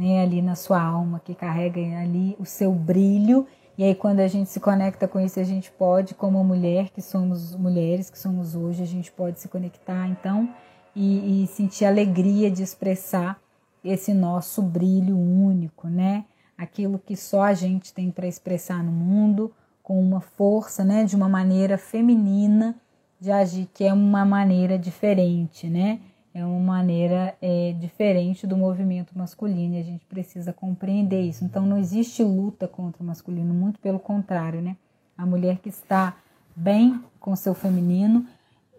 né, 0.00 0.22
ali 0.22 0.40
na 0.40 0.54
sua 0.54 0.82
alma, 0.82 1.20
que 1.22 1.34
carrega 1.34 1.78
ali 2.00 2.34
o 2.40 2.46
seu 2.46 2.72
brilho. 2.72 3.46
E 3.76 3.84
aí 3.84 3.94
quando 3.94 4.20
a 4.20 4.26
gente 4.26 4.48
se 4.48 4.58
conecta 4.58 5.06
com 5.06 5.20
isso, 5.20 5.38
a 5.38 5.44
gente 5.44 5.70
pode, 5.70 6.14
como 6.14 6.42
mulher 6.42 6.88
que 6.88 7.02
somos 7.02 7.54
mulheres 7.54 8.08
que 8.08 8.18
somos 8.18 8.54
hoje, 8.54 8.82
a 8.82 8.86
gente 8.86 9.12
pode 9.12 9.38
se 9.38 9.46
conectar 9.46 10.08
então 10.08 10.48
e, 10.96 11.44
e 11.44 11.46
sentir 11.48 11.84
alegria 11.84 12.50
de 12.50 12.62
expressar 12.62 13.38
esse 13.84 14.14
nosso 14.14 14.62
brilho 14.62 15.18
único, 15.18 15.86
né? 15.86 16.24
Aquilo 16.56 16.98
que 16.98 17.14
só 17.14 17.42
a 17.42 17.52
gente 17.52 17.92
tem 17.92 18.10
para 18.10 18.26
expressar 18.26 18.82
no 18.82 18.92
mundo 18.92 19.52
com 19.82 20.00
uma 20.00 20.20
força, 20.22 20.82
né, 20.82 21.04
de 21.04 21.14
uma 21.14 21.28
maneira 21.28 21.76
feminina 21.76 22.74
de 23.20 23.30
agir, 23.30 23.68
que 23.74 23.84
é 23.84 23.92
uma 23.92 24.24
maneira 24.24 24.78
diferente, 24.78 25.68
né? 25.68 26.00
É 26.32 26.44
uma 26.44 26.60
maneira 26.60 27.36
é, 27.42 27.74
diferente 27.80 28.46
do 28.46 28.56
movimento 28.56 29.18
masculino 29.18 29.74
e 29.74 29.80
a 29.80 29.82
gente 29.82 30.04
precisa 30.06 30.52
compreender 30.52 31.22
isso. 31.22 31.44
Então 31.44 31.66
não 31.66 31.76
existe 31.76 32.22
luta 32.22 32.68
contra 32.68 33.02
o 33.02 33.06
masculino, 33.06 33.52
muito 33.52 33.80
pelo 33.80 33.98
contrário, 33.98 34.60
né? 34.60 34.76
A 35.18 35.26
mulher 35.26 35.58
que 35.58 35.68
está 35.68 36.16
bem 36.54 37.02
com 37.18 37.32
o 37.32 37.36
seu 37.36 37.52
feminino, 37.52 38.24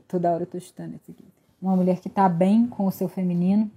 toda 0.08 0.32
hora 0.32 0.44
eu 0.44 0.48
tô 0.48 0.60
chutando 0.60 0.96
isso 0.96 1.12
aqui. 1.12 1.26
Uma 1.62 1.76
mulher 1.76 2.00
que 2.00 2.08
está 2.08 2.30
bem 2.30 2.66
com 2.68 2.88
o 2.88 2.92
seu 2.92 3.10
feminino, 3.10 3.70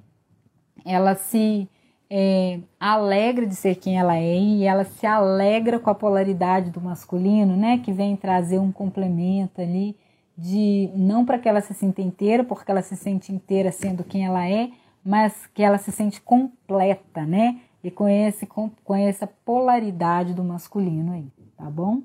ela 0.84 1.16
se 1.16 1.68
é, 2.08 2.60
alegra 2.78 3.44
de 3.44 3.56
ser 3.56 3.74
quem 3.74 3.98
ela 3.98 4.16
é 4.16 4.38
e 4.38 4.64
ela 4.64 4.84
se 4.84 5.04
alegra 5.04 5.80
com 5.80 5.90
a 5.90 5.94
polaridade 5.94 6.70
do 6.70 6.80
masculino, 6.80 7.56
né? 7.56 7.78
Que 7.78 7.92
vem 7.92 8.16
trazer 8.16 8.60
um 8.60 8.70
complemento 8.70 9.60
ali 9.60 9.96
de 10.36 10.90
não 10.94 11.24
para 11.24 11.38
que 11.38 11.48
ela 11.48 11.60
se 11.60 11.74
sinta 11.74 12.02
inteira, 12.02 12.42
porque 12.44 12.70
ela 12.70 12.82
se 12.82 12.96
sente 12.96 13.32
inteira 13.32 13.70
sendo 13.70 14.02
quem 14.02 14.26
ela 14.26 14.48
é, 14.48 14.70
mas 15.04 15.46
que 15.48 15.62
ela 15.62 15.78
se 15.78 15.92
sente 15.92 16.20
completa, 16.20 17.24
né? 17.24 17.60
E 17.82 17.92
esse, 18.08 18.46
com, 18.46 18.70
com 18.82 18.94
essa 18.94 19.26
polaridade 19.26 20.32
do 20.32 20.42
masculino 20.42 21.12
aí, 21.12 21.30
tá 21.56 21.68
bom? 21.70 22.02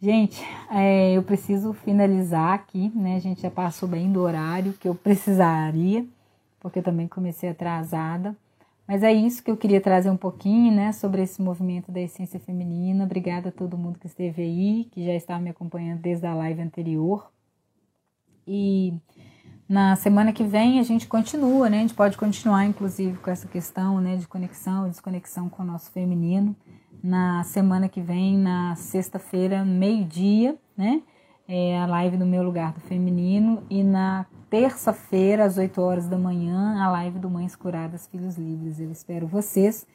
Gente, 0.00 0.40
é, 0.70 1.12
eu 1.12 1.24
preciso 1.24 1.72
finalizar 1.72 2.54
aqui, 2.54 2.92
né? 2.94 3.16
A 3.16 3.18
gente 3.18 3.42
já 3.42 3.50
passou 3.50 3.88
bem 3.88 4.12
do 4.12 4.20
horário 4.20 4.72
que 4.74 4.88
eu 4.88 4.94
precisaria, 4.94 6.06
porque 6.60 6.80
também 6.80 7.08
comecei 7.08 7.48
atrasada. 7.50 8.36
Mas 8.88 9.02
é 9.02 9.12
isso 9.12 9.44
que 9.44 9.50
eu 9.50 9.56
queria 9.58 9.82
trazer 9.82 10.08
um 10.08 10.16
pouquinho, 10.16 10.74
né, 10.74 10.92
sobre 10.92 11.20
esse 11.20 11.42
movimento 11.42 11.92
da 11.92 12.00
essência 12.00 12.40
feminina. 12.40 13.04
Obrigada 13.04 13.50
a 13.50 13.52
todo 13.52 13.76
mundo 13.76 13.98
que 13.98 14.06
esteve 14.06 14.40
aí, 14.40 14.88
que 14.90 15.04
já 15.04 15.12
estava 15.12 15.40
me 15.40 15.50
acompanhando 15.50 16.00
desde 16.00 16.26
a 16.26 16.34
live 16.34 16.62
anterior. 16.62 17.30
E 18.46 18.94
na 19.68 19.94
semana 19.94 20.32
que 20.32 20.42
vem 20.42 20.80
a 20.80 20.82
gente 20.82 21.06
continua, 21.06 21.68
né? 21.68 21.76
A 21.76 21.80
gente 21.82 21.92
pode 21.92 22.16
continuar, 22.16 22.64
inclusive, 22.64 23.18
com 23.18 23.30
essa 23.30 23.46
questão, 23.46 24.00
né, 24.00 24.16
de 24.16 24.26
conexão 24.26 24.86
e 24.86 24.90
desconexão 24.90 25.50
com 25.50 25.62
o 25.62 25.66
nosso 25.66 25.90
feminino. 25.90 26.56
Na 27.02 27.44
semana 27.44 27.90
que 27.90 28.00
vem, 28.00 28.38
na 28.38 28.74
sexta-feira, 28.74 29.66
meio-dia, 29.66 30.56
né? 30.74 31.02
É 31.46 31.78
a 31.78 31.86
live 31.86 32.16
do 32.16 32.24
meu 32.24 32.42
lugar 32.42 32.72
do 32.72 32.80
feminino 32.80 33.62
e 33.68 33.84
na 33.84 34.24
terça-feira, 34.50 35.44
às 35.44 35.58
8 35.58 35.80
horas 35.80 36.08
da 36.08 36.18
manhã, 36.18 36.82
a 36.82 36.90
live 36.90 37.18
do 37.18 37.28
Mães 37.28 37.54
Curadas 37.54 38.06
Filhos 38.06 38.36
Livres. 38.36 38.80
Eu 38.80 38.90
espero 38.90 39.26
vocês. 39.26 39.86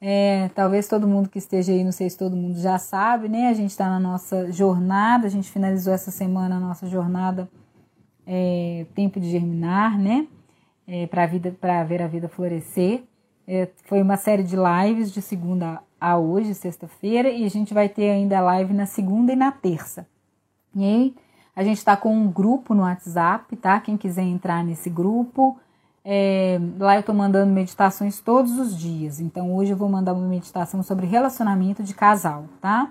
É, 0.00 0.50
talvez 0.54 0.88
todo 0.88 1.06
mundo 1.06 1.28
que 1.28 1.38
esteja 1.38 1.72
aí, 1.72 1.84
não 1.84 1.92
sei 1.92 2.10
se 2.10 2.18
todo 2.18 2.34
mundo 2.34 2.58
já 2.58 2.78
sabe, 2.78 3.28
né? 3.28 3.48
A 3.48 3.54
gente 3.54 3.70
está 3.70 3.88
na 3.88 4.00
nossa 4.00 4.50
jornada, 4.50 5.26
a 5.26 5.30
gente 5.30 5.50
finalizou 5.50 5.92
essa 5.92 6.10
semana 6.10 6.56
a 6.56 6.60
nossa 6.60 6.86
jornada 6.86 7.48
é, 8.26 8.84
Tempo 8.94 9.20
de 9.20 9.30
Germinar, 9.30 9.98
né? 9.98 10.26
É, 10.86 11.06
para 11.06 11.24
vida, 11.26 11.56
para 11.60 11.84
ver 11.84 12.02
a 12.02 12.08
vida 12.08 12.28
florescer. 12.28 13.04
É, 13.46 13.68
foi 13.84 14.02
uma 14.02 14.16
série 14.16 14.42
de 14.42 14.56
lives 14.56 15.12
de 15.12 15.22
segunda 15.22 15.80
a 16.00 16.18
hoje, 16.18 16.52
sexta-feira, 16.52 17.30
e 17.30 17.44
a 17.44 17.48
gente 17.48 17.72
vai 17.72 17.88
ter 17.88 18.10
ainda 18.10 18.40
live 18.40 18.74
na 18.74 18.86
segunda 18.86 19.32
e 19.32 19.36
na 19.36 19.52
terça. 19.52 20.06
E 20.74 20.84
aí, 20.84 21.14
a 21.54 21.62
gente 21.62 21.78
está 21.78 21.96
com 21.96 22.14
um 22.14 22.30
grupo 22.30 22.74
no 22.74 22.82
WhatsApp, 22.82 23.54
tá? 23.56 23.78
Quem 23.80 23.96
quiser 23.96 24.22
entrar 24.22 24.64
nesse 24.64 24.88
grupo. 24.88 25.58
É, 26.04 26.58
lá 26.78 26.96
eu 26.96 27.00
estou 27.00 27.14
mandando 27.14 27.52
meditações 27.52 28.20
todos 28.20 28.58
os 28.58 28.76
dias. 28.76 29.20
Então 29.20 29.54
hoje 29.54 29.72
eu 29.72 29.76
vou 29.76 29.88
mandar 29.88 30.14
uma 30.14 30.26
meditação 30.26 30.82
sobre 30.82 31.06
relacionamento 31.06 31.82
de 31.82 31.94
casal, 31.94 32.44
tá? 32.60 32.90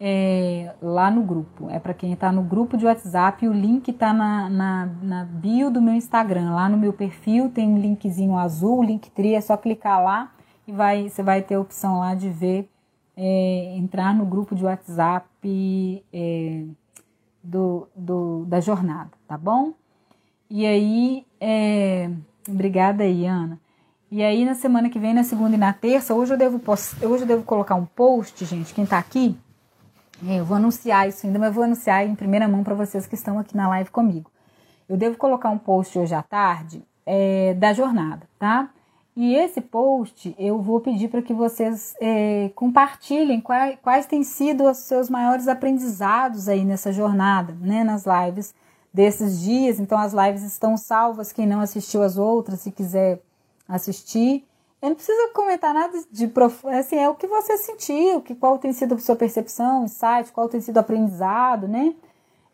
É, 0.00 0.74
lá 0.80 1.10
no 1.10 1.22
grupo. 1.22 1.68
É 1.70 1.78
para 1.78 1.94
quem 1.94 2.12
está 2.12 2.32
no 2.32 2.42
grupo 2.42 2.76
de 2.76 2.86
WhatsApp. 2.86 3.46
O 3.46 3.52
link 3.52 3.88
está 3.88 4.12
na, 4.12 4.48
na, 4.48 4.86
na, 5.02 5.24
bio 5.24 5.70
do 5.70 5.80
meu 5.80 5.94
Instagram. 5.94 6.54
Lá 6.54 6.68
no 6.68 6.78
meu 6.78 6.92
perfil 6.92 7.50
tem 7.50 7.68
um 7.68 7.78
linkzinho 7.78 8.36
azul, 8.36 8.82
link 8.82 9.10
tri, 9.10 9.34
é 9.34 9.40
só 9.40 9.56
clicar 9.56 10.02
lá 10.02 10.32
e 10.66 10.72
vai, 10.72 11.08
você 11.08 11.22
vai 11.22 11.42
ter 11.42 11.54
a 11.56 11.60
opção 11.60 11.98
lá 12.00 12.14
de 12.14 12.30
ver, 12.30 12.68
é, 13.16 13.76
entrar 13.76 14.14
no 14.14 14.24
grupo 14.24 14.54
de 14.54 14.64
WhatsApp. 14.64 16.04
É, 16.12 16.64
do, 17.42 17.88
do, 17.94 18.44
da 18.46 18.60
jornada, 18.60 19.10
tá 19.26 19.36
bom? 19.36 19.72
E 20.48 20.66
aí, 20.66 21.26
é, 21.40 22.10
obrigada 22.48 23.04
aí, 23.04 23.26
Ana. 23.26 23.58
E 24.10 24.22
aí, 24.22 24.44
na 24.44 24.54
semana 24.54 24.90
que 24.90 24.98
vem, 24.98 25.14
na 25.14 25.24
segunda 25.24 25.56
e 25.56 25.58
na 25.58 25.72
terça, 25.72 26.14
hoje 26.14 26.34
eu 26.34 26.38
devo, 26.38 26.58
post, 26.58 27.04
hoje 27.04 27.22
eu 27.22 27.26
devo 27.26 27.42
colocar 27.42 27.74
um 27.74 27.86
post, 27.86 28.44
gente, 28.44 28.74
quem 28.74 28.84
tá 28.84 28.98
aqui, 28.98 29.38
é, 30.28 30.38
eu 30.38 30.44
vou 30.44 30.56
anunciar 30.56 31.08
isso 31.08 31.26
ainda, 31.26 31.38
mas 31.38 31.48
eu 31.48 31.54
vou 31.54 31.64
anunciar 31.64 32.06
em 32.06 32.14
primeira 32.14 32.46
mão 32.46 32.62
para 32.62 32.74
vocês 32.74 33.06
que 33.06 33.14
estão 33.14 33.38
aqui 33.38 33.56
na 33.56 33.68
live 33.68 33.90
comigo. 33.90 34.30
Eu 34.88 34.96
devo 34.96 35.16
colocar 35.16 35.50
um 35.50 35.58
post 35.58 35.98
hoje 35.98 36.14
à 36.14 36.22
tarde 36.22 36.84
é, 37.04 37.54
da 37.54 37.72
jornada, 37.72 38.28
tá? 38.38 38.68
E 39.14 39.34
esse 39.34 39.60
post 39.60 40.34
eu 40.38 40.60
vou 40.60 40.80
pedir 40.80 41.08
para 41.08 41.20
que 41.20 41.34
vocês 41.34 41.94
é, 42.00 42.50
compartilhem 42.54 43.40
quais, 43.40 43.78
quais 43.82 44.06
têm 44.06 44.22
sido 44.24 44.64
os 44.64 44.78
seus 44.78 45.10
maiores 45.10 45.48
aprendizados 45.48 46.48
aí 46.48 46.64
nessa 46.64 46.92
jornada, 46.92 47.54
né, 47.60 47.84
nas 47.84 48.04
lives 48.06 48.54
desses 48.92 49.40
dias. 49.40 49.78
Então 49.78 49.98
as 49.98 50.14
lives 50.14 50.42
estão 50.42 50.76
salvas, 50.76 51.32
quem 51.32 51.46
não 51.46 51.60
assistiu 51.60 52.02
as 52.02 52.16
outras, 52.16 52.60
se 52.60 52.70
quiser 52.72 53.20
assistir. 53.68 54.46
Eu 54.80 54.88
não 54.88 54.96
precisa 54.96 55.30
comentar 55.32 55.72
nada 55.72 55.96
de 56.10 56.26
profundo, 56.26 56.74
assim, 56.74 56.96
é 56.96 57.08
o 57.08 57.14
que 57.14 57.26
você 57.26 57.56
sentiu, 57.56 58.20
que, 58.20 58.34
qual 58.34 58.58
tem 58.58 58.72
sido 58.72 58.96
a 58.96 58.98
sua 58.98 59.14
percepção, 59.14 59.84
insight, 59.84 60.32
qual 60.32 60.48
tem 60.48 60.60
sido 60.60 60.76
o 60.76 60.80
aprendizado, 60.80 61.68
né? 61.68 61.94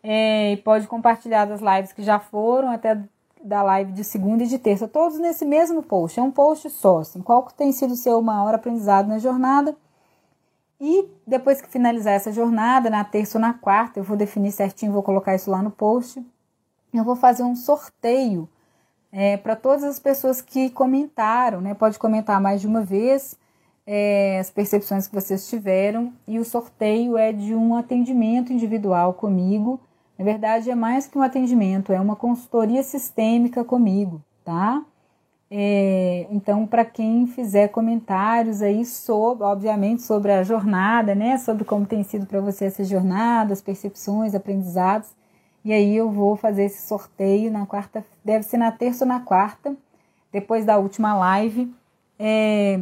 É, 0.03 0.57
pode 0.63 0.87
compartilhar 0.87 1.45
das 1.45 1.59
lives 1.59 1.91
que 1.91 2.03
já 2.03 2.19
foram, 2.19 2.69
até 2.69 3.01
da 3.43 3.63
live 3.63 3.91
de 3.93 4.03
segunda 4.03 4.43
e 4.43 4.47
de 4.47 4.57
terça, 4.57 4.87
todos 4.87 5.19
nesse 5.19 5.45
mesmo 5.45 5.81
post. 5.81 6.19
É 6.19 6.23
um 6.23 6.31
post 6.31 6.69
só, 6.69 6.99
assim, 6.99 7.21
qual 7.21 7.43
tem 7.43 7.71
sido 7.71 7.93
o 7.93 7.97
seu 7.97 8.21
maior 8.21 8.53
aprendizado 8.53 9.07
na 9.07 9.19
jornada. 9.19 9.75
E 10.79 11.05
depois 11.27 11.61
que 11.61 11.69
finalizar 11.69 12.13
essa 12.13 12.31
jornada, 12.31 12.89
na 12.89 13.03
terça 13.03 13.37
ou 13.37 13.41
na 13.41 13.53
quarta, 13.53 13.99
eu 13.99 14.03
vou 14.03 14.15
definir 14.15 14.51
certinho, 14.51 14.93
vou 14.93 15.03
colocar 15.03 15.35
isso 15.35 15.51
lá 15.51 15.61
no 15.61 15.71
post. 15.71 16.25
Eu 16.93 17.03
vou 17.03 17.15
fazer 17.15 17.43
um 17.43 17.55
sorteio 17.55 18.47
é, 19.11 19.37
para 19.37 19.55
todas 19.55 19.83
as 19.83 19.99
pessoas 19.99 20.41
que 20.41 20.69
comentaram, 20.69 21.61
né? 21.61 21.73
Pode 21.73 21.99
comentar 21.99 22.39
mais 22.39 22.61
de 22.61 22.67
uma 22.67 22.81
vez 22.81 23.37
é, 23.85 24.39
as 24.39 24.49
percepções 24.49 25.07
que 25.07 25.13
vocês 25.13 25.49
tiveram. 25.49 26.13
E 26.27 26.39
o 26.39 26.45
sorteio 26.45 27.17
é 27.17 27.33
de 27.33 27.53
um 27.53 27.75
atendimento 27.75 28.53
individual 28.53 29.13
comigo 29.13 29.79
na 30.19 30.25
verdade, 30.25 30.69
é 30.69 30.75
mais 30.75 31.07
que 31.07 31.17
um 31.17 31.21
atendimento, 31.21 31.93
é 31.93 31.99
uma 31.99 32.13
consultoria 32.13 32.83
sistêmica 32.83 33.63
comigo, 33.63 34.21
tá? 34.43 34.83
É, 35.49 36.27
então, 36.29 36.67
para 36.67 36.83
quem 36.83 37.25
fizer 37.25 37.69
comentários 37.69 38.61
aí 38.61 38.83
sobre, 38.83 39.45
obviamente, 39.45 40.01
sobre 40.01 40.33
a 40.33 40.43
jornada, 40.43 41.15
né? 41.15 41.37
Sobre 41.37 41.63
como 41.63 41.85
tem 41.85 42.03
sido 42.03 42.25
para 42.25 42.41
você 42.41 42.65
essa 42.65 42.83
jornada, 42.83 43.53
as 43.53 43.61
percepções, 43.61 44.35
aprendizados. 44.35 45.07
E 45.63 45.71
aí 45.71 45.95
eu 45.95 46.11
vou 46.11 46.35
fazer 46.35 46.65
esse 46.65 46.85
sorteio 46.85 47.49
na 47.49 47.65
quarta, 47.65 48.03
deve 48.23 48.43
ser 48.43 48.57
na 48.57 48.73
terça 48.73 49.05
ou 49.05 49.07
na 49.07 49.21
quarta, 49.21 49.73
depois 50.33 50.65
da 50.65 50.77
última 50.77 51.13
live, 51.13 51.73
é, 52.19 52.81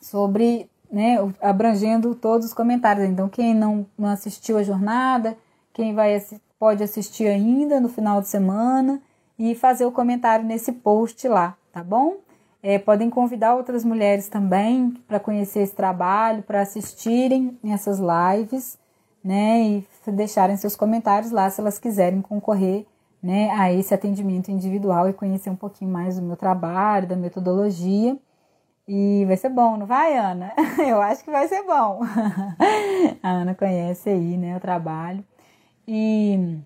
sobre, 0.00 0.68
né, 0.90 1.16
abrangendo 1.40 2.12
todos 2.12 2.46
os 2.46 2.52
comentários. 2.52 3.08
Então, 3.08 3.28
quem 3.28 3.54
não, 3.54 3.86
não 3.96 4.08
assistiu 4.08 4.58
a 4.58 4.64
jornada, 4.64 5.38
quem 5.72 5.94
vai 5.94 6.20
pode 6.58 6.82
assistir 6.82 7.26
ainda 7.26 7.80
no 7.80 7.88
final 7.88 8.20
de 8.20 8.28
semana 8.28 9.00
e 9.38 9.54
fazer 9.54 9.86
o 9.86 9.92
comentário 9.92 10.44
nesse 10.44 10.72
post 10.72 11.26
lá, 11.26 11.56
tá 11.72 11.82
bom? 11.82 12.18
É, 12.62 12.78
podem 12.78 13.08
convidar 13.08 13.54
outras 13.54 13.84
mulheres 13.84 14.28
também 14.28 14.90
para 15.08 15.18
conhecer 15.18 15.60
esse 15.60 15.74
trabalho, 15.74 16.42
para 16.42 16.60
assistirem 16.60 17.58
essas 17.64 17.98
lives, 17.98 18.78
né? 19.24 19.62
E 19.62 19.86
deixarem 20.08 20.56
seus 20.58 20.76
comentários 20.76 21.30
lá 21.30 21.48
se 21.48 21.60
elas 21.60 21.78
quiserem 21.78 22.20
concorrer, 22.20 22.84
né, 23.22 23.50
a 23.50 23.70
esse 23.72 23.92
atendimento 23.92 24.50
individual 24.50 25.08
e 25.08 25.12
conhecer 25.12 25.50
um 25.50 25.56
pouquinho 25.56 25.90
mais 25.90 26.16
do 26.16 26.22
meu 26.22 26.36
trabalho, 26.36 27.06
da 27.06 27.16
metodologia. 27.16 28.16
E 28.88 29.24
vai 29.26 29.36
ser 29.36 29.50
bom, 29.50 29.76
não 29.76 29.86
vai, 29.86 30.16
Ana? 30.16 30.52
Eu 30.84 31.00
acho 31.00 31.22
que 31.22 31.30
vai 31.30 31.46
ser 31.46 31.62
bom. 31.62 32.00
A 33.22 33.28
Ana 33.30 33.54
conhece 33.54 34.10
aí, 34.10 34.36
né, 34.36 34.56
o 34.56 34.60
trabalho. 34.60 35.24
E, 35.86 36.58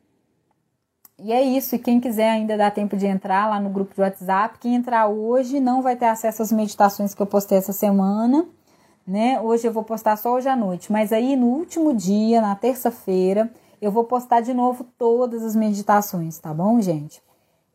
e 1.18 1.32
é 1.32 1.42
isso. 1.42 1.74
E 1.74 1.78
quem 1.78 2.00
quiser 2.00 2.30
ainda 2.30 2.56
dá 2.56 2.70
tempo 2.70 2.96
de 2.96 3.06
entrar 3.06 3.48
lá 3.48 3.60
no 3.60 3.70
grupo 3.70 3.94
de 3.94 4.00
WhatsApp. 4.00 4.58
Quem 4.58 4.74
entrar 4.74 5.08
hoje 5.08 5.60
não 5.60 5.82
vai 5.82 5.96
ter 5.96 6.06
acesso 6.06 6.42
às 6.42 6.52
meditações 6.52 7.14
que 7.14 7.22
eu 7.22 7.26
postei 7.26 7.58
essa 7.58 7.72
semana. 7.72 8.46
Né? 9.06 9.40
Hoje 9.40 9.66
eu 9.66 9.72
vou 9.72 9.84
postar 9.84 10.16
só 10.16 10.34
hoje 10.34 10.48
à 10.48 10.56
noite. 10.56 10.90
Mas 10.90 11.12
aí 11.12 11.36
no 11.36 11.46
último 11.46 11.94
dia, 11.94 12.40
na 12.40 12.54
terça-feira, 12.54 13.50
eu 13.80 13.92
vou 13.92 14.04
postar 14.04 14.40
de 14.40 14.54
novo 14.54 14.84
todas 14.96 15.42
as 15.42 15.54
meditações, 15.54 16.38
tá 16.38 16.54
bom, 16.54 16.80
gente? 16.80 17.22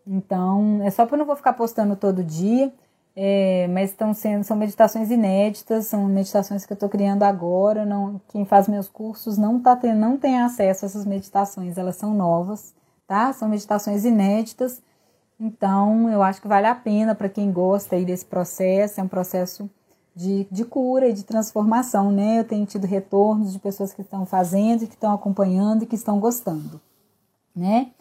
Então, 0.07 0.81
é 0.83 0.89
só 0.89 1.05
para 1.05 1.15
eu 1.15 1.19
não 1.19 1.25
vou 1.25 1.35
ficar 1.35 1.53
postando 1.53 1.95
todo 1.95 2.23
dia. 2.23 2.73
É, 3.15 3.67
mas 3.69 3.89
estão 3.89 4.13
sendo 4.13 4.43
são 4.43 4.55
meditações 4.55 5.09
inéditas, 5.11 5.87
são 5.87 6.05
meditações 6.05 6.65
que 6.65 6.71
eu 6.71 6.75
estou 6.75 6.89
criando 6.89 7.23
agora. 7.23 7.85
Não, 7.85 8.21
quem 8.29 8.45
faz 8.45 8.67
meus 8.67 8.87
cursos 8.87 9.37
não 9.37 9.59
tá 9.59 9.77
não 9.95 10.17
tem 10.17 10.39
acesso 10.39 10.85
a 10.85 10.87
essas 10.87 11.05
meditações, 11.05 11.77
elas 11.77 11.95
são 11.95 12.13
novas, 12.13 12.73
tá? 13.07 13.33
São 13.33 13.49
meditações 13.49 14.05
inéditas. 14.05 14.81
Então, 15.39 16.09
eu 16.09 16.21
acho 16.21 16.41
que 16.41 16.47
vale 16.47 16.67
a 16.67 16.75
pena 16.75 17.15
para 17.15 17.29
quem 17.29 17.51
gosta 17.51 17.95
aí 17.95 18.05
desse 18.05 18.25
processo. 18.25 18.99
É 18.99 19.03
um 19.03 19.07
processo 19.07 19.69
de, 20.15 20.45
de 20.51 20.65
cura 20.65 21.07
e 21.07 21.13
de 21.13 21.23
transformação, 21.23 22.11
né? 22.11 22.39
Eu 22.39 22.43
tenho 22.43 22.65
tido 22.65 22.85
retornos 22.85 23.53
de 23.53 23.59
pessoas 23.59 23.93
que 23.93 24.01
estão 24.01 24.25
fazendo, 24.25 24.85
que 24.85 24.95
estão 24.95 25.13
acompanhando 25.13 25.83
e 25.83 25.85
que 25.85 25.95
estão 25.95 26.19
gostando, 26.19 26.81
né? 27.55 27.91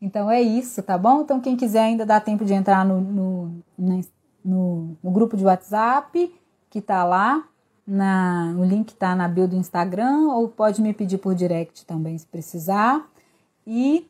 Então 0.00 0.30
é 0.30 0.42
isso, 0.42 0.82
tá 0.82 0.98
bom? 0.98 1.22
Então, 1.22 1.40
quem 1.40 1.56
quiser 1.56 1.80
ainda 1.80 2.04
dá 2.04 2.20
tempo 2.20 2.44
de 2.44 2.52
entrar 2.52 2.84
no, 2.84 3.00
no, 3.00 3.62
no, 3.78 4.04
no 4.44 4.96
grupo 5.10 5.36
de 5.36 5.44
WhatsApp 5.44 6.32
que 6.72 6.80
tá 6.80 7.04
lá. 7.04 7.44
Na, 7.84 8.54
o 8.56 8.64
link 8.64 8.94
tá 8.94 9.14
na 9.14 9.26
bio 9.26 9.48
do 9.48 9.56
Instagram, 9.56 10.28
ou 10.28 10.48
pode 10.48 10.80
me 10.80 10.94
pedir 10.94 11.18
por 11.18 11.34
direct 11.34 11.84
também 11.84 12.16
se 12.16 12.26
precisar. 12.26 13.04
E 13.66 14.08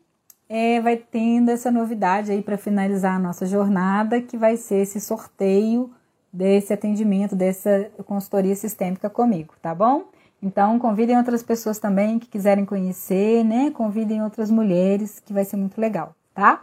é, 0.49 0.80
vai 0.80 0.97
tendo 0.97 1.51
essa 1.51 1.70
novidade 1.70 2.30
aí 2.30 2.43
para 2.43 2.59
finalizar 2.59 3.16
a 3.16 3.18
nossa 3.18 3.47
jornada, 3.47 4.20
que 4.20 4.37
vai 4.37 4.57
ser 4.57 4.83
esse 4.83 5.01
sorteio 5.01 5.91
desse 6.30 6.72
atendimento, 6.72 7.35
dessa 7.35 7.91
consultoria 8.05 8.55
sistêmica 8.55 9.11
comigo, 9.11 9.55
tá 9.61 9.74
bom? 9.74 10.05
Então, 10.43 10.78
convidem 10.78 11.16
outras 11.16 11.43
pessoas 11.43 11.78
também 11.78 12.18
que 12.18 12.26
quiserem 12.26 12.64
conhecer, 12.64 13.45
né? 13.45 13.70
Convidem 13.70 14.22
outras 14.22 14.51
mulheres, 14.51 15.20
que 15.24 15.33
vai 15.33 15.45
ser 15.45 15.57
muito 15.57 15.80
legal, 15.80 16.14
tá? 16.35 16.62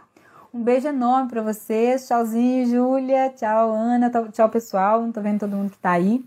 Um 0.52 0.64
beijo 0.64 0.88
enorme 0.88 1.30
para 1.30 1.42
vocês. 1.42 2.06
Tchauzinho, 2.06 2.66
Júlia. 2.66 3.30
Tchau, 3.30 3.72
Ana. 3.72 4.10
Tchau, 4.32 4.48
pessoal. 4.48 5.00
Não 5.00 5.12
tô 5.12 5.20
vendo 5.20 5.40
todo 5.40 5.56
mundo 5.56 5.70
que 5.70 5.78
tá 5.78 5.92
aí. 5.92 6.24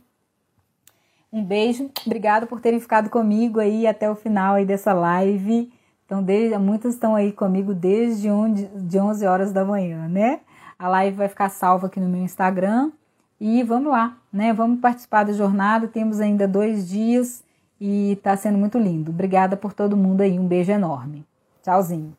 Um 1.32 1.44
beijo. 1.44 1.90
Obrigada 2.06 2.46
por 2.46 2.62
terem 2.62 2.80
ficado 2.80 3.10
comigo 3.10 3.60
aí 3.60 3.86
até 3.86 4.10
o 4.10 4.16
final 4.16 4.56
aí 4.56 4.66
dessa 4.66 4.94
live. 4.94 5.74
Então, 6.06 6.24
desde, 6.24 6.58
muitas 6.58 6.94
estão 6.94 7.16
aí 7.16 7.34
comigo 7.34 7.74
desde 7.74 8.30
onde, 8.30 8.68
de 8.68 8.98
11 9.00 9.26
horas 9.26 9.52
da 9.52 9.66
manhã, 9.66 10.08
né? 10.08 10.40
A 10.80 10.88
live 10.88 11.18
vai 11.18 11.28
ficar 11.28 11.50
salva 11.50 11.88
aqui 11.88 12.00
no 12.00 12.08
meu 12.08 12.22
Instagram. 12.22 12.92
E 13.42 13.62
vamos 13.64 13.92
lá, 13.92 14.16
né? 14.32 14.54
Vamos 14.54 14.80
participar 14.80 15.24
da 15.26 15.34
jornada. 15.34 15.88
Temos 15.88 16.22
ainda 16.22 16.48
dois 16.48 16.88
dias 16.88 17.44
e 17.80 18.18
tá 18.24 18.38
sendo 18.38 18.58
muito 18.58 18.78
lindo. 18.78 19.12
Obrigada 19.12 19.58
por 19.58 19.74
todo 19.74 19.98
mundo 19.98 20.22
aí. 20.22 20.40
Um 20.40 20.48
beijo 20.48 20.72
enorme. 20.72 21.26
Tchauzinho. 21.62 22.16